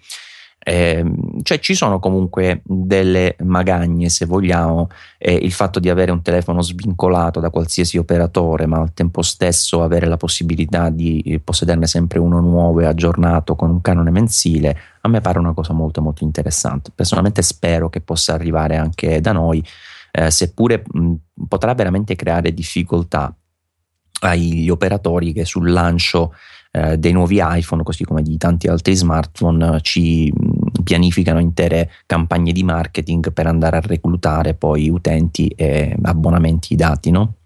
Eh, 0.61 1.05
cioè 1.45 1.61
ci 1.61 1.74
sono 1.74 1.99
comunque 1.99 2.62
delle 2.64 3.36
magagne 3.45 4.09
se 4.09 4.26
vogliamo 4.26 4.89
eh, 5.16 5.32
il 5.32 5.53
fatto 5.53 5.78
di 5.78 5.89
avere 5.89 6.11
un 6.11 6.20
telefono 6.20 6.61
svincolato 6.62 7.39
da 7.41 7.49
qualsiasi 7.49 7.97
operatore 7.97 8.66
ma 8.66 8.78
al 8.78 8.93
tempo 8.93 9.22
stesso 9.22 9.82
avere 9.82 10.09
la 10.09 10.16
possibilità 10.16 10.91
di 10.91 11.41
possederne 11.43 11.86
sempre 11.86 12.18
uno 12.18 12.41
nuovo 12.41 12.80
e 12.80 12.86
aggiornato 12.86 13.55
con 13.55 13.70
un 13.70 13.80
canone 13.80 14.11
mensile 14.11 14.76
a 15.09 15.12
me 15.12 15.20
pare 15.20 15.38
una 15.38 15.52
cosa 15.52 15.72
molto 15.72 16.00
molto 16.00 16.24
interessante 16.24 16.92
personalmente 16.94 17.42
spero 17.42 17.88
che 17.88 18.00
possa 18.00 18.34
arrivare 18.34 18.76
anche 18.76 19.20
da 19.20 19.32
noi 19.32 19.64
eh, 20.12 20.30
seppure 20.30 20.84
mh, 20.86 21.14
potrà 21.48 21.74
veramente 21.74 22.14
creare 22.16 22.54
difficoltà 22.54 23.34
agli 24.20 24.68
operatori 24.68 25.32
che 25.32 25.44
sul 25.44 25.70
lancio 25.70 26.32
eh, 26.70 26.98
dei 26.98 27.12
nuovi 27.12 27.40
iPhone, 27.40 27.82
così 27.82 28.04
come 28.04 28.22
di 28.22 28.36
tanti 28.36 28.66
altri 28.66 28.94
smartphone, 28.94 29.80
ci 29.80 30.30
mm, 30.32 30.82
pianificano 30.82 31.38
intere 31.38 31.90
campagne 32.06 32.52
di 32.52 32.62
marketing 32.62 33.32
per 33.32 33.46
andare 33.46 33.76
a 33.78 33.80
reclutare 33.80 34.54
poi 34.54 34.88
utenti 34.88 35.48
e 35.48 35.96
abbonamenti 36.02 36.74
dati, 36.74 37.11
no? 37.11 37.38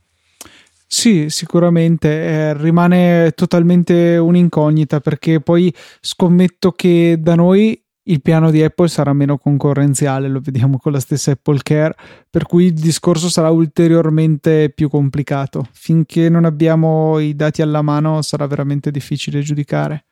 Sì, 0.94 1.30
sicuramente 1.30 2.08
eh, 2.10 2.54
rimane 2.58 3.32
totalmente 3.34 4.18
un'incognita 4.18 5.00
perché 5.00 5.40
poi 5.40 5.74
scommetto 6.02 6.72
che 6.72 7.16
da 7.18 7.34
noi 7.34 7.82
il 8.04 8.20
piano 8.20 8.50
di 8.50 8.62
Apple 8.62 8.88
sarà 8.88 9.14
meno 9.14 9.38
concorrenziale, 9.38 10.28
lo 10.28 10.40
vediamo 10.40 10.76
con 10.76 10.92
la 10.92 11.00
stessa 11.00 11.30
Apple 11.30 11.60
Care, 11.62 11.94
per 12.28 12.44
cui 12.44 12.66
il 12.66 12.74
discorso 12.74 13.30
sarà 13.30 13.48
ulteriormente 13.48 14.68
più 14.68 14.90
complicato. 14.90 15.66
Finché 15.72 16.28
non 16.28 16.44
abbiamo 16.44 17.18
i 17.20 17.34
dati 17.34 17.62
alla 17.62 17.80
mano 17.80 18.20
sarà 18.20 18.46
veramente 18.46 18.90
difficile 18.90 19.40
giudicare. 19.40 20.04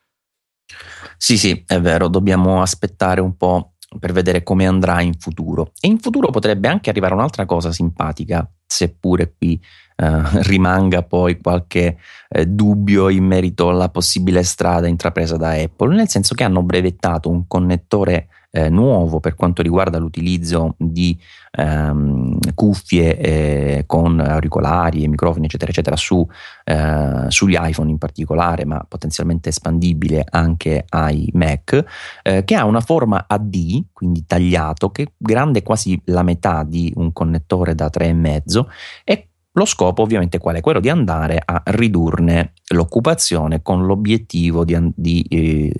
Sì, 1.18 1.36
sì, 1.36 1.62
è 1.66 1.78
vero, 1.78 2.08
dobbiamo 2.08 2.62
aspettare 2.62 3.20
un 3.20 3.36
po' 3.36 3.74
per 3.98 4.12
vedere 4.12 4.42
come 4.42 4.66
andrà 4.66 5.02
in 5.02 5.12
futuro. 5.18 5.72
E 5.78 5.88
in 5.88 5.98
futuro 5.98 6.30
potrebbe 6.30 6.68
anche 6.68 6.88
arrivare 6.88 7.12
un'altra 7.12 7.44
cosa 7.44 7.70
simpatica, 7.70 8.50
seppure 8.66 9.34
qui 9.36 9.60
eh, 10.00 10.42
rimanga 10.44 11.02
poi 11.02 11.38
qualche 11.38 11.98
eh, 12.28 12.46
dubbio 12.46 13.10
in 13.10 13.24
merito 13.24 13.68
alla 13.68 13.90
possibile 13.90 14.42
strada 14.42 14.86
intrapresa 14.86 15.36
da 15.36 15.50
Apple, 15.50 15.94
nel 15.94 16.08
senso 16.08 16.34
che 16.34 16.44
hanno 16.44 16.62
brevettato 16.62 17.28
un 17.28 17.46
connettore 17.46 18.28
eh, 18.52 18.68
nuovo 18.68 19.20
per 19.20 19.34
quanto 19.34 19.62
riguarda 19.62 19.98
l'utilizzo 19.98 20.74
di 20.76 21.16
ehm, 21.52 22.38
cuffie 22.54 23.16
eh, 23.16 23.84
con 23.86 24.18
auricolari 24.20 25.04
e 25.04 25.08
microfoni, 25.08 25.46
eccetera, 25.46 25.70
eccetera, 25.70 25.96
su, 25.96 26.26
eh, 26.64 27.26
sugli 27.28 27.56
iPhone 27.58 27.90
in 27.90 27.98
particolare, 27.98 28.64
ma 28.64 28.84
potenzialmente 28.88 29.50
espandibile 29.50 30.24
anche 30.28 30.84
ai 30.88 31.30
Mac, 31.34 31.84
eh, 32.22 32.44
che 32.44 32.54
ha 32.54 32.64
una 32.64 32.80
forma 32.80 33.26
AD, 33.28 33.84
quindi 33.92 34.24
tagliato, 34.26 34.90
che 34.90 35.12
grande 35.16 35.62
quasi 35.62 36.00
la 36.06 36.22
metà 36.22 36.64
di 36.64 36.92
un 36.96 37.12
connettore 37.12 37.74
da 37.74 37.88
3,5 37.92 38.64
e 39.04 39.29
lo 39.52 39.64
scopo 39.64 40.02
ovviamente 40.02 40.38
qual 40.38 40.56
è? 40.56 40.60
Quello 40.60 40.80
di 40.80 40.88
andare 40.88 41.42
a 41.44 41.60
ridurne 41.66 42.52
l'occupazione 42.68 43.62
con 43.62 43.84
l'obiettivo 43.84 44.64
di, 44.64 44.76
di 44.94 45.22
eh, 45.28 45.72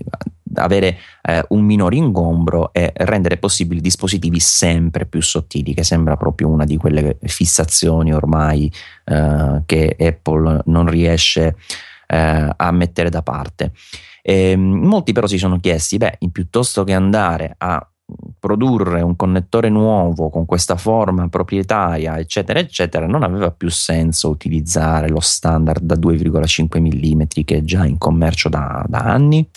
avere 0.54 0.98
eh, 1.22 1.44
un 1.50 1.62
minore 1.64 1.96
ingombro 1.96 2.72
e 2.72 2.92
rendere 2.94 3.36
possibili 3.38 3.80
dispositivi 3.80 4.40
sempre 4.40 5.06
più 5.06 5.22
sottili, 5.22 5.74
che 5.74 5.84
sembra 5.84 6.16
proprio 6.16 6.48
una 6.48 6.64
di 6.64 6.76
quelle 6.76 7.18
fissazioni 7.22 8.12
ormai 8.12 8.70
eh, 9.04 9.62
che 9.66 9.96
Apple 9.98 10.62
non 10.66 10.88
riesce 10.88 11.56
eh, 12.06 12.52
a 12.56 12.70
mettere 12.72 13.08
da 13.08 13.22
parte. 13.22 13.72
E, 14.22 14.56
molti 14.56 15.12
però 15.12 15.26
si 15.26 15.38
sono 15.38 15.58
chiesti, 15.58 15.96
beh, 15.96 16.18
piuttosto 16.32 16.84
che 16.84 16.92
andare 16.92 17.54
a 17.56 17.89
produrre 18.38 19.02
un 19.02 19.16
connettore 19.16 19.68
nuovo 19.68 20.30
con 20.30 20.46
questa 20.46 20.76
forma 20.76 21.28
proprietaria, 21.28 22.18
eccetera, 22.18 22.58
eccetera, 22.58 23.06
non 23.06 23.22
aveva 23.22 23.50
più 23.50 23.70
senso 23.70 24.28
utilizzare 24.30 25.08
lo 25.08 25.20
standard 25.20 25.82
da 25.82 25.94
2,5 25.94 26.80
mm 26.80 27.22
che 27.44 27.56
è 27.56 27.62
già 27.62 27.84
in 27.84 27.98
commercio 27.98 28.48
da, 28.48 28.84
da 28.88 28.98
anni? 28.98 29.48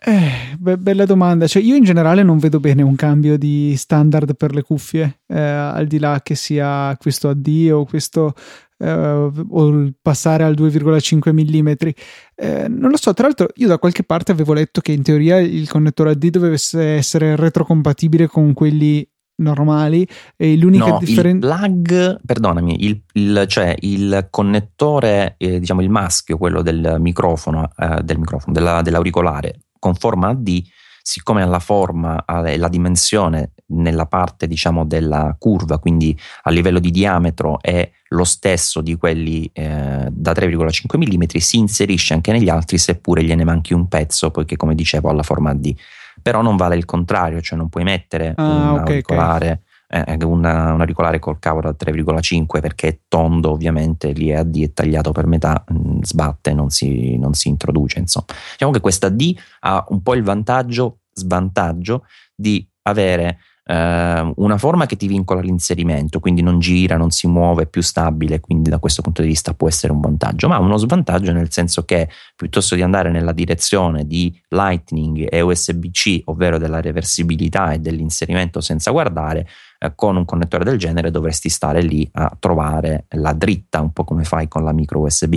Eh, 0.00 0.56
be- 0.58 0.78
bella 0.78 1.04
domanda. 1.04 1.48
Cioè, 1.48 1.60
io 1.60 1.74
in 1.74 1.82
generale 1.82 2.22
non 2.22 2.38
vedo 2.38 2.60
bene 2.60 2.82
un 2.82 2.94
cambio 2.94 3.36
di 3.36 3.74
standard 3.76 4.36
per 4.36 4.54
le 4.54 4.62
cuffie, 4.62 5.20
eh, 5.26 5.40
al 5.40 5.86
di 5.86 5.98
là 5.98 6.20
che 6.22 6.36
sia 6.36 6.96
questo 6.98 7.28
AD 7.28 7.68
o 7.72 7.84
questo 7.84 8.34
eh, 8.78 9.30
o 9.50 9.92
passare 10.00 10.44
al 10.44 10.54
2,5 10.54 11.32
mm. 11.32 11.88
Eh, 12.34 12.68
non 12.68 12.90
lo 12.90 12.96
so, 12.96 13.12
tra 13.12 13.26
l'altro 13.26 13.48
io 13.56 13.68
da 13.68 13.78
qualche 13.78 14.04
parte 14.04 14.32
avevo 14.32 14.52
letto 14.52 14.80
che 14.80 14.92
in 14.92 15.02
teoria 15.02 15.38
il 15.38 15.68
connettore 15.68 16.10
AD 16.10 16.26
dovesse 16.28 16.82
essere 16.82 17.36
retrocompatibile 17.36 18.28
con 18.28 18.52
quelli 18.52 19.06
normali 19.40 20.06
e 20.36 20.56
l'unica 20.56 20.86
no, 20.86 20.98
differenza 20.98 21.46
il 21.46 21.54
plug 21.54 22.20
perdonami 22.26 22.84
il, 22.86 23.02
il, 23.12 23.44
cioè 23.46 23.72
il 23.80 24.26
connettore 24.30 25.36
eh, 25.38 25.60
diciamo 25.60 25.80
il 25.80 25.90
maschio 25.90 26.36
quello 26.36 26.60
del 26.60 26.96
microfono, 26.98 27.70
eh, 27.76 28.00
del 28.02 28.18
microfono 28.18 28.52
della, 28.52 28.82
dell'auricolare 28.82 29.60
con 29.78 29.94
forma 29.94 30.30
AD 30.30 30.60
siccome 31.02 31.42
ha 31.42 31.46
la 31.46 31.60
forma 31.60 32.24
e 32.44 32.56
la 32.58 32.68
dimensione 32.68 33.52
nella 33.68 34.06
parte 34.06 34.46
diciamo 34.46 34.84
della 34.84 35.34
curva, 35.38 35.78
quindi 35.78 36.18
a 36.42 36.50
livello 36.50 36.78
di 36.78 36.90
diametro 36.90 37.60
è 37.60 37.90
lo 38.08 38.24
stesso 38.24 38.80
di 38.80 38.96
quelli 38.96 39.48
eh, 39.52 40.08
da 40.10 40.32
3,5 40.32 40.96
mm, 40.96 41.22
si 41.38 41.58
inserisce 41.58 42.14
anche 42.14 42.32
negli 42.32 42.48
altri 42.48 42.78
seppure 42.78 43.22
gliene 43.22 43.44
manchi 43.44 43.74
un 43.74 43.88
pezzo, 43.88 44.30
poiché 44.30 44.56
come 44.56 44.74
dicevo 44.74 45.08
ha 45.08 45.12
la 45.12 45.22
forma 45.22 45.54
D. 45.54 45.74
Però 46.20 46.42
non 46.42 46.56
vale 46.56 46.76
il 46.76 46.84
contrario, 46.84 47.40
cioè 47.40 47.58
non 47.58 47.68
puoi 47.68 47.84
mettere 47.84 48.32
ah, 48.36 48.44
un 48.44 48.68
okay, 48.70 48.78
auricolare. 48.78 49.46
Okay 49.46 49.66
eh, 49.88 50.18
una, 50.24 50.72
un 50.72 50.80
auricolare 50.80 51.18
col 51.18 51.38
cavo 51.38 51.60
da 51.60 51.70
3,5 51.70 52.60
perché 52.60 52.88
è 52.88 52.98
tondo 53.08 53.50
ovviamente 53.50 54.12
lì 54.12 54.28
è 54.28 54.36
a 54.36 54.42
D 54.42 54.62
è 54.62 54.72
tagliato 54.72 55.12
per 55.12 55.26
metà 55.26 55.64
mh, 55.66 55.74
mm, 55.74 56.02
sbatte 56.02 56.52
non 56.52 56.70
si, 56.70 57.16
non 57.16 57.32
si 57.32 57.48
introduce 57.48 57.98
insomma 57.98 58.26
diciamo 58.52 58.72
che 58.72 58.80
questa 58.80 59.08
D 59.08 59.34
ha 59.60 59.84
un 59.88 60.02
po' 60.02 60.14
il 60.14 60.22
vantaggio 60.22 61.00
svantaggio 61.12 62.04
di 62.34 62.66
avere 62.82 63.38
eh, 63.70 64.32
una 64.36 64.56
forma 64.56 64.86
che 64.86 64.96
ti 64.96 65.06
vincola 65.06 65.42
l'inserimento, 65.42 66.20
quindi 66.20 66.40
non 66.40 66.58
gira, 66.58 66.96
non 66.96 67.10
si 67.10 67.26
muove, 67.26 67.64
è 67.64 67.66
più 67.66 67.82
stabile, 67.82 68.40
quindi 68.40 68.70
da 68.70 68.78
questo 68.78 69.02
punto 69.02 69.20
di 69.20 69.28
vista 69.28 69.52
può 69.52 69.68
essere 69.68 69.92
un 69.92 70.00
vantaggio, 70.00 70.48
ma 70.48 70.58
uno 70.58 70.78
svantaggio 70.78 71.32
nel 71.32 71.52
senso 71.52 71.84
che 71.84 72.08
piuttosto 72.34 72.74
di 72.74 72.82
andare 72.82 73.10
nella 73.10 73.32
direzione 73.32 74.06
di 74.06 74.34
Lightning 74.48 75.26
e 75.30 75.42
USB-C, 75.42 76.22
ovvero 76.24 76.56
della 76.56 76.80
reversibilità 76.80 77.72
e 77.72 77.78
dell'inserimento 77.78 78.62
senza 78.62 78.90
guardare, 78.90 79.46
eh, 79.78 79.92
con 79.94 80.16
un 80.16 80.24
connettore 80.24 80.64
del 80.64 80.78
genere 80.78 81.10
dovresti 81.10 81.50
stare 81.50 81.82
lì 81.82 82.08
a 82.12 82.34
trovare 82.38 83.04
la 83.10 83.34
dritta, 83.34 83.82
un 83.82 83.92
po' 83.92 84.04
come 84.04 84.24
fai 84.24 84.48
con 84.48 84.64
la 84.64 84.72
micro 84.72 85.00
USB. 85.00 85.34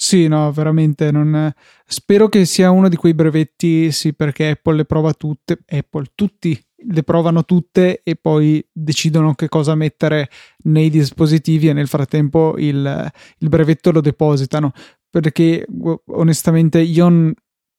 Sì, 0.00 0.28
no, 0.28 0.52
veramente 0.52 1.10
non... 1.10 1.52
Spero 1.84 2.28
che 2.28 2.44
sia 2.44 2.70
uno 2.70 2.88
di 2.88 2.94
quei 2.94 3.14
brevetti, 3.14 3.90
sì, 3.90 4.14
perché 4.14 4.50
Apple 4.50 4.76
le 4.76 4.84
prova 4.84 5.12
tutte, 5.12 5.58
Apple, 5.66 6.12
tutti 6.14 6.56
le 6.80 7.02
provano 7.02 7.44
tutte 7.44 8.02
e 8.02 8.16
poi 8.16 8.64
decidono 8.72 9.34
che 9.34 9.48
cosa 9.48 9.74
mettere 9.74 10.28
nei 10.64 10.90
dispositivi 10.90 11.68
e 11.68 11.72
nel 11.72 11.88
frattempo 11.88 12.54
il, 12.58 13.12
il 13.38 13.48
brevetto 13.48 13.90
lo 13.90 14.00
depositano. 14.00 14.72
Perché 15.10 15.66
onestamente 16.06 16.80
io 16.80 17.32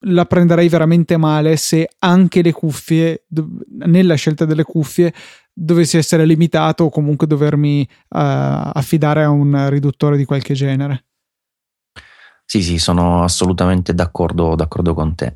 la 0.04 0.26
prenderei 0.26 0.70
veramente 0.70 1.18
male 1.18 1.58
se 1.58 1.90
anche 2.00 2.42
le 2.42 2.52
cuffie, 2.52 3.26
nella 3.86 4.16
scelta 4.16 4.46
delle 4.46 4.64
cuffie, 4.64 5.14
dovessi 5.54 5.98
essere 5.98 6.26
limitato 6.26 6.86
o 6.86 6.90
comunque 6.90 7.28
dovermi 7.28 7.82
uh, 7.82 7.88
affidare 8.10 9.24
a 9.24 9.30
un 9.30 9.70
riduttore 9.70 10.18
di 10.18 10.26
qualche 10.26 10.54
genere. 10.54 11.09
Sì, 12.52 12.64
sì, 12.64 12.80
sono 12.80 13.22
assolutamente 13.24 13.94
d'accordo, 13.94 14.56
d'accordo 14.56 14.96
con 14.96 15.14
te. 15.14 15.36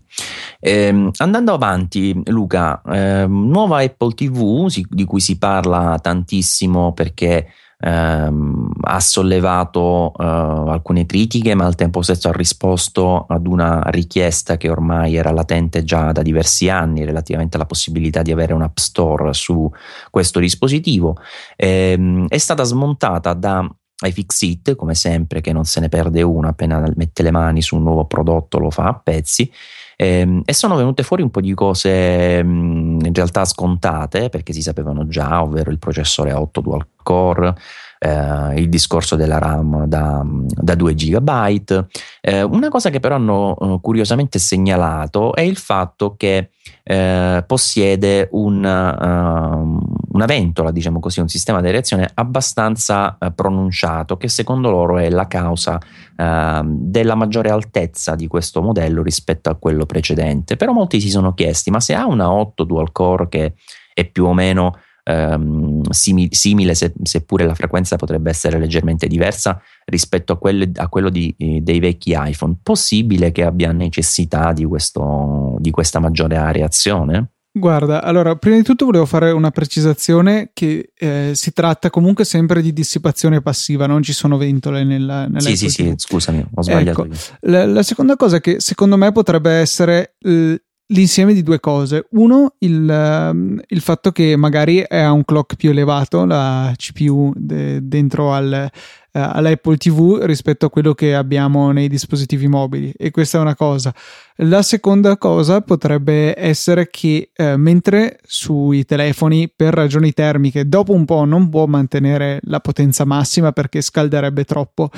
Eh, 0.60 1.12
andando 1.18 1.54
avanti, 1.54 2.20
Luca, 2.26 2.82
eh, 2.82 3.28
nuova 3.28 3.82
Apple 3.84 4.16
TV 4.16 4.66
si, 4.68 4.84
di 4.90 5.04
cui 5.06 5.20
si 5.20 5.38
parla 5.38 6.00
tantissimo 6.02 6.92
perché 6.94 7.50
ehm, 7.78 8.72
ha 8.82 9.00
sollevato 9.00 10.12
eh, 10.18 10.24
alcune 10.24 11.06
critiche, 11.06 11.54
ma 11.54 11.66
al 11.68 11.76
tempo 11.76 12.02
stesso 12.02 12.30
ha 12.30 12.32
risposto 12.32 13.28
ad 13.28 13.46
una 13.46 13.84
richiesta 13.92 14.58
che 14.58 14.70
ormai 14.72 15.16
era 15.16 15.30
latente 15.32 15.84
già 15.84 16.12
da 16.14 16.24
diversi 16.24 16.68
anni 16.68 17.06
relativamente 17.06 17.58
alla 17.58 17.68
possibilità 17.68 18.24
di 18.24 18.32
avere 18.32 18.54
un 18.54 18.64
App 18.64 18.78
Store 18.78 19.34
su 19.34 19.70
questo 20.10 20.40
dispositivo. 20.40 21.18
Eh, 21.56 22.26
è 22.28 22.38
stata 22.40 22.64
smontata 22.64 23.34
da 23.36 23.70
iFixit, 24.02 24.76
come 24.76 24.96
sempre, 24.96 25.42
che 25.42 25.54
non 25.54 25.66
se 25.66 25.80
ne 25.80 25.90
perde 25.90 26.22
uno 26.22 26.48
appena 26.48 26.84
mette 26.96 27.24
le 27.24 27.32
mani 27.32 27.62
su 27.62 27.76
un 27.76 27.84
nuovo 27.84 28.06
prodotto, 28.06 28.60
lo 28.60 28.70
fa 28.70 28.88
a 28.88 28.94
pezzi. 28.96 29.52
Ehm, 29.96 30.42
e 30.46 30.54
sono 30.54 30.76
venute 30.76 31.04
fuori 31.04 31.22
un 31.22 31.30
po' 31.30 31.40
di 31.40 31.54
cose 31.54 32.42
in 32.44 33.14
realtà 33.14 33.46
scontate 33.46 34.30
perché 34.30 34.52
si 34.52 34.62
sapevano 34.62 35.08
già, 35.08 35.42
ovvero 35.42 35.72
il 35.72 35.80
processore 35.80 36.32
a 36.32 36.42
8 36.42 36.62
dual 36.62 36.88
core, 37.04 37.56
eh, 38.00 38.60
il 38.60 38.70
discorso 38.70 39.16
della 39.16 39.38
RAM 39.38 39.86
da, 39.86 40.22
da 40.26 40.76
2 40.76 40.94
GB. 40.94 41.86
Eh, 42.22 42.42
una 42.42 42.70
cosa 42.70 42.90
che 42.90 43.00
però 43.00 43.16
hanno 43.16 43.56
eh, 43.58 43.80
curiosamente 43.82 44.40
segnalato 44.40 45.34
è 45.34 45.42
il 45.42 45.58
fatto 45.58 46.16
che 46.18 46.50
eh, 46.84 47.44
possiede 47.48 48.28
un, 48.32 48.64
uh, 48.64 49.93
una 50.14 50.26
ventola, 50.26 50.72
diciamo 50.72 51.00
così, 51.00 51.20
un 51.20 51.28
sistema 51.28 51.62
di 51.62 51.70
reazione 51.70 52.10
abbastanza 52.14 53.18
uh, 53.20 53.34
pronunciato, 53.34 54.18
che 54.18 54.30
secondo 54.30 54.72
loro 54.72 54.98
è 54.98 55.10
la 55.10 55.28
causa 55.28 55.80
uh, 56.18 56.62
della 56.64 57.16
maggiore 57.16 57.50
altezza 57.50 58.16
di 58.16 58.28
questo 58.28 58.62
modello 58.62 59.04
rispetto 59.04 59.50
a 59.50 59.56
quello 59.56 59.86
precedente. 59.86 60.56
Però 60.56 60.72
molti 60.72 61.00
si 61.02 61.10
sono 61.10 61.34
chiesti, 61.34 61.70
ma 61.70 61.80
se 61.80 61.94
ha 61.94 62.06
una 62.06 62.32
8 62.32 62.64
dual 62.64 62.92
core 62.92 63.28
che 63.30 63.54
è 63.94 64.06
più 64.06 64.26
o 64.26 64.34
meno 64.34 64.78
ehm, 65.04 65.82
simile, 65.90 66.30
simile 66.32 66.76
se, 66.76 66.94
seppure 67.04 67.46
la 67.46 67.56
frequenza 67.56 67.96
potrebbe 67.96 68.30
essere 68.30 68.58
leggermente 68.58 69.08
diversa 69.08 69.62
rispetto 69.86 70.34
a, 70.34 70.38
quelle, 70.38 70.72
a 70.76 70.88
quello 70.88 71.10
di, 71.10 71.34
eh, 71.38 71.62
dei 71.62 71.80
vecchi 71.80 72.16
iPhone. 72.18 72.58
Possibile 72.62 73.32
che 73.32 73.44
abbia 73.44 73.72
necessità 73.72 74.54
di, 74.54 74.66
questo, 74.66 75.56
di 75.60 75.72
questa 75.72 76.00
maggiore 76.00 76.38
areazione? 76.38 77.33
Guarda, 77.56 78.02
allora, 78.02 78.36
prima 78.36 78.56
di 78.56 78.64
tutto 78.64 78.86
volevo 78.86 79.06
fare 79.06 79.30
una 79.30 79.52
precisazione 79.52 80.50
che 80.54 80.92
eh, 80.98 81.34
si 81.36 81.54
tratta 81.54 81.92
comunque 81.92 82.26
sempre 82.26 82.64
di 82.64 82.74
dissipazione 82.74 83.44
passiva, 83.44 83.86
non 83.86 84.02
ci 84.02 84.12
sono 84.12 84.38
ventole 84.38 84.84
nella, 84.84 85.28
nella 85.28 85.40
Sì, 85.40 85.56
sì, 85.56 85.70
sì, 85.70 85.94
scusami, 85.96 86.44
ho 86.52 86.64
sbagliato. 86.64 87.06
Ecco, 87.06 87.16
la, 87.42 87.68
la, 87.68 87.84
seconda 87.84 88.16
cosa 88.16 88.40
che 88.40 88.60
secondo 88.60 88.98
me 88.98 89.12
potrebbe 89.12 89.52
essere 89.52 90.16
eh, 90.22 90.64
l'insieme 90.94 91.34
di 91.34 91.44
due 91.44 91.60
cose. 91.60 92.06
Uno, 92.12 92.56
il, 92.60 92.90
ehm, 92.90 93.62
il, 93.68 93.82
fatto 93.82 94.12
che 94.12 94.36
magari 94.36 94.80
è 94.80 95.06
un 95.08 95.26
clock 95.26 95.56
più 95.56 95.72
elevato, 95.72 96.26
la 96.26 96.72
CPU 96.76 97.34
de, 97.36 97.80
dentro 97.82 98.34
al, 98.34 98.70
uh, 98.72 99.20
all'Apple 99.20 99.78
TV 99.78 100.20
rispetto 100.24 100.68
a 100.68 100.70
quello 100.70 100.94
che 100.94 101.16
abbiamo 101.16 101.72
nei 101.72 101.88
dispositivi 101.88 102.48
mobili 102.48 102.94
e 102.96 103.12
questa 103.12 103.38
è 103.38 103.42
una 103.42 103.56
cosa. 103.56 103.94
La 104.38 104.62
seconda 104.62 105.18
cosa 105.18 105.62
potrebbe 105.62 106.34
essere 106.40 106.90
che 106.90 107.32
uh, 107.36 107.56
mentre 107.58 108.20
sui 108.24 108.86
telefoni 108.86 109.52
per 109.54 109.74
ragioni 109.74 110.14
termiche 110.14 110.68
dopo 110.68 110.94
un 110.94 111.06
po' 111.06 111.26
non 111.26 111.50
può 111.50 111.66
mantenere 111.66 112.40
la 112.44 112.60
potenza 112.60 113.04
massima 113.06 113.52
perché 113.52 113.82
scalderebbe 113.82 114.44
troppo, 114.44 114.90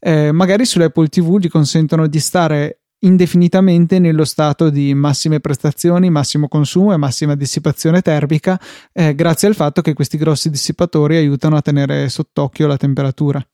uh, 0.00 0.30
magari 0.32 0.64
sull'Apple 0.64 1.08
TV 1.08 1.38
gli 1.38 1.48
consentono 1.48 2.06
di 2.06 2.18
stare 2.18 2.78
indefinitamente 3.04 3.98
nello 3.98 4.24
stato 4.24 4.70
di 4.70 4.94
massime 4.94 5.40
prestazioni, 5.40 6.10
massimo 6.10 6.48
consumo 6.48 6.92
e 6.92 6.96
massima 6.96 7.34
dissipazione 7.34 8.02
termica, 8.02 8.58
eh, 8.92 9.14
grazie 9.14 9.48
al 9.48 9.54
fatto 9.54 9.80
che 9.80 9.92
questi 9.92 10.16
grossi 10.16 10.50
dissipatori 10.50 11.16
aiutano 11.16 11.56
a 11.56 11.62
tenere 11.62 12.08
sott'occhio 12.08 12.66
la 12.66 12.76
temperatura. 12.76 13.46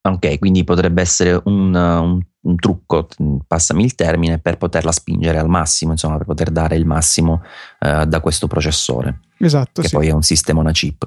Ok, 0.00 0.38
quindi 0.38 0.64
potrebbe 0.64 1.02
essere 1.02 1.40
un, 1.44 1.74
un, 1.74 2.20
un, 2.40 2.56
trucco, 2.56 3.08
passami 3.46 3.84
il 3.84 3.94
termine, 3.94 4.38
per 4.38 4.56
poterla 4.56 4.92
spingere 4.92 5.38
al 5.38 5.48
massimo, 5.48 5.90
insomma, 5.92 6.16
per 6.16 6.26
poter 6.26 6.50
dare 6.50 6.76
il 6.76 6.86
massimo 6.86 7.42
uh, 7.80 8.04
da 8.04 8.20
questo 8.20 8.46
processore. 8.46 9.20
Esatto. 9.38 9.82
Che 9.82 9.88
sì. 9.88 9.94
poi 9.94 10.08
è 10.08 10.12
un 10.12 10.22
sistema 10.22 10.60
una 10.60 10.70
chip. 10.70 11.06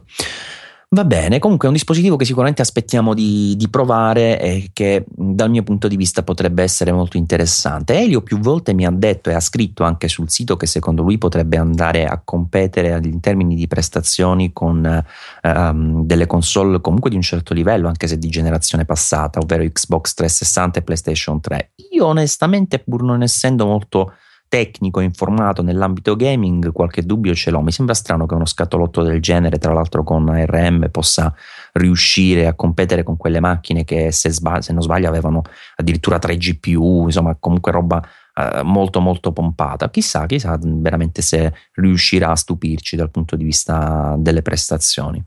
Va 0.94 1.06
bene, 1.06 1.40
comunque 1.40 1.68
è 1.68 1.72
un 1.72 1.78
dispositivo 1.78 2.18
che 2.18 2.26
sicuramente 2.26 2.62
aspettiamo 2.62 3.14
di, 3.14 3.56
di, 3.56 3.70
provare 3.70 4.42
e 4.42 4.72
che 4.74 5.06
dal 5.08 5.50
mio 5.50 5.64
punto 5.64 5.88
di 5.88 5.96
vista 5.96 6.22
potrebbe 6.22 6.64
essere 6.64 6.92
molto 6.92 7.16
interessante. 7.16 7.98
Elio 7.98 8.22
più 8.22 8.40
volte 8.40 8.74
mi 8.74 8.86
ha 8.86 8.92
detto 8.92 9.30
e 9.30 9.34
ha 9.34 9.40
scritto 9.40 9.86
anche 9.86 10.10
sul 10.10 10.30
sito 10.30 10.58
che 10.58 10.66
secondo 10.66 11.02
lui 11.02 11.18
potrebbe 11.18 11.56
andare 11.56 12.08
a 12.08 12.20
competere 12.22 13.00
in 13.06 13.22
termini 13.22 13.56
di 13.56 13.68
prestazioni 13.68 14.52
con 14.52 15.06
um, 15.44 16.04
delle 16.04 16.28
console 16.28 16.82
comunque 16.82 17.10
di 17.10 17.16
un 17.16 17.22
certo 17.22 17.54
livello, 17.54 17.88
anche 17.88 18.08
se 18.08 18.18
di 18.18 18.28
generazione 18.28 18.84
passata, 18.84 19.40
ovvero 19.40 19.64
Xbox 19.64 20.14
360 20.14 20.80
e 20.80 20.82
PlayStation 20.82 21.40
3. 21.40 21.72
Io 21.92 22.06
onestamente, 22.06 22.80
pur 22.80 23.02
non 23.04 23.24
essendo 23.24 23.66
molto 23.66 24.12
tecnico 24.52 25.00
informato 25.00 25.62
nell'ambito 25.62 26.18
gaming, 26.18 26.74
qualche 26.74 27.04
dubbio 27.04 27.34
ce 27.34 27.52
l'ho. 27.52 27.62
Mi 27.62 27.72
sembra 27.72 27.94
strano 27.94 28.26
che 28.26 28.34
uno 28.34 28.46
scatolotto 28.46 29.02
del 29.02 29.22
genere, 29.22 29.58
tra 29.60 29.72
l'altro 29.72 30.04
con 30.04 30.28
ARM, 30.28 30.90
possa 30.92 31.34
riuscire 31.72 32.48
a 32.48 32.54
competere 32.54 33.04
con 33.04 33.16
quelle 33.16 33.40
macchine 33.40 33.86
che, 33.86 34.12
se, 34.12 34.30
sbag- 34.30 34.60
se 34.60 34.74
non 34.74 34.82
sbaglio, 34.82 35.08
avevano 35.08 35.44
addirittura 35.78 36.20
3 36.20 36.36
GPU, 36.36 37.04
insomma, 37.06 37.38
comunque 37.40 37.72
roba 37.72 38.06
eh, 38.36 38.62
molto, 38.64 39.00
molto 39.00 39.32
pompata. 39.32 39.90
Chissà, 39.90 40.26
chissà 40.26 40.60
veramente 40.62 41.22
se 41.22 41.54
riuscirà 41.76 42.32
a 42.32 42.36
stupirci 42.36 42.98
dal 42.98 43.10
punto 43.10 43.38
di 43.38 43.46
vista 43.46 44.16
delle 44.18 44.42
prestazioni. 44.42 45.24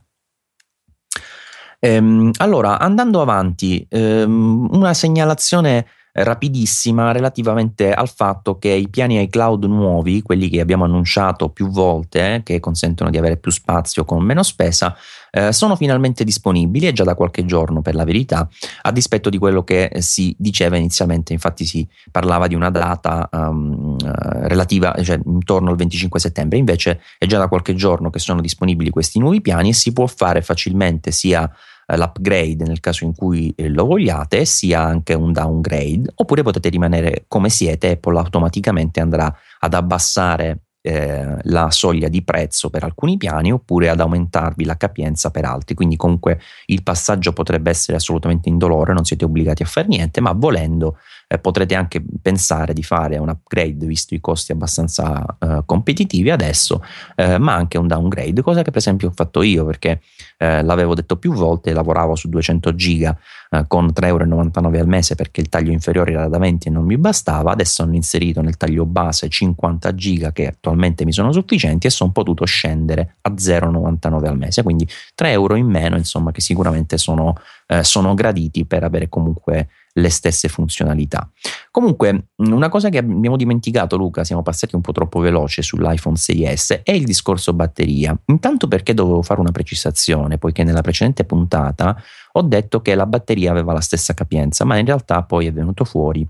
Ehm, 1.79 2.31
allora, 2.37 2.79
andando 2.79 3.23
avanti, 3.23 3.87
ehm, 3.89 4.69
una 4.71 4.93
segnalazione 4.93 5.87
rapidissima 6.17 7.11
relativamente 7.11 7.93
al 7.93 8.09
fatto 8.09 8.57
che 8.57 8.69
i 8.69 8.89
piani 8.89 9.21
iCloud 9.23 9.65
nuovi, 9.65 10.23
quelli 10.23 10.49
che 10.49 10.61
abbiamo 10.61 10.85
annunciato 10.85 11.49
più 11.49 11.69
volte, 11.71 12.35
eh, 12.35 12.43
che 12.45 12.61
consentono 12.61 13.11
di 13.11 13.19
avere 13.19 13.37
più 13.37 13.51
spazio 13.51 14.05
con 14.05 14.23
meno 14.23 14.45
spesa, 14.45 14.97
eh, 15.33 15.53
sono 15.53 15.75
finalmente 15.75 16.23
disponibili 16.23 16.87
e 16.87 16.93
già 16.93 17.03
da 17.03 17.17
qualche 17.17 17.45
giorno 17.45 17.83
per 17.83 17.97
la 17.97 18.05
verità, 18.05 18.49
a 18.83 18.93
dispetto 18.93 19.29
di 19.29 19.39
quello 19.39 19.65
che 19.65 19.91
si 19.99 20.33
diceva 20.39 20.77
inizialmente, 20.77 21.33
infatti 21.33 21.65
si 21.65 21.87
parlava 22.13 22.47
di 22.47 22.55
una 22.55 22.71
data 22.71 23.29
um, 23.33 23.97
relativa, 24.47 24.95
cioè 25.03 25.19
intorno 25.25 25.71
al 25.71 25.77
25 25.77 26.21
settembre, 26.21 26.59
invece 26.59 27.01
è 27.19 27.27
già 27.27 27.39
da 27.39 27.49
qualche 27.49 27.75
giorno 27.75 28.11
che 28.11 28.21
sono 28.21 28.41
disponibili 28.41 28.91
questi 28.91 29.19
nuovi 29.19 29.41
piani 29.41 29.71
e 29.71 29.75
si 29.75 29.93
può 29.93 30.07
fare 30.07 30.43
facilmente 30.43 31.11
sia 31.11 31.43
eh, 31.45 31.74
l'upgrade 31.87 32.65
nel 32.65 32.81
caso 32.81 33.05
in 33.05 33.15
cui 33.15 33.53
eh, 33.57 33.69
lo 33.69 33.87
vogliate, 33.87 34.45
sia 34.45 34.83
anche 34.83 35.15
un 35.15 35.33
downgrade, 35.33 36.13
oppure 36.15 36.43
potete 36.43 36.69
rimanere 36.69 37.25
come 37.29 37.51
siete, 37.51 37.91
Apple 37.91 38.19
automaticamente 38.19 39.01
andrà 39.01 39.35
ad 39.61 39.75
abbassare 39.75 40.65
eh, 40.87 41.39
la 41.45 41.71
soglia 41.71 42.09
di 42.09 42.23
prezzo 42.23 42.69
per 42.69 42.85
alcuni 42.85 43.17
piani 43.17 43.51
oppure 43.51 43.89
ad 43.89 44.01
aumentarvi 44.01 44.67
la 44.67 44.77
capienza 44.77 45.31
per 45.31 45.47
altri. 45.47 45.75
Quindi 45.75 45.97
comunque 45.97 46.39
il 46.67 46.83
passaggio 46.83 47.33
potrebbe 47.33 47.71
essere 47.71 47.97
assolutamente 47.97 48.51
indolore, 48.51 48.93
non 48.93 49.05
siete 49.07 49.25
obbligati 49.25 49.63
a 49.63 49.67
fare 49.67 49.87
niente, 49.89 50.21
ma 50.21 50.33
volendo 50.33 50.99
eh, 51.35 51.39
potrete 51.39 51.75
anche 51.75 52.03
pensare 52.23 52.73
di 52.73 52.83
fare 52.83 53.19
un 53.19 53.29
upgrade 53.29 53.87
visto 53.87 54.15
i 54.15 54.21
costi 54.21 54.53
abbastanza 54.53 55.25
eh, 55.39 55.63
competitivi 55.67 56.31
adesso, 56.31 56.83
eh, 57.17 57.39
ma 57.39 57.55
anche 57.55 57.79
un 57.79 57.87
downgrade, 57.87 58.43
cosa 58.43 58.63
che 58.63 58.71
per 58.71 58.79
esempio 58.79 59.09
ho 59.09 59.13
fatto 59.15 59.43
io 59.43 59.65
perché 59.65 60.01
eh, 60.39 60.63
l'avevo 60.63 60.95
detto 60.95 61.17
più 61.17 61.33
volte, 61.33 61.73
lavoravo 61.73 62.15
su 62.15 62.29
200 62.29 62.75
giga 62.75 63.17
eh, 63.51 63.65
con 63.67 63.87
3,99 63.87 64.07
euro 64.07 64.79
al 64.79 64.89
mese 64.89 65.15
perché 65.15 65.41
il 65.41 65.49
taglio 65.49 65.73
inferiore 65.73 66.13
era 66.13 66.29
da 66.29 66.39
20 66.39 66.69
e 66.69 66.71
non 66.71 66.85
mi 66.85 66.97
bastava, 66.99 67.53
adesso 67.53 67.83
hanno 67.83 67.95
inserito 67.95 68.41
nel 68.41 68.57
taglio 68.57 68.87
base 68.87 69.29
50 69.29 69.95
giga 69.95 70.33
che 70.33 70.49
attualmente 70.49 71.05
mi 71.05 71.13
sono 71.13 71.33
sufficienti 71.33 71.87
e 71.87 71.91
sono 71.91 72.13
potuto 72.13 72.45
scendere 72.45 73.17
a 73.23 73.31
0,99 73.31 74.27
al 74.27 74.39
mese, 74.39 74.63
quindi 74.63 74.89
3 75.15 75.31
euro 75.31 75.57
in 75.57 75.67
meno 75.67 75.97
insomma 75.97 76.31
che 76.31 76.41
sicuramente 76.41 76.99
sono, 76.99 77.35
eh, 77.67 77.83
sono 77.85 78.15
graditi 78.15 78.65
per 78.65 78.85
avere 78.85 79.09
comunque 79.09 79.69
le 79.95 80.09
stesse 80.09 80.49
funzionalità. 80.49 81.31
Comunque, 81.71 82.29
una 82.37 82.69
cosa 82.69 82.89
che 82.89 82.99
abbiamo 82.99 83.37
dimenticato, 83.37 83.97
Luca, 83.97 84.25
siamo 84.25 84.43
passati 84.43 84.75
un 84.75 84.81
po' 84.81 84.93
troppo 84.93 85.21
veloce 85.21 85.63
sull'iPhone 85.63 86.17
6S, 86.17 86.83
è 86.83 86.93
il 86.93 87.05
discorso 87.05 87.53
batteria. 87.53 88.17
Intanto 88.27 88.69
perché 88.69 88.95
dovevo 88.95 89.23
fare 89.23 89.41
una 89.41 89.53
precisazione, 89.53 90.39
poiché 90.39 90.65
nella 90.65 90.81
precedente 90.81 91.25
puntata 91.25 91.97
ho 92.33 92.43
detto 92.43 92.81
che 92.81 92.95
la 92.95 93.07
batteria 93.07 93.51
aveva 93.51 93.73
la 93.73 93.81
stessa 93.81 94.15
capienza, 94.15 94.65
ma 94.65 94.77
in 94.79 94.87
realtà 94.87 95.23
poi 95.23 95.47
è 95.47 95.53
venuto 95.53 95.85
fuori 95.85 96.27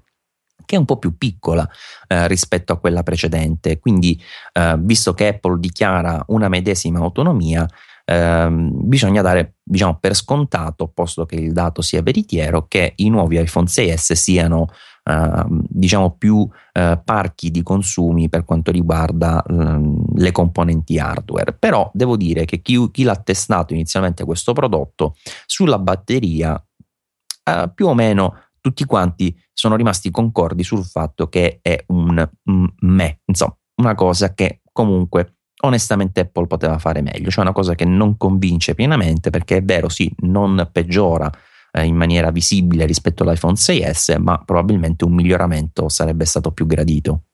che 0.66 0.76
è 0.76 0.78
un 0.78 0.86
po' 0.86 0.96
più 0.96 1.18
piccola 1.18 1.68
eh, 2.06 2.26
rispetto 2.26 2.72
a 2.72 2.78
quella 2.78 3.02
precedente. 3.02 3.78
Quindi, 3.78 4.18
eh, 4.52 4.76
visto 4.78 5.12
che 5.12 5.28
Apple 5.28 5.58
dichiara 5.58 6.24
una 6.28 6.48
medesima 6.48 7.00
autonomia, 7.00 7.68
ehm, 8.04 8.70
bisogna 8.72 9.22
dare 9.22 9.56
diciamo, 9.62 9.98
per 9.98 10.14
scontato, 10.14 10.88
posto 10.88 11.24
che 11.26 11.36
il 11.36 11.52
dato 11.52 11.82
sia 11.82 12.02
veritiero, 12.02 12.66
che 12.68 12.92
i 12.96 13.08
nuovi 13.08 13.40
iPhone 13.40 13.66
6S 13.66 14.12
siano 14.12 14.68
eh, 15.04 15.44
diciamo 15.48 16.16
più 16.16 16.48
eh, 16.72 17.00
parchi 17.04 17.50
di 17.50 17.62
consumi 17.62 18.28
per 18.28 18.44
quanto 18.44 18.70
riguarda 18.70 19.42
ehm, 19.42 20.16
le 20.16 20.32
componenti 20.32 20.98
hardware. 20.98 21.52
Però 21.52 21.90
devo 21.92 22.16
dire 22.16 22.44
che 22.44 22.60
chi, 22.62 22.90
chi 22.90 23.02
l'ha 23.02 23.16
testato 23.16 23.74
inizialmente 23.74 24.24
questo 24.24 24.52
prodotto 24.52 25.16
sulla 25.46 25.78
batteria 25.78 26.62
eh, 27.44 27.70
più 27.74 27.86
o 27.86 27.94
meno 27.94 28.38
tutti 28.60 28.84
quanti 28.86 29.36
sono 29.52 29.76
rimasti 29.76 30.10
concordi 30.10 30.64
sul 30.64 30.84
fatto 30.84 31.28
che 31.28 31.58
è 31.60 31.84
un 31.88 32.26
me, 32.80 33.20
insomma, 33.26 33.54
una 33.76 33.94
cosa 33.94 34.32
che 34.32 34.62
comunque 34.72 35.33
onestamente 35.64 36.20
Apple 36.20 36.46
poteva 36.46 36.78
fare 36.78 37.02
meglio, 37.02 37.30
cioè 37.30 37.44
una 37.44 37.52
cosa 37.52 37.74
che 37.74 37.84
non 37.84 38.16
convince 38.16 38.74
pienamente 38.74 39.30
perché 39.30 39.58
è 39.58 39.62
vero, 39.62 39.88
sì, 39.88 40.12
non 40.20 40.68
peggiora 40.72 41.30
eh, 41.72 41.84
in 41.84 41.96
maniera 41.96 42.30
visibile 42.30 42.86
rispetto 42.86 43.22
all'iPhone 43.22 43.54
6S, 43.54 44.20
ma 44.20 44.40
probabilmente 44.44 45.04
un 45.04 45.12
miglioramento 45.12 45.88
sarebbe 45.88 46.24
stato 46.24 46.52
più 46.52 46.66
gradito. 46.66 47.24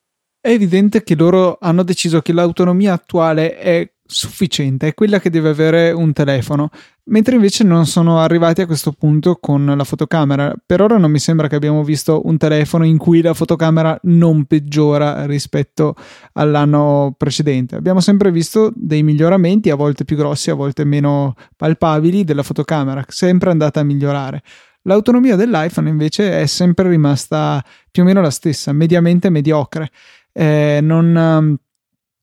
È 0.41 0.49
evidente 0.49 1.03
che 1.03 1.14
loro 1.14 1.59
hanno 1.61 1.83
deciso 1.83 2.22
che 2.22 2.33
l'autonomia 2.33 2.95
attuale 2.95 3.59
è 3.59 3.91
sufficiente, 4.11 4.88
è 4.88 4.94
quella 4.94 5.20
che 5.20 5.30
deve 5.30 5.50
avere 5.50 5.92
un 5.92 6.12
telefono, 6.12 6.70
mentre 7.04 7.36
invece 7.36 7.64
non 7.64 7.86
sono 7.86 8.18
arrivati 8.18 8.61
a 8.61 8.66
questo 8.66 8.92
punto 8.92 9.36
con 9.40 9.64
la 9.64 9.84
fotocamera. 9.84 10.52
Per 10.64 10.80
ora 10.80 10.98
non 10.98 11.11
mi 11.11 11.18
sembra 11.18 11.46
che 11.48 11.54
abbiamo 11.54 11.84
visto 11.84 12.22
un 12.26 12.36
telefono 12.36 12.84
in 12.84 12.98
cui 12.98 13.22
la 13.22 13.34
fotocamera 13.34 13.98
non 14.02 14.44
peggiora 14.44 15.24
rispetto 15.26 15.94
all'anno 16.32 17.14
precedente. 17.16 17.76
Abbiamo 17.76 18.00
sempre 18.00 18.30
visto 18.30 18.72
dei 18.74 19.02
miglioramenti, 19.02 19.70
a 19.70 19.76
volte 19.76 20.04
più 20.04 20.16
grossi, 20.16 20.50
a 20.50 20.54
volte 20.54 20.84
meno 20.84 21.34
palpabili, 21.56 22.24
della 22.24 22.42
fotocamera, 22.42 23.04
sempre 23.08 23.50
andata 23.50 23.80
a 23.80 23.84
migliorare. 23.84 24.42
L'autonomia 24.82 25.36
dell'iPhone 25.36 25.88
invece 25.88 26.40
è 26.40 26.46
sempre 26.46 26.88
rimasta 26.88 27.62
più 27.90 28.02
o 28.02 28.06
meno 28.06 28.20
la 28.20 28.30
stessa, 28.30 28.72
mediamente 28.72 29.30
mediocre. 29.30 29.90
Eh, 30.32 30.80
non 30.82 31.58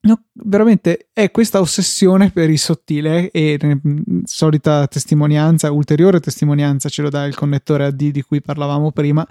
No, 0.08 0.24
veramente 0.32 1.10
è 1.12 1.32
questa 1.32 1.60
ossessione 1.60 2.32
per 2.32 2.50
il 2.50 2.58
sottile 2.58 3.30
e 3.30 3.60
mm, 3.62 4.22
solita 4.24 4.88
testimonianza, 4.88 5.70
ulteriore 5.70 6.22
testimonianza 6.22 6.88
ce 6.88 7.02
lo 7.02 7.10
dà 7.10 7.26
il 7.26 7.36
connettore 7.36 7.88
AD 7.88 8.12
di 8.12 8.22
cui 8.22 8.42
parlavamo 8.42 8.94
prima, 8.94 9.28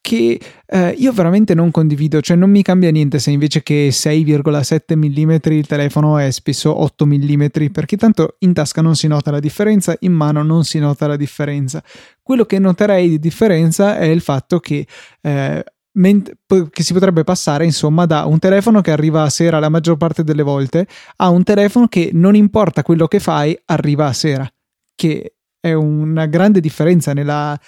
che 0.00 0.40
eh, 0.64 0.90
io 0.96 1.10
veramente 1.10 1.54
non 1.54 1.72
condivido, 1.72 2.20
cioè 2.20 2.36
non 2.36 2.50
mi 2.50 2.62
cambia 2.62 2.92
niente 2.92 3.18
se 3.18 3.32
invece 3.32 3.64
che 3.64 3.88
6,7 3.88 4.96
mm 4.96 5.52
il 5.56 5.66
telefono 5.66 6.18
è 6.18 6.30
spesso 6.30 6.80
8 6.80 7.04
mm, 7.04 7.46
perché 7.72 7.96
tanto 7.96 8.36
in 8.40 8.52
tasca 8.52 8.80
non 8.80 8.94
si 8.94 9.08
nota 9.08 9.32
la 9.32 9.40
differenza, 9.40 9.96
in 10.00 10.12
mano 10.12 10.44
non 10.44 10.62
si 10.62 10.78
nota 10.78 11.08
la 11.08 11.16
differenza. 11.16 11.82
Quello 12.22 12.44
che 12.44 12.60
noterei 12.60 13.08
di 13.08 13.18
differenza 13.18 13.98
è 13.98 14.04
il 14.04 14.20
fatto 14.20 14.60
che 14.60 14.86
eh, 15.20 15.64
che 15.94 16.82
si 16.82 16.92
potrebbe 16.92 17.22
passare 17.24 17.64
insomma 17.64 18.06
da 18.06 18.24
un 18.24 18.38
telefono 18.38 18.80
che 18.80 18.92
arriva 18.92 19.22
a 19.22 19.30
sera 19.30 19.58
la 19.58 19.68
maggior 19.68 19.96
parte 19.96 20.24
delle 20.24 20.42
volte 20.42 20.86
a 21.16 21.28
un 21.28 21.42
telefono 21.42 21.86
che 21.86 22.10
non 22.12 22.34
importa 22.34 22.82
quello 22.82 23.06
che 23.06 23.20
fai 23.20 23.58
arriva 23.66 24.06
a 24.06 24.12
sera 24.12 24.50
che 24.94 25.34
è 25.62 25.72
una 25.72 26.26
grande 26.26 26.60
differenza 26.60 27.12
nella, 27.12 27.58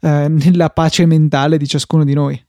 eh, 0.00 0.26
nella 0.28 0.70
pace 0.70 1.04
mentale 1.04 1.58
di 1.58 1.66
ciascuno 1.66 2.02
di 2.02 2.14
noi. 2.14 2.46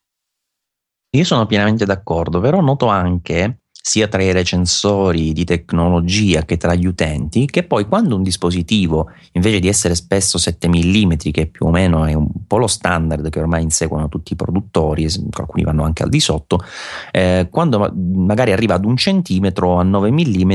Io 1.15 1.23
sono 1.25 1.45
pienamente 1.45 1.85
d'accordo 1.85 2.39
però 2.39 2.61
noto 2.61 2.87
anche 2.87 3.62
sia 3.85 4.07
tra 4.07 4.23
i 4.23 4.31
recensori 4.31 5.33
di 5.33 5.43
tecnologia 5.43 6.45
che 6.45 6.55
tra 6.55 6.73
gli 6.73 6.85
utenti, 6.85 7.47
che 7.47 7.63
poi 7.63 7.85
quando 7.85 8.15
un 8.15 8.23
dispositivo, 8.23 9.09
invece 9.33 9.59
di 9.59 9.67
essere 9.67 9.93
spesso 9.93 10.37
7 10.37 10.69
mm, 10.69 11.11
che 11.33 11.47
più 11.47 11.65
o 11.65 11.69
meno 11.69 12.05
è 12.05 12.13
un 12.13 12.29
po' 12.47 12.59
lo 12.59 12.67
standard 12.67 13.29
che 13.29 13.41
ormai 13.41 13.61
inseguono 13.61 14.07
tutti 14.07 14.31
i 14.31 14.35
produttori, 14.37 15.05
alcuni 15.31 15.63
vanno 15.63 15.83
anche 15.83 16.01
al 16.01 16.07
di 16.07 16.21
sotto, 16.21 16.63
eh, 17.11 17.49
quando 17.51 17.93
magari 17.93 18.53
arriva 18.53 18.75
ad 18.75 18.85
un 18.85 18.95
centimetro, 18.95 19.77
a 19.77 19.83
9 19.83 20.11
mm, 20.11 20.53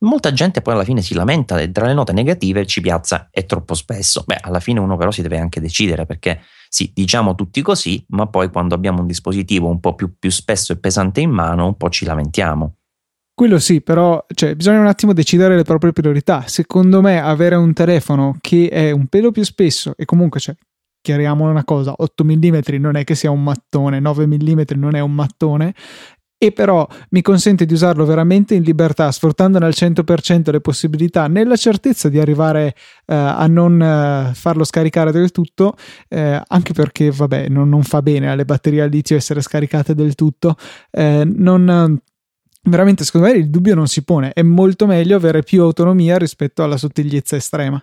molta 0.00 0.32
gente 0.32 0.60
poi 0.60 0.74
alla 0.74 0.82
fine 0.84 1.02
si 1.02 1.14
lamenta 1.14 1.60
e 1.60 1.70
tra 1.70 1.86
le 1.86 1.94
note 1.94 2.12
negative 2.12 2.66
ci 2.66 2.80
piazza 2.80 3.28
è 3.30 3.46
troppo 3.46 3.74
spesso. 3.74 4.24
Beh, 4.26 4.38
alla 4.40 4.60
fine 4.60 4.80
uno 4.80 4.96
però 4.96 5.12
si 5.12 5.22
deve 5.22 5.38
anche 5.38 5.60
decidere 5.60 6.04
perché 6.04 6.40
sì, 6.76 6.90
diciamo 6.92 7.34
tutti 7.34 7.62
così, 7.62 8.04
ma 8.08 8.26
poi 8.26 8.50
quando 8.50 8.74
abbiamo 8.74 9.00
un 9.00 9.06
dispositivo 9.06 9.66
un 9.66 9.80
po' 9.80 9.94
più, 9.94 10.12
più 10.18 10.28
spesso 10.28 10.74
e 10.74 10.76
pesante 10.76 11.22
in 11.22 11.30
mano, 11.30 11.64
un 11.64 11.74
po' 11.74 11.88
ci 11.88 12.04
lamentiamo. 12.04 12.74
Quello 13.32 13.58
sì, 13.58 13.80
però 13.80 14.22
cioè, 14.34 14.54
bisogna 14.54 14.80
un 14.80 14.86
attimo 14.86 15.14
decidere 15.14 15.56
le 15.56 15.62
proprie 15.62 15.92
priorità. 15.92 16.44
Secondo 16.46 17.00
me 17.00 17.18
avere 17.18 17.54
un 17.54 17.72
telefono 17.72 18.36
che 18.42 18.68
è 18.68 18.90
un 18.90 19.06
pelo 19.06 19.30
più 19.30 19.42
spesso 19.42 19.94
e 19.96 20.04
comunque 20.04 20.38
cioè, 20.38 20.54
chiariamo 21.00 21.48
una 21.48 21.64
cosa, 21.64 21.94
8 21.96 22.24
mm 22.24 22.58
non 22.78 22.96
è 22.96 23.04
che 23.04 23.14
sia 23.14 23.30
un 23.30 23.42
mattone, 23.42 23.98
9 23.98 24.26
mm 24.26 24.60
non 24.74 24.96
è 24.96 25.00
un 25.00 25.14
mattone, 25.14 25.74
e 26.38 26.52
però 26.52 26.86
mi 27.10 27.22
consente 27.22 27.64
di 27.64 27.72
usarlo 27.72 28.04
veramente 28.04 28.54
in 28.54 28.62
libertà, 28.62 29.10
sfruttandone 29.10 29.64
al 29.64 29.72
100% 29.74 30.50
le 30.50 30.60
possibilità, 30.60 31.28
nella 31.28 31.56
certezza 31.56 32.08
di 32.08 32.18
arrivare 32.18 32.74
uh, 33.06 33.14
a 33.14 33.46
non 33.46 33.80
uh, 33.80 34.34
farlo 34.34 34.64
scaricare 34.64 35.12
del 35.12 35.30
tutto, 35.30 35.76
uh, 36.10 36.38
anche 36.46 36.72
perché, 36.74 37.10
vabbè, 37.10 37.48
non, 37.48 37.68
non, 37.68 37.82
fa 37.82 38.02
bene 38.02 38.30
alle 38.30 38.44
batterie 38.44 38.82
a 38.82 38.86
litio 38.86 39.16
essere 39.16 39.40
scaricate 39.40 39.94
del 39.94 40.14
tutto. 40.14 40.56
non 40.92 42.00
veramente 42.62 43.04
secondo 43.04 43.28
me 43.28 43.34
il 43.34 43.48
dubbio 43.48 43.74
non 43.74 43.86
si 43.86 44.02
pone, 44.02 44.32
è 44.32 44.42
molto 44.42 44.86
meglio 44.86 45.16
avere 45.16 45.42
più 45.42 45.62
autonomia 45.62 46.18
rispetto 46.18 46.62
alla 46.62 46.76
sottigliezza 46.76 47.36
estrema. 47.36 47.82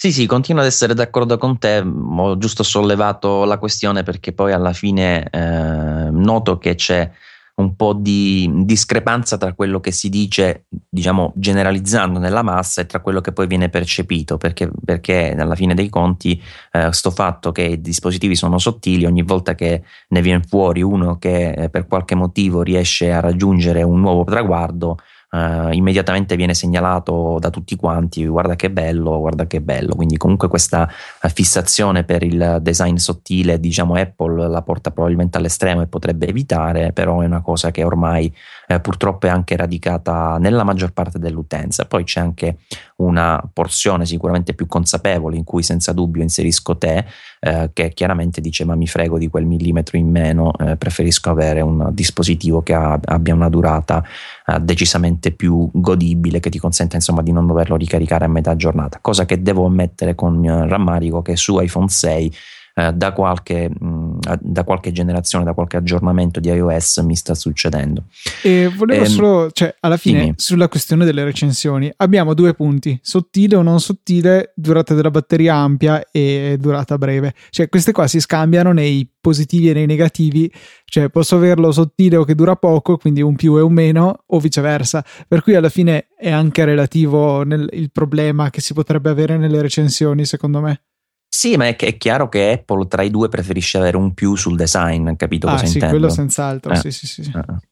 Sì, 0.00 0.12
sì, 0.12 0.26
continuo 0.26 0.60
ad 0.60 0.68
essere 0.68 0.94
d'accordo 0.94 1.38
con 1.38 1.58
te, 1.58 1.78
ho 1.80 2.38
giusto 2.38 2.62
sollevato 2.62 3.42
la 3.44 3.58
questione 3.58 4.04
perché 4.04 4.32
poi 4.32 4.52
alla 4.52 4.72
fine 4.72 5.28
eh, 5.28 6.08
noto 6.12 6.56
che 6.58 6.76
c'è 6.76 7.10
un 7.56 7.74
po' 7.74 7.94
di 7.94 8.48
discrepanza 8.64 9.36
tra 9.36 9.54
quello 9.54 9.80
che 9.80 9.90
si 9.90 10.08
dice, 10.08 10.66
diciamo, 10.88 11.32
generalizzando 11.34 12.20
nella 12.20 12.42
massa 12.42 12.80
e 12.82 12.86
tra 12.86 13.00
quello 13.00 13.20
che 13.20 13.32
poi 13.32 13.48
viene 13.48 13.70
percepito, 13.70 14.36
perché, 14.36 14.70
perché 14.84 15.34
alla 15.36 15.56
fine 15.56 15.74
dei 15.74 15.88
conti 15.88 16.40
eh, 16.70 16.92
sto 16.92 17.10
fatto 17.10 17.50
che 17.50 17.62
i 17.62 17.80
dispositivi 17.80 18.36
sono 18.36 18.58
sottili, 18.58 19.04
ogni 19.04 19.24
volta 19.24 19.56
che 19.56 19.82
ne 20.10 20.22
viene 20.22 20.44
fuori 20.46 20.80
uno 20.80 21.18
che 21.18 21.50
eh, 21.50 21.70
per 21.70 21.88
qualche 21.88 22.14
motivo 22.14 22.62
riesce 22.62 23.10
a 23.10 23.18
raggiungere 23.18 23.82
un 23.82 23.98
nuovo 23.98 24.22
traguardo, 24.22 24.98
Uh, 25.30 25.70
immediatamente 25.72 26.36
viene 26.36 26.54
segnalato 26.54 27.36
da 27.38 27.50
tutti 27.50 27.76
quanti 27.76 28.26
guarda 28.26 28.56
che 28.56 28.70
bello, 28.70 29.18
guarda 29.18 29.46
che 29.46 29.60
bello 29.60 29.94
quindi 29.94 30.16
comunque 30.16 30.48
questa 30.48 30.88
uh, 31.22 31.28
fissazione 31.28 32.04
per 32.04 32.22
il 32.22 32.56
design 32.62 32.94
sottile 32.96 33.60
diciamo 33.60 33.94
Apple 33.94 34.48
la 34.48 34.62
porta 34.62 34.90
probabilmente 34.90 35.36
all'estremo 35.36 35.82
e 35.82 35.86
potrebbe 35.86 36.28
evitare 36.28 36.94
però 36.94 37.20
è 37.20 37.26
una 37.26 37.42
cosa 37.42 37.70
che 37.70 37.84
ormai 37.84 38.34
uh, 38.68 38.80
purtroppo 38.80 39.26
è 39.26 39.30
anche 39.30 39.56
radicata 39.56 40.38
nella 40.38 40.64
maggior 40.64 40.92
parte 40.92 41.18
dell'utenza. 41.18 41.86
Poi 41.86 42.04
c'è 42.04 42.20
anche 42.20 42.58
una 42.96 43.42
porzione 43.52 44.06
sicuramente 44.06 44.54
più 44.54 44.66
consapevole 44.66 45.36
in 45.36 45.44
cui 45.44 45.62
senza 45.62 45.92
dubbio 45.92 46.22
inserisco 46.22 46.76
te 46.76 47.04
eh, 47.40 47.70
che 47.72 47.90
chiaramente 47.90 48.40
dice 48.40 48.64
ma 48.64 48.74
mi 48.74 48.86
frego 48.86 49.18
di 49.18 49.28
quel 49.28 49.46
millimetro 49.46 49.96
in 49.96 50.08
meno, 50.10 50.52
eh, 50.58 50.76
preferisco 50.76 51.30
avere 51.30 51.60
un 51.60 51.90
dispositivo 51.92 52.62
che 52.62 52.74
ha, 52.74 52.98
abbia 53.04 53.34
una 53.34 53.48
durata 53.48 54.02
eh, 54.46 54.58
decisamente 54.60 55.30
più 55.30 55.68
godibile, 55.72 56.40
che 56.40 56.50
ti 56.50 56.58
consenta 56.58 56.96
insomma 56.96 57.22
di 57.22 57.32
non 57.32 57.46
doverlo 57.46 57.76
ricaricare 57.76 58.24
a 58.24 58.28
metà 58.28 58.56
giornata, 58.56 58.98
cosa 59.00 59.24
che 59.24 59.40
devo 59.40 59.66
ammettere 59.66 60.14
con 60.14 60.66
rammarico 60.68 61.22
che 61.22 61.36
su 61.36 61.60
iPhone 61.60 61.88
6 61.88 62.34
eh, 62.78 62.92
da, 62.92 63.12
qualche, 63.12 63.68
mh, 63.68 63.86
mm, 63.86 64.18
da, 64.40 64.62
qualche, 64.62 64.92
generazione, 64.92 65.44
da 65.44 65.52
qualche 65.52 65.76
aggiornamento 65.76 66.38
di 66.38 66.48
iOS 66.48 66.98
mi 66.98 67.16
sta 67.16 67.34
succedendo. 67.34 68.04
E 68.40 68.72
volevo 68.72 69.04
ehm, 69.04 69.10
solo, 69.10 69.50
cioè, 69.50 69.74
alla 69.80 69.96
fine, 69.96 70.20
dimmi. 70.20 70.34
sulla 70.36 70.68
questione 70.68 71.04
delle 71.04 71.24
recensioni, 71.24 71.92
abbiamo 71.96 72.34
due 72.34 72.54
punti: 72.54 72.96
sottile 73.02 73.56
o 73.56 73.62
non 73.62 73.80
sottile, 73.80 74.52
durata 74.54 74.94
della 74.94 75.10
batteria 75.10 75.56
ampia 75.56 76.08
e 76.12 76.56
durata 76.60 76.96
breve. 76.98 77.34
Cioè, 77.50 77.68
queste 77.68 77.90
qua 77.90 78.06
si 78.06 78.20
scambiano 78.20 78.72
nei 78.72 79.10
positivi 79.20 79.70
e 79.70 79.72
nei 79.72 79.86
negativi, 79.86 80.48
cioè 80.84 81.08
posso 81.08 81.34
averlo 81.34 81.72
sottile 81.72 82.16
o 82.16 82.22
che 82.22 82.36
dura 82.36 82.54
poco, 82.54 82.96
quindi 82.96 83.22
un 83.22 83.34
più 83.34 83.56
e 83.56 83.60
un 83.60 83.72
meno, 83.72 84.22
o 84.24 84.38
viceversa. 84.38 85.04
Per 85.26 85.42
cui 85.42 85.56
alla 85.56 85.68
fine 85.68 86.06
è 86.16 86.30
anche 86.30 86.64
relativo 86.64 87.42
nel, 87.42 87.68
il 87.72 87.90
problema 87.90 88.50
che 88.50 88.60
si 88.60 88.72
potrebbe 88.72 89.10
avere 89.10 89.36
nelle 89.36 89.60
recensioni, 89.60 90.24
secondo 90.24 90.60
me. 90.60 90.82
Sì, 91.28 91.56
ma 91.56 91.66
è, 91.68 91.76
è, 91.76 91.96
chiaro 91.96 92.28
che 92.28 92.52
Apple 92.52 92.88
tra 92.88 93.02
i 93.02 93.10
due 93.10 93.28
preferisce 93.28 93.78
avere 93.78 93.96
un 93.96 94.14
più 94.14 94.34
sul 94.34 94.56
design, 94.56 95.14
capito 95.14 95.46
ah, 95.46 95.52
cosa 95.52 95.66
sì, 95.66 95.74
intendo? 95.74 95.96
quello 95.96 96.12
senz'altro, 96.12 96.72
eh. 96.72 96.76
sì, 96.76 96.90
sì, 96.90 97.06
sì. 97.06 97.20
Eh. 97.34 97.66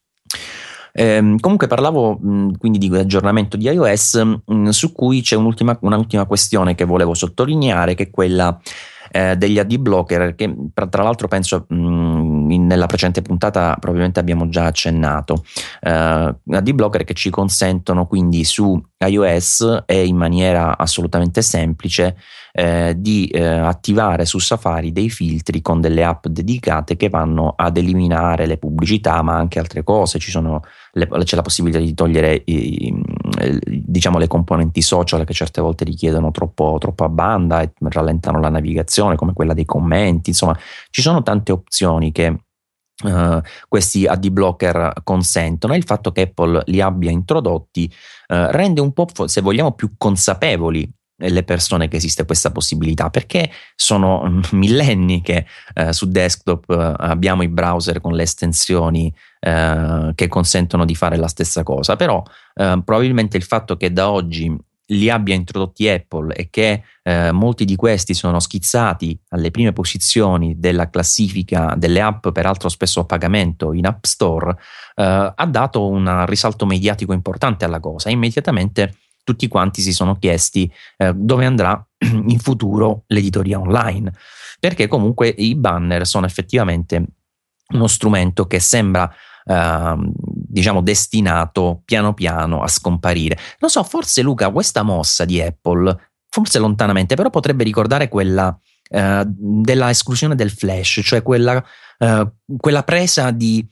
Eh, 0.99 1.37
comunque 1.41 1.67
parlavo 1.67 2.17
mh, 2.19 2.57
quindi 2.57 2.79
di 2.79 2.95
aggiornamento 2.97 3.59
di 3.59 3.69
iOS 3.69 4.41
mh, 4.47 4.69
su 4.71 4.93
cui 4.93 5.21
c'è 5.21 5.37
un'ultima, 5.37 5.77
un'ultima 5.83 6.25
questione 6.25 6.75
che 6.75 6.87
volevo 6.87 7.13
sottolineare 7.13 7.95
che 7.95 8.05
è 8.05 8.11
quella 8.11 8.59
eh, 9.11 9.37
degli 9.37 9.59
AD 9.59 9.77
blocker 9.77 10.35
che 10.35 10.55
tra 10.73 11.03
l'altro 11.03 11.29
penso 11.29 11.67
mh, 11.69 12.51
in, 12.51 12.67
nella 12.67 12.87
precedente 12.87 13.21
puntata 13.21 13.77
probabilmente 13.79 14.21
abbiamo 14.21 14.49
già 14.49 14.65
accennato 14.65 15.45
eh, 15.81 15.91
AD 15.91 16.73
blocker 16.73 17.05
che 17.05 17.15
ci 17.15 17.29
consentono 17.29 18.07
quindi 18.07 18.45
su 18.45 18.81
iOS 18.99 19.83
e 19.85 20.07
in 20.07 20.17
maniera 20.17 20.79
assolutamente 20.79 21.43
semplice 21.43 22.17
eh, 22.59 22.95
di 22.97 23.27
eh, 23.27 23.45
attivare 23.45 24.25
su 24.25 24.39
Safari 24.39 24.91
dei 24.91 25.11
filtri 25.11 25.61
con 25.61 25.83
delle 25.83 26.03
app 26.03 26.27
dedicate 26.27 26.97
che 26.97 27.11
vanno 27.11 27.53
ad 27.55 27.77
eliminare 27.77 28.47
le 28.47 28.57
pubblicità 28.57 29.21
ma 29.21 29.37
anche 29.37 29.59
altre 29.59 29.85
cose. 29.85 30.19
Le, 30.93 31.07
c'è 31.07 31.37
la 31.37 31.43
possibilità 31.43 31.79
di 31.79 31.93
togliere 31.93 32.41
i, 32.47 32.99
diciamo 33.67 34.17
le 34.17 34.27
componenti 34.27 34.81
social 34.81 35.27
che 35.27 35.35
certe 35.35 35.61
volte 35.61 35.85
richiedono 35.85 36.31
troppo, 36.31 36.79
troppa 36.81 37.11
banda 37.11 37.61
e 37.61 37.73
rallentano 37.79 38.41
la 38.41 38.49
navigazione 38.49 39.17
come 39.17 39.35
quella 39.35 39.53
dei 39.53 39.67
commenti. 39.67 40.31
Insomma 40.31 40.59
ci 40.89 41.03
sono 41.03 41.23
tante 41.23 41.53
opzioni 41.53 42.11
che 42.11 42.39
Uh, 43.05 43.43
questi 43.69 44.07
AD 44.07 44.31
blocker 44.31 45.03
consentono. 45.05 45.75
E 45.75 45.77
il 45.77 45.85
fatto 45.85 46.13
che 46.13 46.23
Apple 46.23 46.63
li 46.65 46.81
abbia 46.81 47.11
introdotti 47.11 47.93
uh, 48.29 48.49
rende 48.53 48.81
un 48.81 48.95
po' 48.95 49.07
se 49.27 49.43
vogliamo 49.43 49.73
più 49.73 49.97
consapevoli 49.99 50.91
le 51.19 51.43
persone 51.45 51.89
che 51.89 51.97
esiste 51.97 52.27
questa 52.27 52.51
possibilità 52.53 53.11
perché 53.11 53.51
sono 53.75 54.41
millenni 54.53 55.23
che 55.23 55.47
eh, 55.75 55.93
su 55.93 56.09
desktop 56.09 56.69
eh, 56.71 56.95
abbiamo 56.99 57.43
i 57.43 57.49
browser 57.49 58.01
con 58.01 58.12
le 58.12 58.23
estensioni 58.23 59.12
eh, 59.41 60.12
che 60.14 60.29
consentono 60.29 60.85
di 60.85 60.95
fare 60.95 61.17
la 61.17 61.29
stessa 61.29 61.62
cosa 61.62 61.97
però 61.97 62.23
eh, 62.55 62.81
probabilmente 62.85 63.37
il 63.37 63.45
fatto 63.45 63.77
che 63.77 63.93
da 63.93 64.11
oggi 64.11 64.55
li 64.91 65.11
abbia 65.11 65.35
introdotti 65.35 65.89
Apple 65.89 66.35
e 66.35 66.49
che 66.51 66.85
eh, 67.03 67.33
molti 67.33 67.64
di 67.64 67.75
questi 67.75 68.14
sono 68.14 68.39
schizzati 68.39 69.19
alle 69.31 69.51
prime 69.51 69.73
posizioni 69.73 70.59
della 70.59 70.91
classifica 70.91 71.75
delle 71.77 72.01
app, 72.01 72.29
peraltro 72.29 72.69
spesso 72.69 73.01
a 73.01 73.05
pagamento 73.05 73.73
in 73.73 73.87
App 73.87 74.05
Store, 74.05 74.57
eh, 74.95 75.33
ha 75.35 75.47
dato 75.47 75.89
un 75.89 76.25
risalto 76.27 76.67
mediatico 76.67 77.12
importante 77.12 77.64
alla 77.64 77.81
cosa. 77.81 78.11
Immediatamente 78.11 78.95
tutti 79.27 79.49
quanti 79.49 79.83
si 79.83 79.93
sono 79.93 80.14
chiesti 80.14 80.72
eh, 80.99 81.12
dove 81.12 81.45
andrà 81.45 81.85
in 81.99 82.39
futuro 82.39 83.03
l'editoria 83.09 83.59
online, 83.59 84.12
perché 84.61 84.87
comunque 84.87 85.29
i 85.29 85.57
banner 85.57 86.07
sono 86.07 86.27
effettivamente 86.27 87.05
uno 87.74 87.87
strumento 87.89 88.47
che 88.47 88.61
sembra 88.61 89.12
Uh, 89.49 90.11
diciamo 90.12 90.81
destinato 90.81 91.83
piano 91.85 92.14
piano 92.14 92.62
a 92.62 92.66
scomparire. 92.66 93.39
Non 93.61 93.70
so, 93.70 93.85
forse 93.85 94.20
Luca, 94.20 94.51
questa 94.51 94.83
mossa 94.83 95.24
di 95.24 95.41
Apple, 95.41 95.97
forse 96.29 96.59
lontanamente, 96.59 97.14
però 97.14 97.31
potrebbe 97.31 97.62
ricordare 97.62 98.09
quella 98.09 98.59
eh, 98.89 99.22
della 99.27 99.91
esclusione 99.91 100.35
del 100.35 100.51
flash, 100.51 101.01
cioè 101.05 101.22
quella, 101.22 101.64
eh, 101.99 102.31
quella 102.57 102.83
presa 102.83 103.31
di 103.31 103.64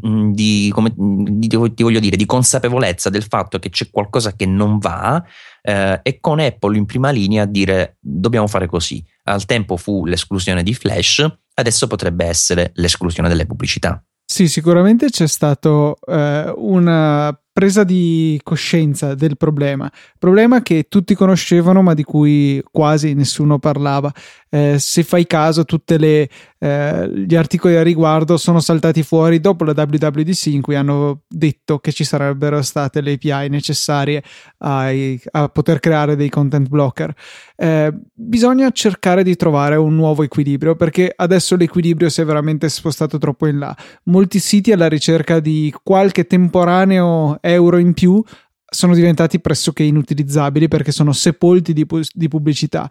di, 0.00 0.70
come, 0.72 0.92
di, 0.96 1.46
ti 1.46 1.82
voglio 1.82 2.00
dire, 2.00 2.16
di 2.16 2.24
consapevolezza 2.24 3.10
del 3.10 3.24
fatto 3.24 3.58
che 3.58 3.68
c'è 3.68 3.90
qualcosa 3.90 4.34
che 4.34 4.46
non 4.46 4.78
va 4.78 5.22
eh, 5.60 6.00
e 6.02 6.20
con 6.20 6.40
Apple 6.40 6.76
in 6.76 6.86
prima 6.86 7.10
linea 7.10 7.42
a 7.42 7.46
dire 7.46 7.96
dobbiamo 8.00 8.46
fare 8.46 8.66
così. 8.66 9.04
Al 9.24 9.44
tempo 9.44 9.76
fu 9.76 10.06
l'esclusione 10.06 10.62
di 10.62 10.74
Flash, 10.74 11.26
adesso 11.54 11.86
potrebbe 11.86 12.24
essere 12.24 12.70
l'esclusione 12.74 13.28
delle 13.28 13.46
pubblicità. 13.46 14.02
Sì, 14.24 14.48
sicuramente 14.48 15.10
c'è 15.10 15.26
stato 15.26 15.98
eh, 16.06 16.52
una 16.56 17.38
presa 17.52 17.84
di 17.84 18.40
coscienza 18.42 19.14
del 19.14 19.36
problema, 19.36 19.90
problema 20.18 20.62
che 20.62 20.86
tutti 20.88 21.14
conoscevano 21.14 21.82
ma 21.82 21.94
di 21.94 22.02
cui 22.02 22.62
quasi 22.70 23.14
nessuno 23.14 23.58
parlava. 23.58 24.12
Eh, 24.48 24.76
se 24.78 25.02
fai 25.02 25.26
caso, 25.26 25.64
tutti 25.64 25.94
eh, 25.94 27.10
gli 27.26 27.34
articoli 27.34 27.76
a 27.76 27.82
riguardo 27.82 28.36
sono 28.36 28.60
saltati 28.60 29.02
fuori 29.02 29.40
dopo 29.40 29.64
la 29.64 29.72
WWDC 29.74 30.46
in 30.46 30.60
cui 30.60 30.76
hanno 30.76 31.22
detto 31.26 31.78
che 31.78 31.90
ci 31.92 32.04
sarebbero 32.04 32.62
state 32.62 33.00
le 33.00 33.12
API 33.12 33.48
necessarie 33.48 34.22
ai, 34.58 35.20
a 35.32 35.48
poter 35.48 35.80
creare 35.80 36.16
dei 36.16 36.28
content 36.28 36.68
blocker. 36.68 37.14
Eh, 37.56 37.92
bisogna 38.12 38.70
cercare 38.70 39.22
di 39.22 39.36
trovare 39.36 39.76
un 39.76 39.94
nuovo 39.94 40.22
equilibrio 40.22 40.76
perché 40.76 41.12
adesso 41.14 41.56
l'equilibrio 41.56 42.08
si 42.08 42.20
è 42.20 42.24
veramente 42.24 42.68
spostato 42.68 43.18
troppo 43.18 43.46
in 43.46 43.58
là. 43.58 43.76
Molti 44.04 44.38
siti 44.38 44.72
alla 44.72 44.88
ricerca 44.88 45.40
di 45.40 45.74
qualche 45.82 46.26
temporaneo 46.26 47.40
euro 47.42 47.76
in 47.76 47.92
più 47.92 48.22
sono 48.64 48.94
diventati 48.94 49.38
pressoché 49.38 49.82
inutilizzabili 49.82 50.66
perché 50.66 50.92
sono 50.92 51.12
sepolti 51.12 51.74
di, 51.74 51.84
pu- 51.84 52.08
di 52.10 52.28
pubblicità, 52.28 52.90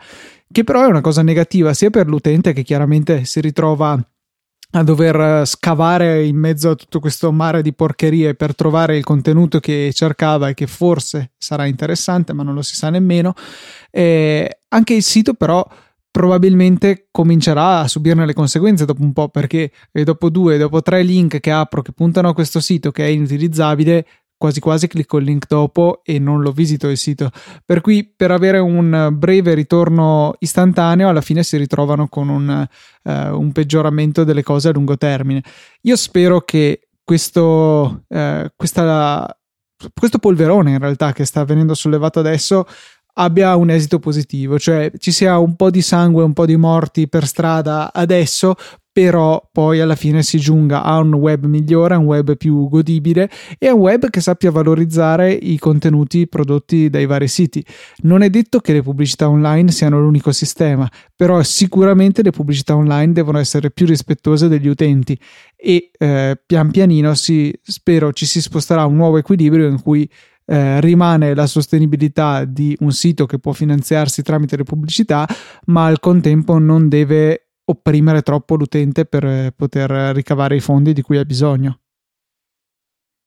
che 0.51 0.63
però 0.63 0.83
è 0.83 0.87
una 0.87 1.01
cosa 1.01 1.23
negativa 1.23 1.73
sia 1.73 1.89
per 1.89 2.05
l'utente 2.05 2.53
che 2.53 2.61
chiaramente 2.61 3.25
si 3.25 3.41
ritrova 3.41 3.99
a 4.73 4.83
dover 4.83 5.45
scavare 5.47 6.23
in 6.23 6.37
mezzo 6.37 6.69
a 6.69 6.75
tutto 6.75 6.99
questo 6.99 7.31
mare 7.31 7.61
di 7.61 7.73
porcherie 7.73 8.35
per 8.35 8.55
trovare 8.55 8.95
il 8.95 9.03
contenuto 9.03 9.59
che 9.59 9.91
cercava 9.93 10.49
e 10.49 10.53
che 10.53 10.67
forse 10.67 11.31
sarà 11.37 11.65
interessante, 11.65 12.31
ma 12.31 12.43
non 12.43 12.53
lo 12.53 12.61
si 12.61 12.75
sa 12.75 12.89
nemmeno. 12.89 13.33
E 13.89 14.59
anche 14.69 14.93
il 14.93 15.03
sito, 15.03 15.33
però, 15.33 15.67
probabilmente 16.09 17.07
comincerà 17.11 17.79
a 17.79 17.87
subirne 17.87 18.25
le 18.25 18.33
conseguenze 18.33 18.85
dopo 18.85 19.01
un 19.01 19.11
po', 19.11 19.27
perché 19.27 19.71
dopo 19.91 20.29
due, 20.29 20.57
dopo 20.57 20.81
tre 20.81 21.03
link 21.03 21.39
che 21.39 21.51
apro 21.51 21.81
che 21.81 21.91
puntano 21.91 22.29
a 22.29 22.33
questo 22.33 22.59
sito 22.59 22.91
che 22.91 23.05
è 23.05 23.09
inutilizzabile, 23.09 24.05
quasi 24.41 24.59
quasi 24.59 24.87
clicco 24.87 25.19
il 25.19 25.25
link 25.25 25.45
dopo 25.47 26.01
e 26.03 26.17
non 26.17 26.41
lo 26.41 26.51
visito 26.51 26.87
il 26.87 26.97
sito. 26.97 27.29
Per 27.63 27.79
cui 27.79 28.11
per 28.15 28.31
avere 28.31 28.57
un 28.57 29.09
breve 29.13 29.53
ritorno 29.53 30.33
istantaneo 30.39 31.09
alla 31.09 31.21
fine 31.21 31.43
si 31.43 31.57
ritrovano 31.57 32.07
con 32.07 32.27
un, 32.27 32.67
uh, 33.03 33.11
un 33.11 33.51
peggioramento 33.51 34.23
delle 34.23 34.41
cose 34.41 34.69
a 34.69 34.71
lungo 34.71 34.97
termine. 34.97 35.43
Io 35.81 35.95
spero 35.95 36.41
che 36.41 36.87
questo, 37.03 38.03
uh, 38.07 38.45
questa, 38.55 39.39
questo 39.93 40.17
polverone 40.17 40.71
in 40.71 40.79
realtà 40.79 41.13
che 41.13 41.25
sta 41.25 41.45
venendo 41.45 41.75
sollevato 41.75 42.17
adesso 42.17 42.65
abbia 43.13 43.55
un 43.57 43.69
esito 43.69 43.99
positivo, 43.99 44.57
cioè 44.57 44.91
ci 44.97 45.11
sia 45.11 45.37
un 45.37 45.55
po' 45.55 45.69
di 45.69 45.81
sangue, 45.81 46.23
un 46.23 46.33
po' 46.33 46.47
di 46.47 46.55
morti 46.55 47.07
per 47.07 47.27
strada 47.27 47.93
adesso, 47.93 48.55
però 48.91 49.47
poi 49.51 49.79
alla 49.79 49.95
fine 49.95 50.21
si 50.21 50.37
giunga 50.37 50.83
a 50.83 50.97
un 50.97 51.13
web 51.13 51.45
migliore, 51.45 51.93
a 51.93 51.97
un 51.97 52.05
web 52.05 52.35
più 52.35 52.67
godibile 52.67 53.29
e 53.57 53.67
a 53.67 53.73
un 53.73 53.79
web 53.79 54.09
che 54.09 54.19
sappia 54.19 54.51
valorizzare 54.51 55.31
i 55.31 55.57
contenuti 55.57 56.27
prodotti 56.27 56.89
dai 56.89 57.05
vari 57.05 57.27
siti. 57.27 57.65
Non 57.99 58.21
è 58.21 58.29
detto 58.29 58.59
che 58.59 58.73
le 58.73 58.81
pubblicità 58.81 59.29
online 59.29 59.71
siano 59.71 59.99
l'unico 59.99 60.31
sistema, 60.33 60.89
però 61.15 61.41
sicuramente 61.41 62.21
le 62.21 62.31
pubblicità 62.31 62.75
online 62.75 63.13
devono 63.13 63.37
essere 63.37 63.71
più 63.71 63.85
rispettose 63.85 64.49
degli 64.49 64.67
utenti 64.67 65.17
e 65.55 65.91
eh, 65.97 66.41
pian 66.45 66.69
pianino 66.71 67.13
si, 67.13 67.53
spero 67.61 68.11
ci 68.11 68.25
si 68.25 68.41
sposterà 68.41 68.81
a 68.81 68.87
un 68.87 68.95
nuovo 68.95 69.17
equilibrio 69.17 69.67
in 69.67 69.81
cui 69.81 70.09
eh, 70.45 70.81
rimane 70.81 71.33
la 71.33 71.47
sostenibilità 71.47 72.43
di 72.43 72.75
un 72.81 72.91
sito 72.91 73.25
che 73.25 73.39
può 73.39 73.53
finanziarsi 73.53 74.21
tramite 74.21 74.57
le 74.57 74.63
pubblicità, 74.63 75.25
ma 75.67 75.85
al 75.85 76.01
contempo 76.01 76.57
non 76.57 76.89
deve 76.89 77.50
opprimere 77.65 78.21
troppo 78.21 78.55
l'utente 78.55 79.05
per 79.05 79.25
eh, 79.25 79.53
poter 79.55 79.89
ricavare 80.13 80.55
i 80.55 80.59
fondi 80.59 80.93
di 80.93 81.01
cui 81.01 81.17
ha 81.17 81.25
bisogno. 81.25 81.79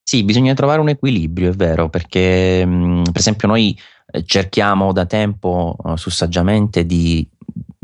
Sì, 0.07 0.23
bisogna 0.23 0.53
trovare 0.55 0.81
un 0.81 0.91
equilibrio, 0.91 1.51
è 1.51 1.55
vero, 1.55 1.89
perché 1.89 2.65
mm, 2.65 3.05
per 3.05 3.17
esempio 3.17 3.49
noi 3.49 3.79
eh, 4.07 4.23
cerchiamo 4.25 4.93
da 4.93 5.07
tempo 5.07 5.77
uh, 5.79 5.97
su 5.97 6.11
Saggiamente 6.11 6.85
di 6.85 7.27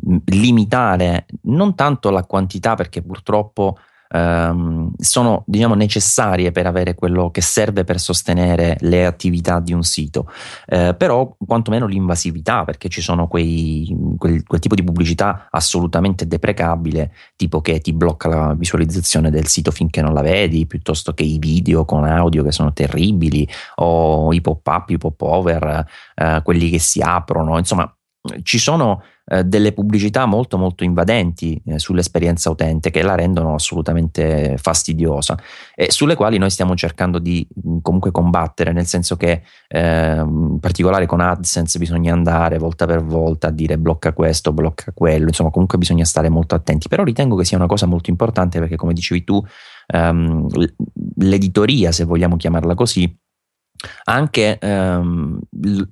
mm, 0.06 0.16
limitare 0.26 1.26
non 1.42 1.74
tanto 1.74 2.10
la 2.10 2.24
quantità, 2.24 2.74
perché 2.74 3.00
purtroppo 3.00 3.78
ehm, 4.12 4.92
sono 4.98 5.44
diciamo, 5.46 5.74
necessarie 5.74 6.52
per 6.52 6.66
avere 6.66 6.94
quello 6.94 7.30
che 7.30 7.40
serve 7.40 7.84
per 7.84 8.00
sostenere 8.00 8.76
le 8.80 9.06
attività 9.06 9.60
di 9.60 9.72
un 9.72 9.82
sito, 9.82 10.30
eh, 10.66 10.94
però 10.94 11.34
quantomeno 11.46 11.86
l'invasività, 11.86 12.64
perché 12.64 12.88
ci 12.88 13.00
sono 13.00 13.28
quei, 13.28 13.94
quel, 14.18 14.42
quel, 14.44 14.60
tipo 14.60 14.74
di 14.74 14.82
pubblicità 14.82 15.46
assolutamente 15.50 16.26
deprecabile, 16.26 17.12
tipo 17.36 17.60
che 17.60 17.80
ti 17.80 17.92
blocca 17.92 18.28
la 18.28 18.54
visualizzazione 18.54 19.30
del 19.30 19.46
sito 19.46 19.70
finché 19.70 20.02
non 20.02 20.12
la 20.12 20.22
vedi, 20.22 20.66
piuttosto 20.66 21.12
che 21.12 21.22
i 21.22 21.38
video 21.38 21.84
con 21.84 22.04
audio 22.04 22.42
che 22.42 22.52
sono 22.52 22.72
terribili, 22.72 23.48
o 23.76 24.32
i 24.32 24.40
pop-up, 24.40 24.90
i 24.90 24.98
pop-over, 24.98 25.86
eh, 26.14 26.40
quelli 26.42 26.70
che 26.70 26.78
si 26.78 27.00
aprono, 27.00 27.58
insomma 27.58 27.92
ci 28.42 28.58
sono 28.58 29.02
eh, 29.32 29.44
delle 29.44 29.72
pubblicità 29.72 30.26
molto 30.26 30.58
molto 30.58 30.82
invadenti 30.82 31.60
eh, 31.66 31.78
sull'esperienza 31.78 32.50
utente 32.50 32.90
che 32.90 33.02
la 33.02 33.14
rendono 33.14 33.54
assolutamente 33.54 34.56
fastidiosa 34.58 35.38
e 35.72 35.92
sulle 35.92 36.16
quali 36.16 36.36
noi 36.36 36.50
stiamo 36.50 36.74
cercando 36.74 37.20
di 37.20 37.46
mh, 37.48 37.78
comunque 37.80 38.10
combattere 38.10 38.72
nel 38.72 38.86
senso 38.86 39.16
che 39.16 39.42
eh, 39.68 40.16
in 40.16 40.58
particolare 40.58 41.06
con 41.06 41.20
AdSense 41.20 41.78
bisogna 41.78 42.12
andare 42.12 42.58
volta 42.58 42.86
per 42.86 43.04
volta 43.04 43.46
a 43.46 43.50
dire 43.52 43.78
blocca 43.78 44.12
questo, 44.12 44.52
blocca 44.52 44.90
quello 44.92 45.28
insomma 45.28 45.50
comunque 45.50 45.78
bisogna 45.78 46.04
stare 46.04 46.28
molto 46.28 46.56
attenti. 46.56 46.88
Però 46.88 47.04
ritengo 47.04 47.36
che 47.36 47.44
sia 47.44 47.56
una 47.56 47.66
cosa 47.66 47.86
molto 47.86 48.10
importante 48.10 48.58
perché 48.58 48.74
come 48.74 48.92
dicevi 48.92 49.22
tu 49.22 49.40
ehm, 49.86 50.48
l'editoria 51.18 51.92
se 51.92 52.04
vogliamo 52.04 52.36
chiamarla 52.36 52.74
così 52.74 53.16
anche 54.04 54.58
ehm, 54.58 55.38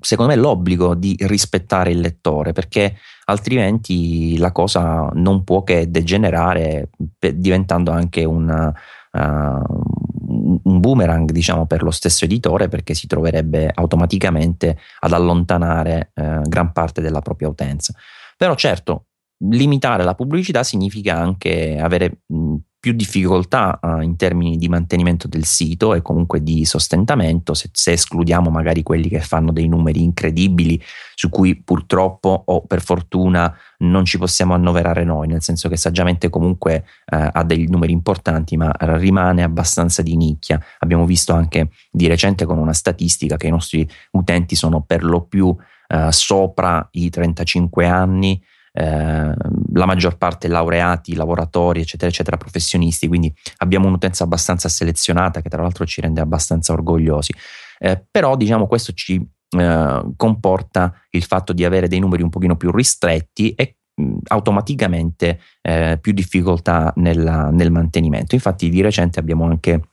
secondo 0.01 0.33
me 0.33 0.39
l'obbligo 0.39 0.95
di 0.95 1.17
rispettare 1.21 1.91
il 1.91 2.01
lettore 2.01 2.53
perché 2.53 2.97
altrimenti 3.27 4.37
la 4.39 4.53
cosa 4.53 5.09
non 5.15 5.45
può 5.45 5.63
che 5.63 5.91
degenerare 5.91 6.91
diventando 7.35 7.91
anche 7.91 8.25
una, 8.25 8.69
uh, 9.13 9.19
un 9.19 10.81
boomerang 10.81 11.31
diciamo 11.31 11.67
per 11.67 11.83
lo 11.83 11.91
stesso 11.91 12.25
editore 12.25 12.69
perché 12.69 12.95
si 12.95 13.07
troverebbe 13.07 13.71
automaticamente 13.73 14.79
ad 15.01 15.13
allontanare 15.13 16.13
uh, 16.15 16.43
gran 16.43 16.73
parte 16.73 17.01
della 17.01 17.21
propria 17.21 17.49
utenza. 17.49 17.95
Però 18.37 18.55
certo 18.55 19.05
limitare 19.41 20.03
la 20.03 20.15
pubblicità 20.15 20.63
significa 20.65 21.17
anche 21.17 21.79
avere 21.79 22.23
mh, 22.27 22.55
più 22.81 22.93
difficoltà 22.93 23.79
uh, 23.83 24.01
in 24.01 24.17
termini 24.17 24.57
di 24.57 24.69
mantenimento 24.69 25.27
del 25.27 25.45
sito 25.45 25.95
e 25.95 26.03
comunque 26.03 26.43
di 26.43 26.65
sostentamento, 26.65 27.53
se, 27.53 27.71
se, 27.73 27.93
escludiamo 27.93 28.51
magari 28.51 28.85
quelli 28.85 29.09
che 29.09 29.21
fanno 29.21 29.51
dei 29.51 29.67
numeri 29.67 30.03
incredibili 30.03 30.81
su 31.15 31.29
cui 31.29 31.61
purtroppo 31.61 32.45
o 32.47 32.63
per 32.63 32.81
fortuna 32.81 33.53
non 33.79 34.05
ci 34.05 34.17
possiamo 34.17 34.55
annoverare 34.55 35.03
noi, 35.03 35.27
nel 35.27 35.43
senso 35.43 35.69
che 35.69 35.77
saggiamente 35.77 36.31
comunque 36.31 36.85
uh, 37.11 37.29
ha 37.33 37.43
dei 37.43 37.67
numeri 37.69 37.93
importanti 37.93 38.57
ma 38.57 38.73
rimane 38.79 39.43
abbastanza 39.43 40.01
di 40.03 40.17
nicchia. 40.17 40.63
Abbiamo 40.79 41.05
visto 41.05 41.33
anche 41.33 41.71
di 41.91 42.07
recente 42.07 42.45
con 42.45 42.59
una 42.59 42.73
statistica 42.73 43.37
che 43.37 43.49
i 43.49 43.51
nostri 43.51 43.89
utenti 44.13 44.55
sono 44.55 44.83
per 44.83 45.03
lo 45.03 45.23
più 45.23 45.47
uh, 45.47 46.11
sopra 46.11 46.87
i 46.93 47.11
35 47.11 47.87
anni, 47.87 48.41
Ehm, 48.81 49.35
la 49.73 49.87
maggior 49.87 50.17
parte 50.17 50.47
laureati, 50.47 51.17
lavoratori, 51.17 51.81
eccetera, 51.81 52.09
eccetera, 52.09 52.37
professionisti, 52.37 53.09
quindi 53.09 53.33
abbiamo 53.57 53.89
un'utenza 53.89 54.23
abbastanza 54.23 54.69
selezionata 54.69 55.41
che 55.41 55.49
tra 55.49 55.63
l'altro 55.63 55.85
ci 55.85 56.01
rende 56.01 56.21
abbastanza 56.21 56.73
orgogliosi. 56.73 57.35
Eh, 57.81 58.01
però 58.09 58.37
diciamo 58.37 58.69
questo 58.69 58.93
ci 58.93 59.21
eh, 59.51 60.03
comporta 60.17 60.95
il 61.11 61.25
fatto 61.25 61.53
di 61.53 61.65
avere 61.65 61.89
dei 61.89 61.99
numeri 61.99 62.23
un 62.23 62.31
pochino 62.31 62.57
più 62.57 62.71
ristretti 62.71 63.53
e 63.55 63.79
mh, 63.95 64.19
automaticamente 64.29 65.41
eh, 65.61 65.99
più 66.01 66.13
difficoltà 66.13 66.93
nella, 66.97 67.51
nel 67.51 67.73
mantenimento. 67.73 68.37
Infatti 68.37 68.69
di 68.69 68.81
recente 68.81 69.19
abbiamo 69.19 69.45
anche 69.45 69.89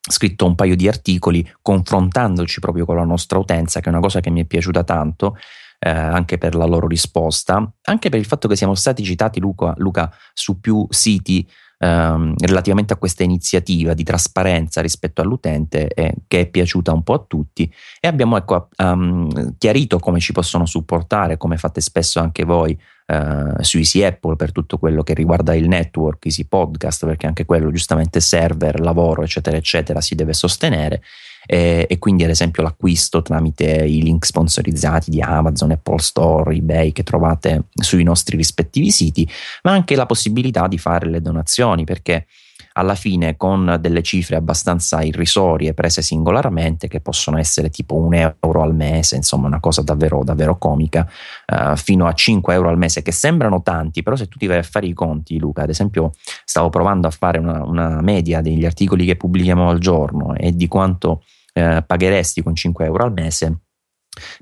scritto 0.00 0.46
un 0.46 0.54
paio 0.54 0.76
di 0.76 0.88
articoli 0.88 1.46
confrontandoci 1.60 2.58
proprio 2.58 2.86
con 2.86 2.96
la 2.96 3.04
nostra 3.04 3.38
utenza, 3.38 3.80
che 3.80 3.86
è 3.86 3.92
una 3.92 4.00
cosa 4.00 4.20
che 4.20 4.30
mi 4.30 4.40
è 4.40 4.44
piaciuta 4.46 4.82
tanto, 4.82 5.36
eh, 5.80 5.88
anche 5.88 6.36
per 6.36 6.54
la 6.54 6.66
loro 6.66 6.86
risposta, 6.86 7.72
anche 7.84 8.10
per 8.10 8.20
il 8.20 8.26
fatto 8.26 8.46
che 8.46 8.56
siamo 8.56 8.74
stati 8.74 9.02
citati 9.02 9.40
Luca, 9.40 9.72
Luca 9.78 10.12
su 10.34 10.60
più 10.60 10.86
siti 10.90 11.48
ehm, 11.78 12.34
relativamente 12.36 12.92
a 12.92 12.96
questa 12.96 13.22
iniziativa 13.24 13.94
di 13.94 14.04
trasparenza 14.04 14.82
rispetto 14.82 15.22
all'utente 15.22 15.88
eh, 15.88 16.14
che 16.28 16.40
è 16.40 16.46
piaciuta 16.46 16.92
un 16.92 17.02
po' 17.02 17.14
a 17.14 17.24
tutti 17.26 17.72
e 17.98 18.06
abbiamo 18.06 18.36
ecco, 18.36 18.68
um, 18.76 19.54
chiarito 19.56 19.98
come 19.98 20.20
ci 20.20 20.32
possono 20.32 20.66
supportare, 20.66 21.38
come 21.38 21.56
fate 21.56 21.80
spesso 21.80 22.20
anche 22.20 22.44
voi 22.44 22.78
Uh, 23.10 23.60
su 23.62 23.78
Easy 23.78 24.04
Apple 24.04 24.36
per 24.36 24.52
tutto 24.52 24.78
quello 24.78 25.02
che 25.02 25.14
riguarda 25.14 25.52
il 25.56 25.66
network, 25.66 26.26
Easy 26.26 26.44
Podcast, 26.44 27.06
perché 27.06 27.26
anche 27.26 27.44
quello 27.44 27.72
giustamente 27.72 28.20
server, 28.20 28.78
lavoro, 28.78 29.24
eccetera, 29.24 29.56
eccetera, 29.56 30.00
si 30.00 30.14
deve 30.14 30.32
sostenere. 30.32 31.02
E, 31.46 31.86
e, 31.88 31.98
quindi, 31.98 32.24
ad 32.24 32.30
esempio, 32.30 32.62
l'acquisto 32.62 33.22
tramite 33.22 33.64
i 33.64 34.02
link 34.02 34.24
sponsorizzati 34.24 35.10
di 35.10 35.20
Amazon, 35.20 35.70
Apple 35.72 35.98
Store, 35.98 36.54
eBay 36.54 36.92
che 36.92 37.02
trovate 37.02 37.64
sui 37.72 38.02
nostri 38.02 38.36
rispettivi 38.36 38.90
siti, 38.90 39.28
ma 39.62 39.72
anche 39.72 39.96
la 39.96 40.06
possibilità 40.06 40.68
di 40.68 40.78
fare 40.78 41.08
le 41.08 41.20
donazioni, 41.20 41.84
perché 41.84 42.26
alla 42.72 42.94
fine 42.94 43.36
con 43.36 43.78
delle 43.80 44.02
cifre 44.02 44.36
abbastanza 44.36 45.02
irrisorie 45.02 45.74
prese 45.74 46.02
singolarmente 46.02 46.88
che 46.88 47.00
possono 47.00 47.38
essere 47.38 47.70
tipo 47.70 47.96
un 47.96 48.14
euro 48.14 48.62
al 48.62 48.74
mese 48.74 49.16
insomma 49.16 49.46
una 49.46 49.60
cosa 49.60 49.82
davvero 49.82 50.22
davvero 50.22 50.56
comica 50.58 51.08
uh, 51.46 51.76
fino 51.76 52.06
a 52.06 52.12
5 52.12 52.54
euro 52.54 52.68
al 52.68 52.78
mese 52.78 53.02
che 53.02 53.12
sembrano 53.12 53.62
tanti 53.62 54.02
però 54.02 54.16
se 54.16 54.28
tu 54.28 54.38
ti 54.38 54.46
vai 54.46 54.58
a 54.58 54.62
fare 54.62 54.86
i 54.86 54.92
conti 54.92 55.38
Luca 55.38 55.62
ad 55.62 55.70
esempio 55.70 56.12
stavo 56.44 56.68
provando 56.68 57.06
a 57.06 57.10
fare 57.10 57.38
una, 57.38 57.64
una 57.64 58.00
media 58.00 58.40
degli 58.40 58.64
articoli 58.64 59.04
che 59.04 59.16
pubblichiamo 59.16 59.68
al 59.68 59.78
giorno 59.78 60.34
e 60.34 60.52
di 60.52 60.68
quanto 60.68 61.22
uh, 61.54 61.84
pagheresti 61.84 62.42
con 62.42 62.54
5 62.54 62.84
euro 62.84 63.04
al 63.04 63.12
mese 63.12 63.60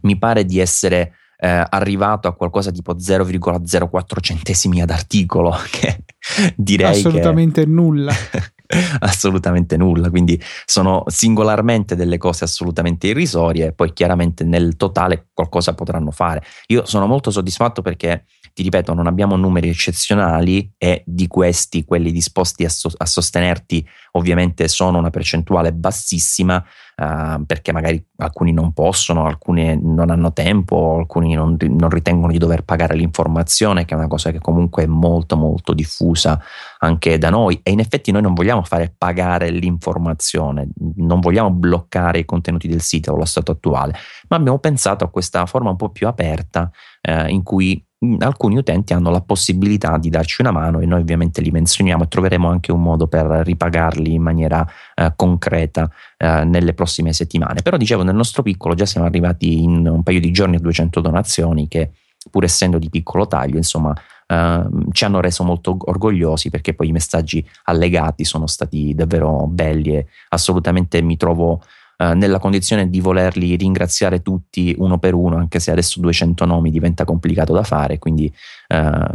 mi 0.03 0.17
pare 0.19 0.45
di 0.45 0.59
essere 0.59 1.15
eh, 1.41 1.65
arrivato 1.69 2.27
a 2.27 2.35
qualcosa 2.35 2.71
tipo 2.71 2.95
0,04 2.95 4.21
centesimi 4.21 4.83
ad 4.83 4.91
articolo, 4.91 5.55
che 5.71 6.05
direi 6.57 6.91
assolutamente 6.91 7.65
che... 7.65 7.71
nulla. 7.71 8.13
assolutamente 9.01 9.77
nulla, 9.79 10.11
quindi 10.11 10.41
sono 10.67 11.05
singolarmente 11.07 11.97
delle 11.97 12.19
cose 12.19 12.45
assolutamente 12.45 13.07
irrisorie, 13.07 13.73
poi 13.73 13.93
chiaramente 13.93 14.45
nel 14.45 14.77
totale 14.77 15.29
qualcosa 15.33 15.75
potranno 15.75 16.11
fare. 16.11 16.43
Io 16.67 16.85
sono 16.85 17.07
molto 17.07 17.31
soddisfatto 17.31 17.81
perché 17.81 18.25
ti 18.53 18.63
ripeto, 18.63 18.93
non 18.93 19.07
abbiamo 19.07 19.37
numeri 19.37 19.69
eccezionali 19.69 20.73
e 20.77 21.03
di 21.07 21.29
questi 21.29 21.85
quelli 21.85 22.11
disposti 22.11 22.65
a, 22.65 22.69
so- 22.69 22.93
a 22.97 23.07
sostenerti 23.07 23.87
ovviamente 24.13 24.69
sono 24.69 24.99
una 24.99 25.11
percentuale 25.11 25.73
bassissima 25.73 26.63
uh, 26.99 27.45
perché 27.47 27.73
magari 27.73 28.05
alcuni 28.17 28.53
non 28.53 28.73
possono, 28.73 29.27
alcuni 29.27 29.79
non 29.81 30.11
hanno 30.11 30.33
tempo, 30.33 30.97
alcuni 30.99 31.35
non, 31.35 31.57
non, 31.59 31.89
ritengono 31.91 32.33
di 32.33 32.39
dover 32.39 32.65
pagare 32.65 32.95
l'informazione, 32.95 33.85
che 33.85 33.95
è 33.95 33.97
una 33.97 34.09
cosa 34.09 34.31
che 34.31 34.41
comunque 34.41 34.83
è 34.83 34.87
molto 34.87 35.37
molto 35.37 35.73
diffusa 35.73 36.41
anche 36.81 37.19
da 37.19 37.31
noi. 37.31 37.61
E 37.63 37.71
in 37.71 37.81
effetti 37.81 38.11
noi 38.11 38.23
non 38.23 38.35
vogliamo 38.35 38.63
fare 38.63 38.95
pagare 38.97 39.51
l'informazione, 39.51 40.69
non 40.97 41.21
vogliamo 41.21 41.51
bloccare 41.51 42.19
i 42.19 42.25
contenuti 42.25 42.69
del 42.69 42.83
sito 42.83 43.15
allo 43.15 43.25
stato 43.25 43.53
attuale, 43.53 43.95
ma 44.29 44.37
abbiamo 44.37 44.59
pensato 44.59 45.05
a 45.05 45.11
questa 45.11 45.47
forma 45.47 45.71
un 45.71 45.77
po' 45.77 45.91
più 45.91 46.07
aperta 46.07 46.71
eh, 47.01 47.31
in 47.31 47.43
cui 47.43 47.83
alcuni 48.19 48.57
utenti 48.57 48.93
hanno 48.93 49.11
la 49.11 49.21
possibilità 49.21 49.99
di 49.99 50.09
darci 50.09 50.41
una 50.41 50.53
mano 50.53 50.79
e 50.79 50.87
noi 50.87 51.01
ovviamente 51.01 51.41
li 51.41 51.51
menzioniamo 51.51 52.05
e 52.05 52.09
troveremo 52.09 52.49
anche 52.49 52.71
un 52.71 52.81
modo 52.81 53.09
per 53.09 53.27
ripagarli 53.27 54.15
in 54.15 54.23
maniera 54.23 54.65
eh, 54.95 55.13
concreta 55.17 55.91
eh, 56.17 56.45
nelle 56.45 56.75
prossime 56.75 57.13
settimane. 57.13 57.63
Però 57.63 57.77
dicevo, 57.77 58.05
nel 58.05 58.15
nostro 58.15 58.43
piccolo 58.43 58.75
già 58.75 58.87
siamo 58.87 59.07
arrivati 59.07 59.63
in 59.63 59.87
un 59.87 60.03
paio 60.03 60.21
di 60.21 60.31
giorni 60.31 60.57
a 60.57 60.61
200 60.61 61.01
donazioni 61.01 61.67
che 61.67 61.91
pur 62.31 62.45
essendo 62.45 62.79
di 62.79 62.89
piccolo 62.89 63.27
taglio, 63.27 63.57
insomma, 63.57 63.95
eh, 64.27 64.65
ci 64.93 65.05
hanno 65.05 65.21
reso 65.21 65.43
molto 65.43 65.77
orgogliosi 65.79 66.51
perché 66.51 66.75
poi 66.75 66.89
i 66.89 66.93
messaggi 66.93 67.45
allegati 67.65 68.25
sono 68.25 68.47
stati 68.47 68.95
davvero 68.95 69.47
belli 69.47 69.97
e 69.97 70.07
assolutamente 70.29 71.01
mi 71.03 71.17
trovo 71.17 71.63
eh, 72.01 72.15
nella 72.15 72.39
condizione 72.39 72.89
di 72.89 73.01
volerli 73.01 73.57
ringraziare 73.57 74.23
tutti 74.23 74.73
uno 74.79 74.99
per 74.99 75.15
uno, 75.15 75.37
anche 75.37 75.59
se 75.59 75.73
adesso 75.73 75.99
200 75.99 76.45
nomi 76.45 76.71
diventa 76.71 77.05
complicato 77.05 77.53
da 77.53 77.65
fare, 77.65 77.99
quindi 77.99 78.33
eh, 78.69 79.07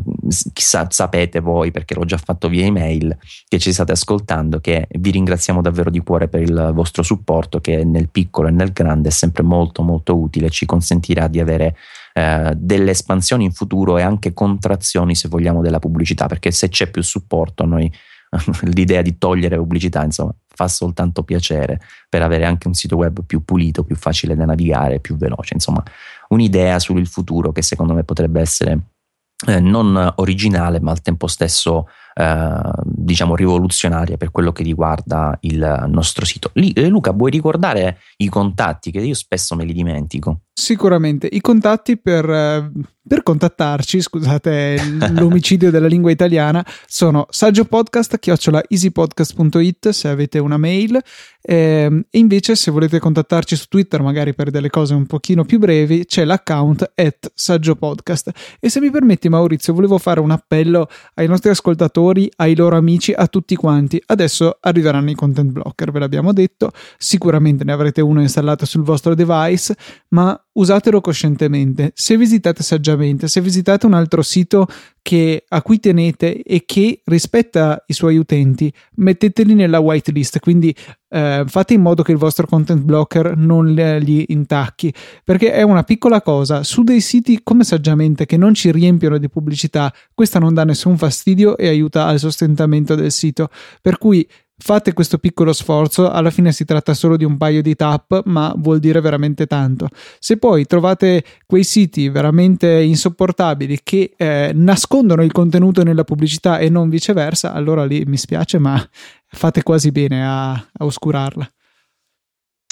chissà, 0.51 0.85
sapete 0.89 1.39
voi, 1.39 1.71
perché 1.71 1.95
l'ho 1.95 2.03
già 2.03 2.17
fatto 2.17 2.49
via 2.49 2.65
email, 2.65 3.17
che 3.47 3.57
ci 3.57 3.71
state 3.71 3.93
ascoltando, 3.93 4.59
che 4.59 4.87
vi 4.99 5.11
ringraziamo 5.11 5.61
davvero 5.61 5.89
di 5.89 5.99
cuore 5.99 6.27
per 6.27 6.41
il 6.41 6.71
vostro 6.73 7.03
supporto 7.03 7.61
che 7.61 7.85
nel 7.85 8.09
piccolo 8.09 8.49
e 8.49 8.51
nel 8.51 8.73
grande 8.73 9.07
è 9.07 9.11
sempre 9.11 9.43
molto 9.43 9.81
molto 9.81 10.17
utile, 10.17 10.49
ci 10.49 10.65
consentirà 10.65 11.29
di 11.29 11.39
avere 11.39 11.77
eh, 12.11 12.51
delle 12.57 12.91
espansioni 12.91 13.45
in 13.45 13.53
futuro 13.53 13.97
e 13.97 14.01
anche 14.01 14.33
contrazioni 14.33 15.15
se 15.15 15.29
vogliamo 15.29 15.61
della 15.61 15.79
pubblicità, 15.79 16.27
perché 16.27 16.51
se 16.51 16.67
c'è 16.67 16.89
più 16.89 17.01
supporto 17.01 17.65
noi 17.65 17.89
l'idea 18.73 19.01
di 19.01 19.17
togliere 19.17 19.57
pubblicità, 19.57 20.03
insomma, 20.03 20.33
fa 20.53 20.67
soltanto 20.67 21.23
piacere 21.23 21.81
per 22.07 22.21
avere 22.21 22.45
anche 22.45 22.67
un 22.67 22.73
sito 22.73 22.95
web 22.95 23.23
più 23.25 23.43
pulito, 23.43 23.83
più 23.83 23.95
facile 23.95 24.35
da 24.35 24.45
navigare, 24.45 24.99
più 24.99 25.15
veloce. 25.17 25.55
Insomma, 25.55 25.83
un'idea 26.29 26.79
sul 26.79 27.05
futuro 27.07 27.51
che 27.51 27.61
secondo 27.61 27.93
me 27.93 28.03
potrebbe 28.03 28.39
essere 28.39 28.79
eh, 29.47 29.59
non 29.59 30.13
originale, 30.17 30.79
ma 30.79 30.91
al 30.91 31.01
tempo 31.01 31.27
stesso 31.27 31.87
eh, 32.13 32.71
diciamo 32.83 33.35
rivoluzionaria 33.35 34.17
per 34.17 34.31
quello 34.31 34.51
che 34.51 34.63
riguarda 34.63 35.37
il 35.41 35.85
nostro 35.87 36.25
sito. 36.25 36.51
Lì, 36.53 36.71
eh, 36.71 36.87
Luca, 36.87 37.11
vuoi 37.11 37.31
ricordare 37.31 37.97
i 38.17 38.29
contatti 38.29 38.91
che 38.91 38.99
io 38.99 39.15
spesso 39.15 39.55
me 39.55 39.65
li 39.65 39.73
dimentico? 39.73 40.41
Sicuramente, 40.55 41.27
i 41.31 41.41
contatti 41.41 41.97
per, 41.97 42.29
eh, 42.29 42.69
per 43.05 43.23
contattarci, 43.23 43.99
scusate 44.01 44.77
l'omicidio 45.17 45.71
della 45.71 45.87
lingua 45.87 46.11
italiana, 46.11 46.63
sono 46.85 47.25
saggiopodcast.easypodcast.it 47.27 49.89
se 49.89 50.07
avete 50.07 50.37
una 50.37 50.57
mail 50.57 51.01
ehm, 51.41 52.05
e 52.09 52.19
invece 52.19 52.55
se 52.55 52.69
volete 52.69 52.99
contattarci 52.99 53.55
su 53.55 53.65
Twitter 53.67 54.03
magari 54.03 54.35
per 54.35 54.51
delle 54.51 54.69
cose 54.69 54.93
un 54.93 55.07
pochino 55.07 55.43
più 55.43 55.57
brevi 55.59 56.05
c'è 56.05 56.23
l'account 56.23 56.91
at 56.95 57.31
saggiopodcast 57.33 58.31
e 58.59 58.69
se 58.69 58.79
mi 58.79 58.91
permetti 58.91 59.27
Maurizio 59.29 59.73
volevo 59.73 59.97
fare 59.97 60.19
un 60.19 60.29
appello 60.31 60.87
ai 61.15 61.27
nostri 61.27 61.49
ascoltatori, 61.49 62.02
ai 62.11 62.55
loro 62.55 62.75
amici, 62.75 63.13
a 63.13 63.27
tutti 63.27 63.55
quanti. 63.55 64.01
Adesso 64.05 64.57
arriveranno 64.59 65.09
i 65.09 65.15
content 65.15 65.51
blocker, 65.51 65.91
ve 65.91 65.99
l'abbiamo 65.99 66.33
detto, 66.33 66.71
sicuramente 66.97 67.63
ne 67.63 67.71
avrete 67.71 68.01
uno 68.01 68.21
installato 68.21 68.65
sul 68.65 68.83
vostro 68.83 69.15
device, 69.15 69.75
ma 70.09 70.39
usatelo 70.53 71.01
coscientemente. 71.01 71.91
Se 71.95 72.17
visitate 72.17 72.63
saggiamente, 72.63 73.27
se 73.27 73.41
visitate 73.41 73.85
un 73.85 73.93
altro 73.93 74.21
sito 74.21 74.67
che, 75.01 75.43
a 75.47 75.61
cui 75.61 75.79
tenete 75.79 76.41
e 76.41 76.63
che 76.65 77.01
rispetta 77.05 77.83
i 77.87 77.93
suoi 77.93 78.17
utenti, 78.17 78.73
metteteli 78.95 79.53
nella 79.53 79.79
whitelist, 79.79 80.39
quindi 80.39 80.75
eh, 81.13 81.43
fate 81.45 81.75
in 81.75 81.81
modo 81.81 82.01
che 82.01 82.11
il 82.11 82.17
vostro 82.17 82.47
content 82.47 82.81
blocker 82.81 83.37
non 83.37 83.67
gli 83.67 84.25
intacchi, 84.29 84.91
perché 85.23 85.51
è 85.51 85.61
una 85.61 85.83
piccola 85.83 86.21
cosa. 86.21 86.63
Su 86.63 86.81
dei 86.81 87.01
siti 87.01 87.41
come 87.43 87.63
saggiamente 87.63 88.25
che 88.25 88.35
non 88.35 88.55
ci 88.55 88.71
riempiono 88.71 89.19
di 89.19 89.29
pubblicità, 89.29 89.93
questa 90.13 90.39
non 90.39 90.55
dà 90.55 90.65
nessun 90.65 90.97
fastidio 90.97 91.55
e 91.55 91.67
aiuta 91.67 92.07
al 92.07 92.17
sostentamento 92.17 92.95
del 92.95 93.11
sito. 93.11 93.49
Per 93.79 93.99
cui 93.99 94.27
Fate 94.55 94.93
questo 94.93 95.17
piccolo 95.17 95.51
sforzo, 95.51 96.09
alla 96.09 96.29
fine 96.29 96.51
si 96.51 96.63
tratta 96.63 96.93
solo 96.93 97.17
di 97.17 97.25
un 97.25 97.37
paio 97.37 97.61
di 97.61 97.75
tap, 97.75 98.21
ma 98.25 98.53
vuol 98.55 98.79
dire 98.79 99.01
veramente 99.01 99.47
tanto. 99.47 99.89
Se 100.19 100.37
poi 100.37 100.65
trovate 100.65 101.23
quei 101.45 101.63
siti 101.63 102.07
veramente 102.07 102.81
insopportabili 102.81 103.79
che 103.83 104.13
eh, 104.15 104.51
nascondono 104.53 105.23
il 105.23 105.31
contenuto 105.31 105.83
nella 105.83 106.03
pubblicità 106.03 106.59
e 106.59 106.69
non 106.69 106.87
viceversa, 106.87 107.51
allora 107.51 107.83
lì 107.83 108.03
mi 108.05 108.15
spiace, 108.15 108.59
ma 108.59 108.81
fate 109.27 109.63
quasi 109.63 109.91
bene 109.91 110.25
a, 110.25 110.51
a 110.51 110.65
oscurarla. 110.77 111.49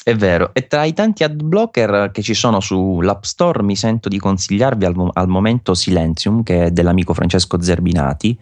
È 0.03 0.15
vero, 0.15 0.51
e 0.53 0.65
tra 0.67 0.83
i 0.85 0.93
tanti 0.93 1.23
ad 1.23 1.43
blocker 1.43 2.09
che 2.11 2.21
ci 2.23 2.33
sono 2.33 2.59
sull'App 2.59 3.23
Store 3.23 3.61
mi 3.61 3.75
sento 3.75 4.09
di 4.09 4.17
consigliarvi 4.17 4.85
al, 4.85 5.09
al 5.13 5.27
momento 5.27 5.75
Silenzium, 5.75 6.41
che 6.41 6.65
è 6.65 6.71
dell'amico 6.71 7.13
Francesco 7.13 7.61
Zerbinati, 7.61 8.39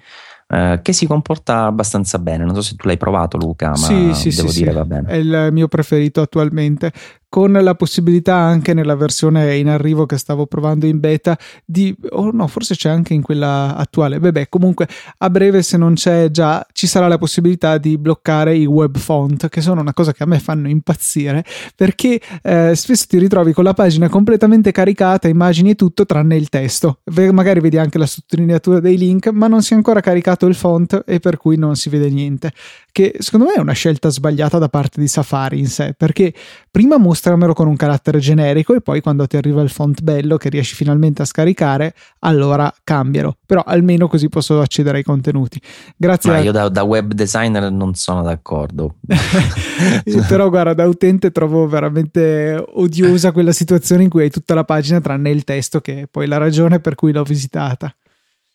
eh, 0.52 0.80
che 0.82 0.94
si 0.94 1.06
comporta 1.06 1.66
abbastanza 1.66 2.18
bene. 2.18 2.44
Non 2.44 2.56
so 2.56 2.62
se 2.62 2.76
tu 2.76 2.88
l'hai 2.88 2.98
provato, 2.98 3.38
Luca, 3.38 3.70
ma 3.70 3.76
sì, 3.76 4.14
sì, 4.14 4.36
devo 4.36 4.50
sì, 4.50 4.60
dire 4.60 4.72
va 4.72 4.84
bene. 4.84 5.08
È 5.08 5.16
il 5.16 5.50
mio 5.52 5.68
preferito 5.68 6.22
attualmente 6.22 6.92
con 7.30 7.52
la 7.52 7.76
possibilità 7.76 8.36
anche 8.36 8.74
nella 8.74 8.96
versione 8.96 9.56
in 9.58 9.70
arrivo 9.70 10.08
che 10.08 10.18
stavo 10.18 10.48
provando 10.48 10.88
in 10.88 11.00
beta 11.00 11.38
di 11.64 11.96
o 12.10 12.24
oh 12.24 12.32
no 12.32 12.48
forse 12.48 12.76
c'è 12.76 12.90
anche 12.90 13.14
in 13.14 13.22
quella 13.22 13.76
attuale. 13.76 14.20
Beh, 14.20 14.50
comunque 14.50 14.88
a 15.20 15.30
breve 15.30 15.62
se 15.62 15.78
non 15.78 15.94
c'è 15.94 16.32
già 16.32 16.66
ci 16.74 16.88
sarà 16.88 17.08
la 17.08 17.20
possibilità 17.20 17.78
di 17.78 18.00
bloccare 18.00 18.56
i 18.56 18.66
web 18.66 18.98
font 18.98 19.48
che 19.48 19.62
sono 19.62 19.80
una 19.80 19.94
cosa 19.94 20.12
che 20.12 20.24
a 20.24 20.26
me 20.26 20.40
fanno 20.40 20.68
impazzire 20.68 21.46
perché 21.76 22.20
eh, 22.42 22.74
spesso 22.76 23.06
ti 23.08 23.20
ritrovi 23.20 23.54
con 23.54 23.64
la 23.64 23.74
pagina 23.74 24.10
completamente 24.10 24.72
caricata 24.72 25.28
immagini 25.28 25.72
e 25.72 25.76
tutto 25.76 26.06
tranne 26.06 26.36
il 26.36 26.50
testo. 26.50 27.00
Magari 27.32 27.60
vedi 27.60 27.78
anche 27.78 28.00
la 28.00 28.08
sottolineatura 28.08 28.80
dei 28.80 28.98
link 28.98 29.28
ma 29.28 29.48
non 29.48 29.62
si 29.62 29.74
è 29.74 29.76
ancora 29.76 30.02
caricato 30.02 30.48
il 30.48 30.56
font 30.56 31.04
e 31.06 31.20
per 31.20 31.38
cui 31.38 31.58
non 31.58 31.76
si 31.76 31.90
vede 31.90 32.10
niente. 32.10 32.52
Che 32.92 33.18
secondo 33.20 33.46
me 33.46 33.54
è 33.54 33.60
una 33.60 33.74
scelta 33.74 34.10
sbagliata 34.10 34.58
da 34.58 34.68
parte 34.68 35.00
di 35.00 35.08
Safari 35.08 35.60
in 35.60 35.68
sé 35.68 35.94
perché 35.96 36.34
prima 36.72 36.98
mostra 36.98 37.19
mostramelo 37.20 37.54
con 37.54 37.68
un 37.68 37.76
carattere 37.76 38.20
generico 38.20 38.74
e 38.74 38.80
poi 38.80 39.02
quando 39.02 39.28
ti 39.28 39.36
arriva 39.36 39.62
il 39.62 39.70
font 39.70 40.02
bello 40.02 40.38
che 40.38 40.48
riesci 40.48 40.74
finalmente 40.74 41.22
a 41.22 41.26
scaricare, 41.26 41.94
allora 42.20 42.74
cambialo. 42.84 43.36
Però 43.46 43.62
almeno 43.66 44.08
così 44.08 44.30
posso 44.30 44.62
accedere 44.62 45.00
ai 45.00 45.04
contenuti. 45.04 45.62
Grazie. 45.98 46.32
Ma 46.32 46.38
a... 46.38 46.40
io 46.40 46.52
da, 46.54 46.70
da, 46.70 46.84
web 46.84 47.12
designer 47.12 47.70
non 47.70 47.94
sono 47.96 48.24
d'accordo. 48.24 48.96
Però 50.30 50.50
guarda, 50.50 50.74
da 50.74 50.88
utente 50.88 51.32
trovo 51.32 51.68
veramente 51.68 52.64
odiosa 52.76 53.34
quella 53.34 53.52
situazione 53.52 54.04
in 54.04 54.10
cui 54.10 54.24
hai 54.24 54.30
tutta 54.30 54.54
la 54.54 54.64
pagina 54.64 55.02
tranne 55.02 55.30
il 55.30 55.44
testo 55.44 55.82
che 55.82 56.02
è 56.02 56.08
poi 56.10 56.26
la 56.26 56.38
ragione 56.38 56.80
per 56.80 56.96
cui 56.96 57.12
l'ho 57.12 57.24
visitata. 57.24 57.94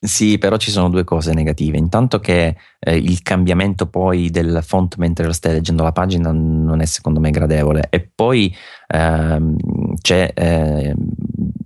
Sì, 0.05 0.37
però 0.37 0.59
ci 0.59 0.71
sono 0.71 0.91
due 0.91 1.03
cose 1.03 1.33
negative. 1.33 1.79
Intanto 1.79 2.21
che 2.21 2.57
eh, 2.79 2.97
il 2.97 3.23
cambiamento 3.23 3.87
poi 3.87 4.29
del 4.29 4.61
font 4.63 4.97
mentre 4.97 5.25
lo 5.25 5.33
stai 5.33 5.53
leggendo 5.55 5.83
la 5.83 5.93
pagina 5.93 6.31
non 6.31 6.83
è 6.83 6.85
secondo 6.85 7.21
me 7.21 7.31
gradevole. 7.31 7.87
E 7.89 8.11
poi 8.15 8.55
ehm, 8.89 9.57
c'è 10.03 10.31
eh, 10.35 10.95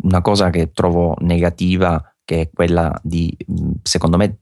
una 0.03 0.21
cosa 0.21 0.51
che 0.51 0.71
trovo 0.71 1.17
negativa 1.19 2.01
che 2.25 2.43
è 2.43 2.51
quella 2.53 2.97
di, 3.03 3.37
secondo 3.83 4.17
me, 4.17 4.39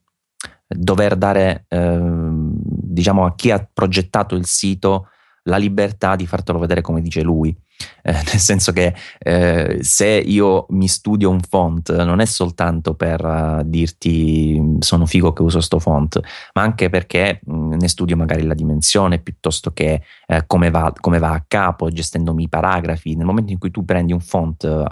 dover 0.69 1.17
dare 1.17 1.65
ehm, 1.69 2.53
diciamo 2.59 3.25
a 3.25 3.35
chi 3.35 3.51
ha 3.51 3.67
progettato 3.73 4.35
il 4.35 4.45
sito 4.45 5.09
la 5.47 5.57
libertà 5.57 6.17
di 6.17 6.27
fartelo 6.27 6.59
vedere 6.59 6.81
come 6.81 7.01
dice 7.01 7.23
lui. 7.23 7.57
Eh, 8.03 8.13
nel 8.13 8.39
senso 8.39 8.73
che 8.73 8.95
eh, 9.19 9.79
se 9.83 10.07
io 10.07 10.67
mi 10.71 10.89
studio 10.89 11.29
un 11.29 11.41
font 11.41 11.95
non 12.05 12.21
è 12.21 12.25
soltanto 12.25 12.95
per 12.95 13.23
uh, 13.23 13.63
dirti 13.65 14.77
sono 14.79 15.05
figo 15.05 15.35
che 15.35 15.43
uso 15.43 15.61
sto 15.61 15.79
font, 15.79 16.19
ma 16.55 16.63
anche 16.63 16.89
perché 16.89 17.41
mh, 17.45 17.55
mm, 17.55 17.73
ne 17.73 17.89
studio 17.89 18.17
magari 18.17 18.45
la 18.45 18.55
dimensione 18.55 19.19
piuttosto 19.19 19.73
che 19.73 20.03
eh, 20.27 20.45
come, 20.47 20.71
va, 20.71 20.93
come, 20.99 21.19
va, 21.19 21.33
a 21.33 21.45
capo, 21.47 21.91
gestendomi 21.91 22.45
i 22.45 22.49
paragrafi. 22.49 23.15
Nel 23.15 23.27
momento 23.27 23.53
in 23.53 23.59
cui 23.59 23.71
tu 23.71 23.85
prendi 23.85 24.13
un 24.13 24.21
font 24.21 24.63
uh, 24.63 24.85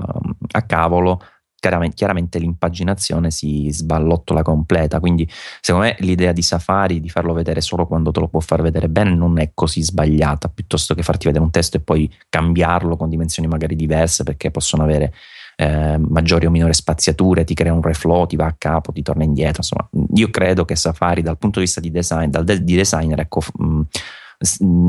a 0.51 0.63
cavolo, 0.63 1.21
chiaramente, 1.65 1.95
chiaramente 1.95 2.39
l'impaginazione 2.39 3.31
si 3.31 3.69
sballottola 3.71 4.43
completa. 4.43 5.01
Quindi, 5.01 5.27
secondo 5.61 5.87
me, 5.87 5.97
l'idea 6.01 6.33
di 6.33 6.43
Safari 6.43 7.01
di 7.01 7.09
farlo 7.09 7.33
vedere 7.33 7.63
solo 7.63 7.87
quando 7.87 8.11
te 8.11 8.21
lo 8.21 8.29
può 8.29 8.41
far 8.41 8.61
vedere 8.61 8.91
bene 8.91 9.15
non 9.15 9.39
è 9.39 9.53
così 9.55 9.83
sbagliata, 9.83 10.49
piuttosto 10.49 10.95
che 10.95 11.03
farti 11.03 11.27
vedere 11.27 11.43
un 11.43 11.51
testo 11.51 11.79
e 11.79 11.81
poi 11.81 12.13
cambiarlo 12.29 12.97
con 12.97 13.09
dimensioni 13.09 13.49
magari 13.49 13.77
diverse 13.77 14.25
perché 14.25 14.51
possono 14.51 14.83
avere 14.83 15.15
eh, 15.57 15.97
maggiori 15.99 16.45
o 16.45 16.51
minori 16.51 16.75
spaziature, 16.75 17.45
ti 17.45 17.55
crea 17.55 17.73
un 17.73 17.81
reflow, 17.81 18.27
ti 18.27 18.37
va 18.37 18.47
a 18.47 18.55
capo, 18.59 18.93
ti 18.93 19.01
torna 19.03 19.25
indietro. 19.25 19.63
Insomma, 19.63 19.89
io 20.15 20.29
credo 20.29 20.67
che 20.67 20.77
Safari, 20.77 21.23
dal 21.23 21.39
punto 21.39 21.61
di 21.61 21.65
vista 21.65 21.81
di 21.81 21.91
design, 21.91 22.29
dal 22.29 22.45
de- 22.45 22.63
di 22.63 22.77
designer, 22.77 23.21
ecco. 23.21 23.41
Mh, 23.57 23.81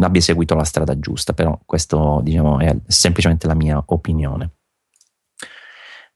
abbia 0.02 0.22
seguito 0.22 0.56
la 0.56 0.66
strada 0.66 1.00
giusta, 1.00 1.32
però 1.32 1.58
questo 1.66 2.20
diciamo, 2.24 2.60
è 2.60 2.76
semplicemente 2.88 3.48
la 3.48 3.54
mia 3.54 3.82
opinione. 3.86 4.55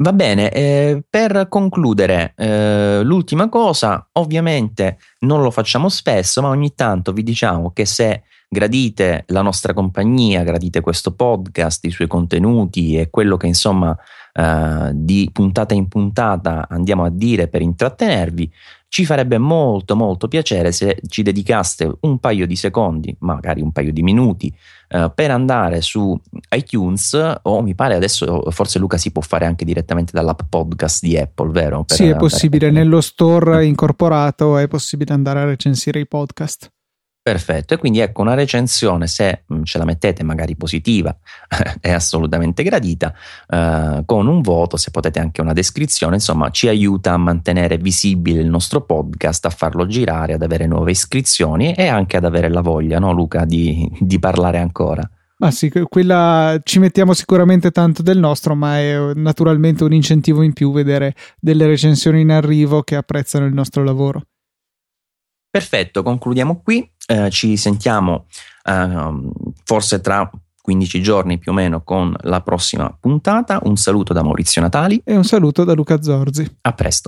Va 0.01 0.13
bene, 0.13 0.49
eh, 0.51 1.03
per 1.09 1.47
concludere, 1.49 2.31
eh, 2.37 3.01
l'ultima 3.03 3.49
cosa, 3.49 4.07
ovviamente 4.13 4.97
non 5.25 5.41
lo 5.41 5.51
facciamo 5.51 5.89
spesso, 5.89 6.41
ma 6.41 6.47
ogni 6.47 6.73
tanto 6.73 7.11
vi 7.11 7.21
diciamo 7.21 7.71
che 7.73 7.85
se 7.85 8.23
gradite 8.49 9.25
la 9.27 9.43
nostra 9.43 9.73
compagnia, 9.73 10.43
gradite 10.43 10.81
questo 10.81 11.13
podcast, 11.13 11.85
i 11.85 11.91
suoi 11.91 12.07
contenuti 12.07 12.97
e 12.97 13.09
quello 13.11 13.37
che 13.37 13.45
insomma 13.45 13.95
eh, 14.33 14.89
di 14.93 15.29
puntata 15.31 15.75
in 15.75 15.87
puntata 15.87 16.67
andiamo 16.67 17.05
a 17.05 17.09
dire 17.11 17.47
per 17.47 17.61
intrattenervi, 17.61 18.51
ci 18.87 19.05
farebbe 19.05 19.37
molto 19.37 19.95
molto 19.95 20.27
piacere 20.27 20.71
se 20.71 20.99
ci 21.07 21.21
dedicaste 21.21 21.97
un 22.01 22.17
paio 22.17 22.47
di 22.47 22.55
secondi, 22.55 23.15
magari 23.19 23.61
un 23.61 23.71
paio 23.71 23.93
di 23.93 24.01
minuti, 24.01 24.51
eh, 24.87 25.11
per 25.13 25.29
andare 25.29 25.81
su 25.81 26.19
iTunes 26.55 27.37
o 27.43 27.61
mi 27.61 27.75
pare 27.75 27.93
adesso 27.93 28.49
forse 28.49 28.79
Luca 28.79 28.97
si 28.97 29.11
può 29.11 29.21
fare 29.21 29.45
anche 29.45 29.63
direttamente 29.63 30.11
dall'app 30.11 30.39
podcast 30.49 31.03
di 31.03 31.15
Apple, 31.15 31.51
vero? 31.51 31.83
Per 31.83 31.95
sì, 31.95 32.07
è 32.07 32.15
possibile, 32.15 32.71
nello 32.71 33.01
store 33.01 33.63
incorporato 33.67 34.57
è 34.57 34.67
possibile 34.67 35.13
andare 35.13 35.41
a 35.41 35.45
recensire 35.45 35.99
i 35.99 36.07
podcast. 36.07 36.71
Perfetto, 37.21 37.73
e 37.73 37.77
quindi 37.77 37.99
ecco 37.99 38.21
una 38.21 38.33
recensione, 38.33 39.05
se 39.05 39.43
ce 39.63 39.77
la 39.77 39.83
mettete 39.83 40.23
magari 40.23 40.55
positiva, 40.55 41.15
è 41.81 41.91
assolutamente 41.91 42.63
gradita, 42.63 43.13
eh, 43.47 44.03
con 44.05 44.25
un 44.27 44.41
voto, 44.41 44.77
se 44.77 44.89
potete 44.89 45.19
anche 45.19 45.41
una 45.41 45.53
descrizione, 45.53 46.15
insomma 46.15 46.49
ci 46.49 46.69
aiuta 46.69 47.11
a 47.13 47.17
mantenere 47.17 47.77
visibile 47.77 48.41
il 48.41 48.47
nostro 48.47 48.81
podcast, 48.81 49.45
a 49.45 49.49
farlo 49.49 49.85
girare, 49.85 50.33
ad 50.33 50.41
avere 50.41 50.65
nuove 50.65 50.91
iscrizioni 50.91 51.73
e 51.73 51.87
anche 51.87 52.17
ad 52.17 52.23
avere 52.23 52.49
la 52.49 52.61
voglia, 52.61 52.99
no 52.99 53.11
Luca, 53.11 53.43
di, 53.43 53.87
di 53.99 54.17
parlare 54.17 54.57
ancora. 54.57 55.07
Ma 55.41 55.51
sì, 55.51 55.71
quella 55.87 56.59
ci 56.63 56.79
mettiamo 56.79 57.13
sicuramente 57.13 57.71
tanto 57.71 58.01
del 58.01 58.17
nostro, 58.17 58.55
ma 58.55 58.77
è 58.77 59.13
naturalmente 59.13 59.83
un 59.83 59.93
incentivo 59.93 60.41
in 60.41 60.53
più 60.53 60.71
vedere 60.71 61.15
delle 61.39 61.65
recensioni 61.65 62.21
in 62.21 62.31
arrivo 62.31 62.81
che 62.81 62.95
apprezzano 62.95 63.45
il 63.45 63.53
nostro 63.53 63.83
lavoro. 63.83 64.23
Perfetto, 65.49 66.03
concludiamo 66.03 66.61
qui. 66.61 66.87
Eh, 67.07 67.29
ci 67.31 67.57
sentiamo 67.57 68.25
eh, 68.63 69.13
forse 69.63 69.99
tra 69.99 70.29
15 70.61 71.01
giorni 71.01 71.39
più 71.39 71.51
o 71.51 71.55
meno 71.55 71.81
con 71.81 72.15
la 72.21 72.41
prossima 72.41 72.95
puntata. 72.99 73.59
Un 73.63 73.75
saluto 73.75 74.13
da 74.13 74.21
Maurizio 74.21 74.61
Natali 74.61 75.01
e 75.03 75.15
un 75.15 75.23
saluto 75.23 75.63
da 75.63 75.73
Luca 75.73 76.01
Zorzi. 76.01 76.57
A 76.61 76.73
presto. 76.73 77.07